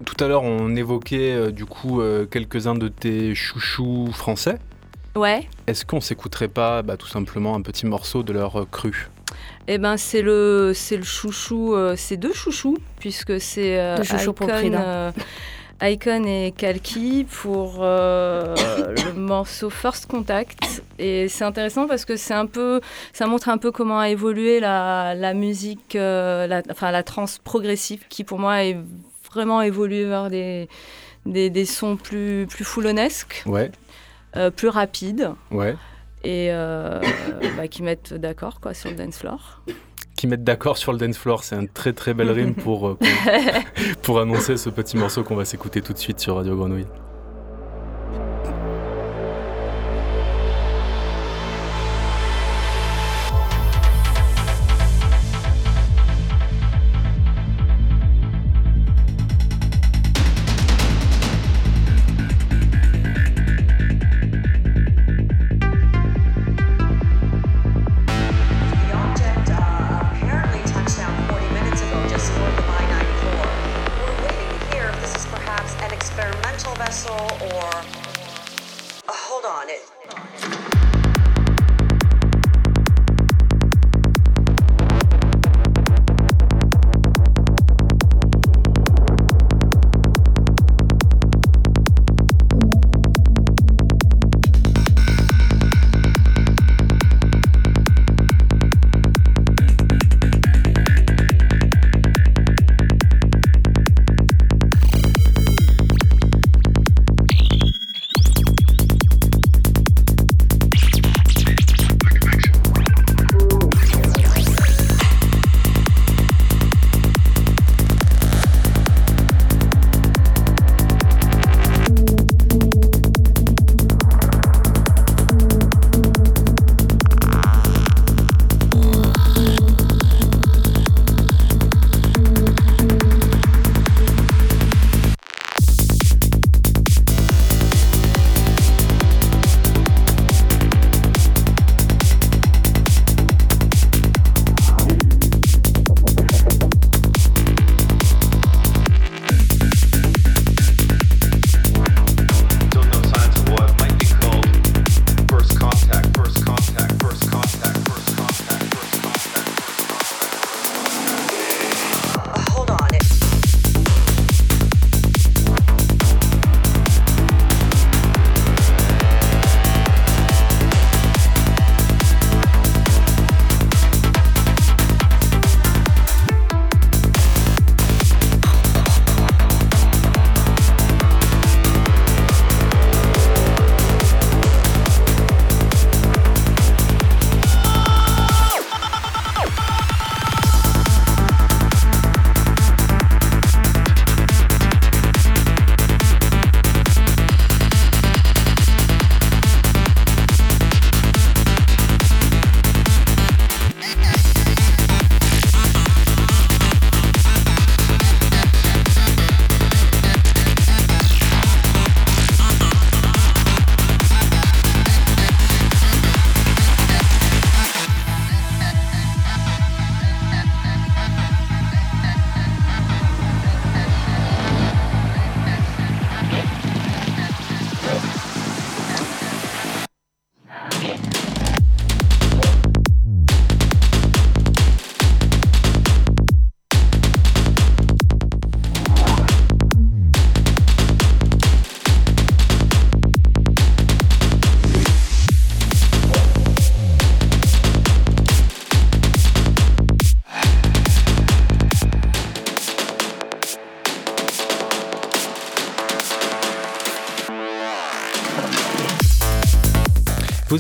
Tout 0.05 0.17
à 0.25 0.29
l'heure, 0.29 0.43
on 0.43 0.75
évoquait 0.77 1.33
euh, 1.33 1.51
du 1.51 1.65
coup 1.67 2.01
euh, 2.01 2.27
quelques-uns 2.27 2.75
de 2.75 2.89
tes 2.89 3.35
chouchous 3.35 4.09
français. 4.13 4.57
Ouais, 5.15 5.49
Est-ce 5.67 5.85
qu'on 5.85 6.01
s'écouterait 6.01 6.49
pas 6.49 6.83
bah, 6.83 6.97
tout 6.97 7.09
simplement 7.09 7.55
un 7.57 7.63
petit 7.63 7.85
morceau 7.87 8.23
de 8.23 8.33
leur 8.33 8.61
euh, 8.61 8.65
cru? 8.71 9.09
Et 9.69 9.79
ben 9.79 9.97
c'est 9.97 10.23
le, 10.23 10.73
c'est 10.75 10.97
le 10.97 11.03
chouchou, 11.05 11.75
euh, 11.75 11.95
c'est 11.97 12.17
deux 12.17 12.33
chouchous, 12.33 12.79
puisque 12.99 13.41
c'est 13.41 13.79
euh, 13.79 13.97
Deux 13.99 14.03
chouchous 14.05 14.33
pour 14.33 14.49
Frida. 14.51 15.13
Icon 15.83 16.25
et 16.25 16.53
Kalki 16.57 17.27
pour 17.31 17.79
euh, 17.81 18.55
le 19.07 19.13
morceau 19.15 19.71
First 19.71 20.07
Contact. 20.07 20.83
Et 20.99 21.29
c'est 21.29 21.45
intéressant 21.45 21.87
parce 21.87 22.05
que 22.05 22.17
c'est 22.17 22.35
un 22.35 22.47
peu, 22.47 22.81
ça 23.13 23.27
montre 23.27 23.49
un 23.49 23.59
peu 23.59 23.71
comment 23.73 23.99
a 23.99 24.11
évolué 24.11 24.61
la, 24.61 25.15
la 25.15 25.33
musique, 25.35 25.97
euh, 25.97 26.47
la, 26.47 26.63
enfin 26.71 26.91
la 26.91 27.03
trance 27.03 27.39
progressive, 27.39 28.05
qui 28.09 28.25
pour 28.25 28.39
moi 28.39 28.65
est 28.65 28.77
vraiment 29.33 29.63
évolué 29.63 30.05
vers 30.05 30.29
des, 30.29 30.69
des, 31.25 31.49
des 31.51 31.65
sons 31.65 31.97
plus, 31.97 32.47
plus 32.49 32.65
foulonnesques, 32.65 33.43
Ouais, 33.47 33.71
euh, 34.37 34.51
plus 34.51 34.69
rapides. 34.69 35.31
ouais. 35.51 35.77
Et 36.23 36.51
bah, 37.57 37.67
qui 37.71 37.83
mettent 37.83 38.13
d'accord 38.13 38.61
quoi 38.61 38.75
sur 38.75 38.91
le 38.91 38.97
dance 38.97 39.17
floor. 39.19 39.63
Qui 40.21 40.27
mettent 40.27 40.45
d'accord 40.45 40.77
sur 40.77 40.93
le 40.93 40.99
dance 40.99 41.17
floor, 41.17 41.43
c'est 41.45 41.57
un 41.57 41.65
très 41.65 41.95
très 41.95 42.13
belle 42.13 42.31
rime 42.31 42.55
pour, 42.55 42.89
euh, 42.89 42.99
qu'on- 43.01 43.97
pour 44.03 44.21
annoncer 44.21 44.59
ce 44.59 44.69
petit 44.69 44.99
morceau 44.99 45.25
qu'on 45.25 45.35
va 45.35 45.47
s'écouter 45.47 45.81
tout 45.81 45.95
de 45.95 45.99
suite 45.99 46.21
sur 46.21 46.37
Radio 46.37 46.55
Grenouille. 46.57 46.85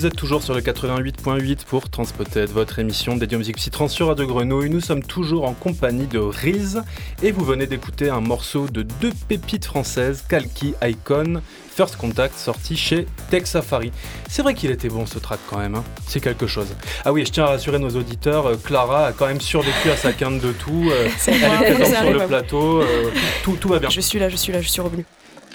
Vous 0.01 0.07
êtes 0.07 0.16
toujours 0.16 0.42
sur 0.42 0.55
le 0.55 0.62
88.8 0.62 1.66
pour 1.66 1.90
Transpotted, 1.90 2.48
votre 2.48 2.78
émission 2.78 3.16
dédiée 3.16 3.36
aux 3.36 3.40
musiques 3.40 3.59
psytrans 3.59 3.86
sur 3.86 4.07
Radio 4.07 4.26
Grenouille. 4.26 4.70
Nous 4.70 4.80
sommes 4.80 5.03
toujours 5.03 5.46
en 5.46 5.53
compagnie 5.53 6.07
de 6.07 6.18
Riz 6.18 6.78
et 7.22 7.32
vous 7.32 7.44
venez 7.44 7.66
d'écouter 7.66 8.09
un 8.09 8.22
morceau 8.22 8.66
de 8.66 8.80
deux 8.80 9.12
pépites 9.28 9.66
françaises, 9.66 10.24
Kalki 10.26 10.72
Icon, 10.82 11.42
First 11.70 11.96
Contact, 11.96 12.34
sorti 12.38 12.78
chez 12.78 13.07
Tech 13.28 13.44
Safari. 13.44 13.92
C'est 14.26 14.40
vrai 14.40 14.55
qu'il 14.55 14.70
était 14.70 14.88
bon 14.88 15.05
ce 15.05 15.18
track 15.18 15.40
quand 15.51 15.59
même, 15.59 15.74
hein. 15.74 15.84
c'est 16.09 16.20
quelque 16.20 16.46
chose. 16.46 16.68
Ah 17.05 17.12
oui, 17.12 17.26
je 17.26 17.32
tiens 17.32 17.44
à 17.44 17.48
rassurer 17.48 17.78
nos 17.78 17.90
auditeurs, 17.90 18.46
euh, 18.46 18.57
Clara 18.57 19.09
a 19.09 19.12
quand 19.12 19.26
même 19.26 19.42
survécu 19.42 19.90
à 19.90 19.98
sa 19.98 20.14
quinte 20.14 20.40
de 20.40 20.53
tout. 20.53 20.88
euh, 20.90 21.11
elle 21.26 21.34
est 21.34 21.74
présente 21.74 22.03
sur 22.05 22.11
le 22.14 22.26
plateau, 22.26 22.80
euh, 22.80 23.11
tout, 23.44 23.59
tout 23.61 23.68
va 23.68 23.78
bien. 23.78 23.90
Je 23.90 24.01
suis 24.01 24.18
là, 24.18 24.30
je 24.30 24.36
suis 24.36 24.51
là, 24.51 24.62
je 24.62 24.68
suis 24.70 24.80
revenu. 24.80 25.05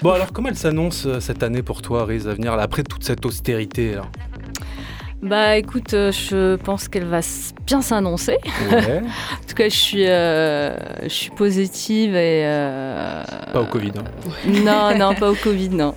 Bon 0.02 0.10
alors 0.12 0.30
comment 0.32 0.50
elle 0.50 0.58
s'annonce 0.58 1.08
cette 1.20 1.42
année 1.42 1.62
pour 1.62 1.82
toi, 1.82 2.04
Riz, 2.04 2.28
à 2.28 2.34
venir, 2.34 2.52
après 2.52 2.84
toute 2.84 3.02
cette 3.02 3.26
austérité 3.26 3.94
là? 3.94 4.02
Bah 5.26 5.56
écoute, 5.56 5.92
euh, 5.94 6.12
je 6.12 6.56
pense 6.56 6.88
qu'elle 6.88 7.04
va 7.06 7.18
s- 7.18 7.52
bien 7.66 7.80
s'annoncer. 7.82 8.38
Ouais. 8.70 9.02
En 9.32 9.46
tout 9.48 9.54
cas, 9.54 9.68
je 9.68 9.74
suis, 9.76 10.06
euh, 10.06 10.76
je 11.02 11.08
suis 11.08 11.30
positive 11.30 12.14
et. 12.14 12.42
euh, 12.44 13.22
Pas 13.52 13.60
au 13.62 13.66
Covid. 13.66 13.92
hein. 13.98 14.04
Non, 14.46 14.96
non, 14.96 15.14
pas 15.14 15.30
au 15.30 15.34
Covid, 15.34 15.70
non. 15.70 15.94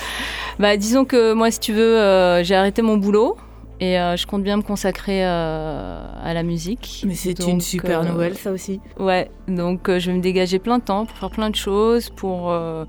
bah, 0.58 0.76
disons 0.76 1.04
que 1.04 1.32
moi, 1.32 1.50
si 1.50 1.60
tu 1.60 1.72
veux, 1.72 1.98
euh, 1.98 2.42
j'ai 2.44 2.54
arrêté 2.54 2.82
mon 2.82 2.96
boulot 2.98 3.36
et 3.80 3.98
euh, 3.98 4.16
je 4.16 4.26
compte 4.26 4.42
bien 4.42 4.56
me 4.58 4.62
consacrer 4.62 5.24
euh, 5.24 6.00
à 6.22 6.34
la 6.34 6.42
musique. 6.42 7.02
Mais 7.06 7.14
c'est 7.14 7.34
Donc, 7.34 7.48
une 7.48 7.60
super 7.60 8.00
euh, 8.00 8.04
nouvelle, 8.04 8.34
ça 8.36 8.50
aussi. 8.52 8.80
Ouais, 8.98 9.30
donc 9.48 9.88
euh, 9.88 9.98
je 9.98 10.10
vais 10.10 10.16
me 10.16 10.22
dégager 10.22 10.58
plein 10.58 10.78
de 10.78 10.82
temps 10.84 11.06
pour 11.06 11.16
faire 11.16 11.30
plein 11.30 11.50
de 11.50 11.56
choses, 11.56 12.10
pour 12.10 12.50
euh, 12.50 12.84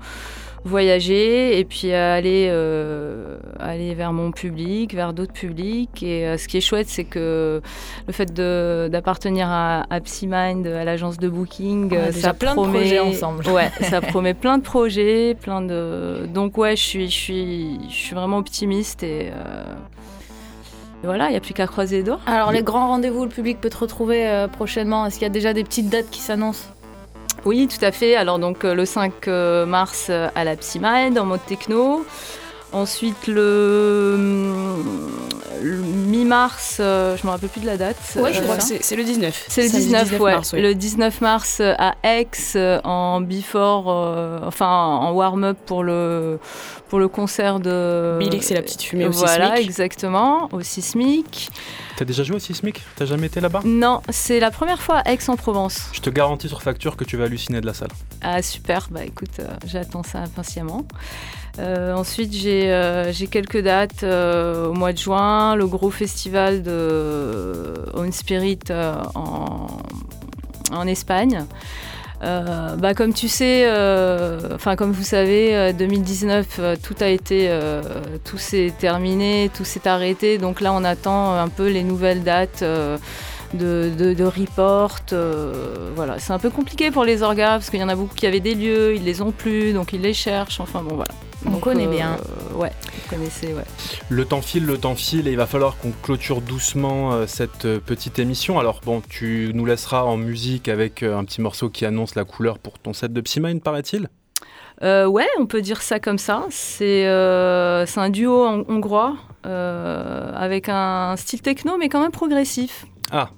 voyager 0.68 1.58
et 1.58 1.64
puis 1.64 1.92
aller, 1.92 2.48
euh, 2.50 3.38
aller 3.58 3.94
vers 3.94 4.12
mon 4.12 4.30
public, 4.30 4.94
vers 4.94 5.12
d'autres 5.12 5.32
publics. 5.32 6.02
Et 6.02 6.26
euh, 6.26 6.36
ce 6.36 6.46
qui 6.46 6.56
est 6.58 6.60
chouette, 6.60 6.88
c'est 6.88 7.04
que 7.04 7.60
le 8.06 8.12
fait 8.12 8.32
de- 8.32 8.88
d'appartenir 8.92 9.48
à, 9.48 9.84
à 9.90 10.00
Psymind, 10.00 10.66
à 10.66 10.84
l'agence 10.84 11.18
de 11.18 11.28
booking, 11.28 11.92
euh, 11.96 12.06
déjà 12.12 12.28
ça 12.28 12.34
plein 12.34 12.50
de 12.54 12.60
promet, 12.60 12.78
projets 12.80 12.98
ensemble. 13.00 13.44
Ouais, 13.52 13.70
ça 13.82 14.00
promet 14.12 14.34
plein 14.34 14.58
de 14.58 14.62
projets, 14.62 15.34
plein 15.40 15.62
de. 15.62 16.26
Donc 16.32 16.56
ouais, 16.58 16.76
je 16.76 16.82
suis, 16.82 17.06
je 17.10 17.16
suis, 17.16 17.78
je 17.88 17.94
suis 17.94 18.14
vraiment 18.14 18.38
optimiste 18.38 19.02
et. 19.02 19.30
euh, 19.32 19.64
voilà, 21.04 21.26
il 21.28 21.30
n'y 21.30 21.36
a 21.36 21.40
plus 21.40 21.54
qu'à 21.54 21.68
croiser 21.68 21.98
les 21.98 22.02
doigts. 22.02 22.18
Alors, 22.26 22.50
les 22.50 22.62
grands 22.64 22.88
rendez-vous, 22.88 23.22
le 23.22 23.30
public 23.30 23.60
peut 23.60 23.70
te 23.70 23.76
retrouver 23.78 24.26
euh, 24.26 24.48
prochainement. 24.48 25.06
Est-ce 25.06 25.14
qu'il 25.14 25.22
y 25.22 25.26
a 25.26 25.32
déjà 25.32 25.52
des 25.52 25.62
petites 25.62 25.88
dates 25.88 26.10
qui 26.10 26.18
s'annoncent? 26.20 26.66
Oui, 27.44 27.68
tout 27.68 27.84
à 27.84 27.92
fait. 27.92 28.16
Alors 28.16 28.38
donc 28.38 28.64
euh, 28.64 28.74
le 28.74 28.84
5 28.84 29.28
euh, 29.28 29.64
mars 29.64 30.08
euh, 30.10 30.28
à 30.34 30.44
la 30.44 30.56
Psymind 30.56 31.18
en 31.18 31.24
mode 31.24 31.44
techno. 31.46 32.04
Ensuite 32.72 33.26
le, 33.28 34.16
le 35.62 35.76
mi-mars, 35.78 36.76
euh, 36.80 37.16
je 37.16 37.26
me 37.26 37.30
rappelle 37.30 37.48
plus 37.48 37.62
de 37.62 37.66
la 37.66 37.76
date. 37.78 37.96
Ouais, 38.16 38.30
Je 38.32 38.38
c'est 38.38 38.42
crois 38.42 38.54
Euh, 38.54 38.58
que 38.58 38.62
c'est 38.62 38.82
c'est 38.84 38.96
le 38.96 39.04
19. 39.04 39.46
c'est 39.48 39.62
le 39.62 39.68
Samedi 39.68 39.86
19, 39.86 40.20
ouais. 40.20 40.32
mars, 40.34 40.52
ouais. 40.52 40.60
Le 40.60 40.74
19 40.74 41.20
mars 41.22 41.58
euh, 41.60 41.74
à 41.78 41.94
Aix 42.02 42.28
en 42.84 43.20
before, 43.22 43.86
euh, 43.88 44.40
enfin 44.44 44.66
en 44.68 45.12
warm-up 45.12 45.56
pour 45.64 45.82
le 45.82 46.38
pour 46.88 46.98
le 46.98 47.08
concert 47.08 47.58
de. 47.60 48.16
Bilix 48.18 48.50
et 48.50 48.54
la 48.54 48.62
petite 48.62 48.82
fumée 48.82 49.06
au 49.06 49.10
Voilà, 49.12 49.50
Sismic. 49.52 49.68
exactement, 49.68 50.48
au 50.52 50.60
Sismic. 50.60 51.48
T'as 51.96 52.04
déjà 52.04 52.22
joué 52.22 52.36
au 52.36 52.40
Sismic? 52.40 52.82
T'as 52.96 53.06
jamais 53.06 53.26
été 53.26 53.40
là-bas? 53.40 53.62
Non, 53.64 54.02
c'est 54.10 54.38
la 54.40 54.50
première 54.50 54.80
fois 54.80 54.98
à 54.98 55.10
Aix-en-Provence. 55.12 55.88
Je 55.92 56.00
te 56.00 56.10
garantis 56.10 56.48
sur 56.48 56.62
facture 56.62 56.96
que 56.96 57.04
tu 57.04 57.16
vas 57.16 57.24
halluciner 57.24 57.60
de 57.60 57.66
la 57.66 57.74
salle. 57.74 57.88
Ah 58.22 58.40
super, 58.42 58.88
bah 58.90 59.04
écoute, 59.04 59.30
euh, 59.40 59.46
j'attends 59.66 60.02
ça 60.04 60.18
impatiemment. 60.20 60.84
Euh, 61.58 61.92
ensuite, 61.92 62.32
j'ai 62.32 62.70
euh, 62.70 63.12
j'ai 63.12 63.26
quelques 63.26 63.60
dates 63.60 64.04
euh, 64.04 64.68
au 64.68 64.74
mois 64.74 64.92
de 64.92 64.98
juin, 64.98 65.56
le 65.56 65.66
gros 65.66 65.90
festival 65.90 66.62
de 66.62 67.74
On 67.94 68.10
Spirit 68.12 68.60
en, 69.14 70.86
Espagne. 70.86 71.44
Bah, 72.20 72.94
comme 72.94 73.12
tu 73.12 73.28
sais, 73.28 73.66
enfin 74.54 74.76
comme 74.76 74.92
vous 74.92 75.04
savez, 75.04 75.56
euh, 75.56 75.72
2019, 75.72 76.46
euh, 76.58 76.76
tout 76.80 76.96
a 77.00 77.08
été, 77.08 77.50
tout 78.24 78.38
s'est 78.38 78.72
terminé, 78.78 79.50
tout 79.54 79.64
s'est 79.64 79.88
arrêté. 79.88 80.38
Donc 80.38 80.60
là, 80.60 80.72
on 80.72 80.84
attend 80.84 81.34
un 81.34 81.48
peu 81.48 81.68
les 81.68 81.82
nouvelles 81.82 82.22
dates. 82.22 82.62
de, 83.54 84.24
report. 84.24 85.00
voilà, 85.96 86.18
c'est 86.18 86.32
un 86.32 86.38
peu 86.38 86.50
compliqué 86.50 86.90
pour 86.90 87.04
les 87.04 87.22
orgas 87.22 87.52
parce 87.52 87.70
qu'il 87.70 87.80
y 87.80 87.84
en 87.84 87.88
a 87.88 87.96
beaucoup 87.96 88.14
qui 88.14 88.26
avaient 88.26 88.40
des 88.40 88.54
lieux, 88.54 88.94
ils 88.94 89.04
les 89.04 89.22
ont 89.22 89.32
plus, 89.32 89.72
donc 89.72 89.92
ils 89.92 90.02
les 90.02 90.14
cherchent. 90.14 90.60
Enfin 90.60 90.82
bon, 90.82 90.94
voilà. 90.94 91.14
On 91.46 91.50
Donc, 91.50 91.60
connaît 91.60 91.86
euh, 91.86 91.90
bien. 91.90 92.16
Ouais, 92.54 92.72
vous 92.82 93.08
connaissez, 93.10 93.54
ouais. 93.54 93.64
Le 94.08 94.24
temps 94.24 94.42
file, 94.42 94.66
le 94.66 94.76
temps 94.76 94.96
file, 94.96 95.28
et 95.28 95.30
il 95.30 95.36
va 95.36 95.46
falloir 95.46 95.76
qu'on 95.78 95.92
clôture 96.02 96.40
doucement 96.40 97.12
euh, 97.12 97.26
cette 97.26 97.64
euh, 97.64 97.78
petite 97.78 98.18
émission. 98.18 98.58
Alors 98.58 98.80
bon, 98.84 99.02
tu 99.08 99.52
nous 99.54 99.64
laisseras 99.64 100.02
en 100.02 100.16
musique 100.16 100.68
avec 100.68 101.02
euh, 101.02 101.16
un 101.16 101.24
petit 101.24 101.40
morceau 101.40 101.70
qui 101.70 101.84
annonce 101.86 102.16
la 102.16 102.24
couleur 102.24 102.58
pour 102.58 102.78
ton 102.78 102.92
set 102.92 103.12
de 103.12 103.20
Psymind, 103.20 103.62
paraît-il? 103.62 104.08
Euh, 104.82 105.06
ouais, 105.06 105.26
on 105.38 105.46
peut 105.46 105.60
dire 105.62 105.82
ça 105.82 106.00
comme 106.00 106.18
ça. 106.18 106.46
C'est 106.50 107.06
euh, 107.06 107.86
c'est 107.86 108.00
un 108.00 108.10
duo 108.10 108.44
hon- 108.46 108.64
hongrois 108.68 109.16
euh, 109.46 110.32
avec 110.34 110.68
un 110.68 111.14
style 111.16 111.40
techno, 111.42 111.76
mais 111.78 111.88
quand 111.88 112.00
même 112.00 112.12
progressif, 112.12 112.84
Ah, 113.10 113.30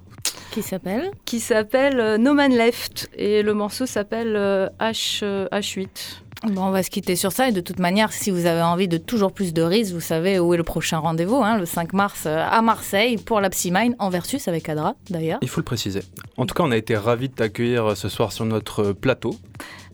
Qui 0.51 0.61
s'appelle 0.61 1.11
qui 1.25 1.39
s'appelle 1.39 1.99
euh, 1.99 2.17
No 2.17 2.33
Man 2.33 2.53
Left 2.53 3.09
et 3.15 3.41
le 3.41 3.53
morceau 3.53 3.85
s'appelle 3.85 4.35
euh, 4.35 4.67
H, 4.79 5.21
euh, 5.23 5.47
H8. 5.51 6.21
Bon, 6.47 6.63
on 6.63 6.71
va 6.71 6.81
se 6.81 6.89
quitter 6.89 7.15
sur 7.15 7.31
ça. 7.31 7.49
Et 7.49 7.51
de 7.51 7.61
toute 7.61 7.77
manière, 7.77 8.11
si 8.11 8.31
vous 8.31 8.47
avez 8.47 8.61
envie 8.63 8.87
de 8.87 8.97
toujours 8.97 9.31
plus 9.31 9.53
de 9.53 9.61
riz, 9.61 9.91
vous 9.93 9.99
savez 9.99 10.39
où 10.39 10.53
est 10.53 10.57
le 10.57 10.63
prochain 10.63 10.97
rendez-vous, 10.97 11.35
hein, 11.35 11.57
le 11.57 11.65
5 11.65 11.93
mars 11.93 12.23
euh, 12.25 12.43
à 12.49 12.61
Marseille 12.63 13.17
pour 13.17 13.41
la 13.41 13.49
Psymine 13.51 13.95
en 13.99 14.09
versus 14.09 14.47
avec 14.47 14.67
Adra 14.67 14.95
d'ailleurs. 15.09 15.37
il 15.43 15.49
faut 15.49 15.61
le 15.61 15.65
préciser. 15.65 16.01
En 16.37 16.47
tout 16.47 16.55
cas, 16.55 16.63
on 16.63 16.71
a 16.71 16.77
été 16.77 16.95
ravis 16.95 17.29
de 17.29 17.35
t'accueillir 17.35 17.91
euh, 17.91 17.95
ce 17.95 18.09
soir 18.09 18.31
sur 18.31 18.45
notre 18.45 18.85
euh, 18.85 18.93
plateau. 18.93 19.35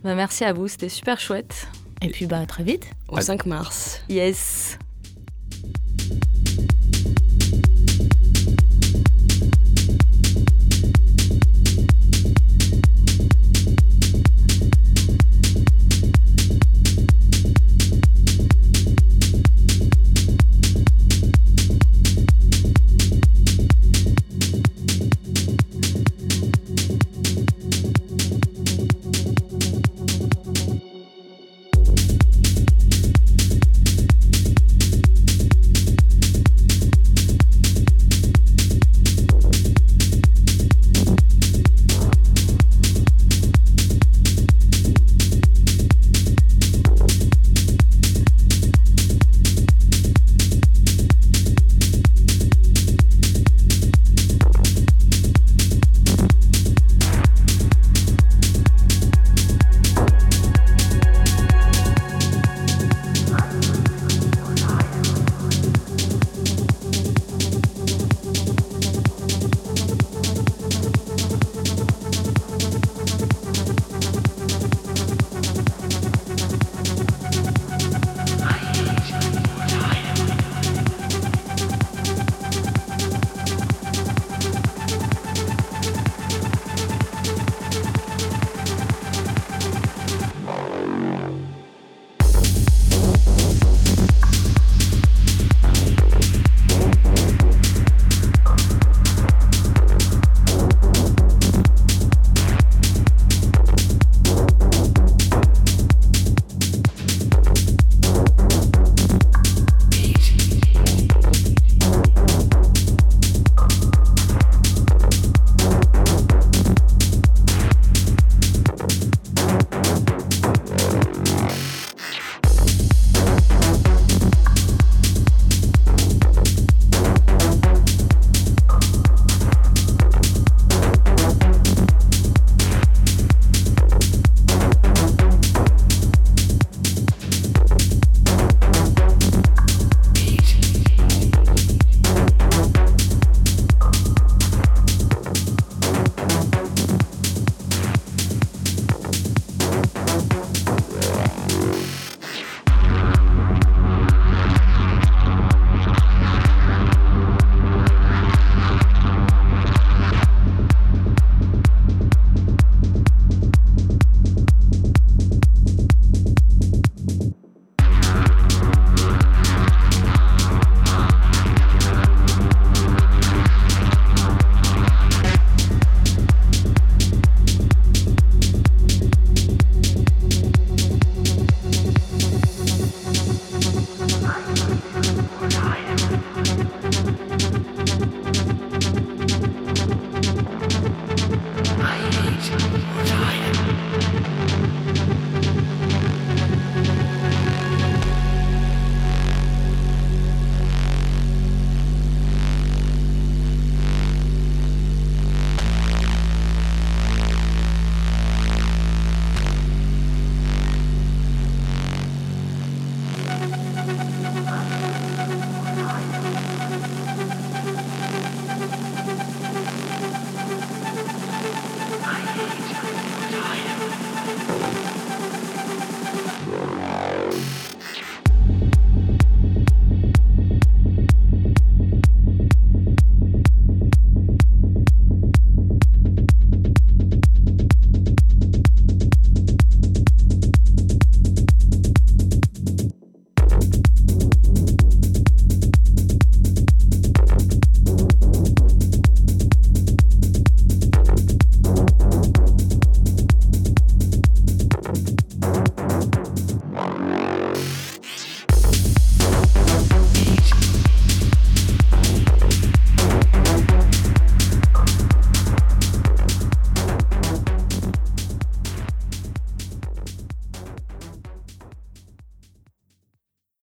Bah, 0.03 0.15
merci 0.15 0.45
à 0.45 0.53
vous, 0.53 0.69
c'était 0.69 0.89
super 0.89 1.19
chouette. 1.19 1.67
Et 2.01 2.09
puis 2.09 2.27
bah 2.27 2.39
à 2.39 2.45
très 2.45 2.63
vite. 2.63 2.91
Au 3.09 3.19
5 3.19 3.45
mars. 3.47 4.01
Yes. 4.07 4.77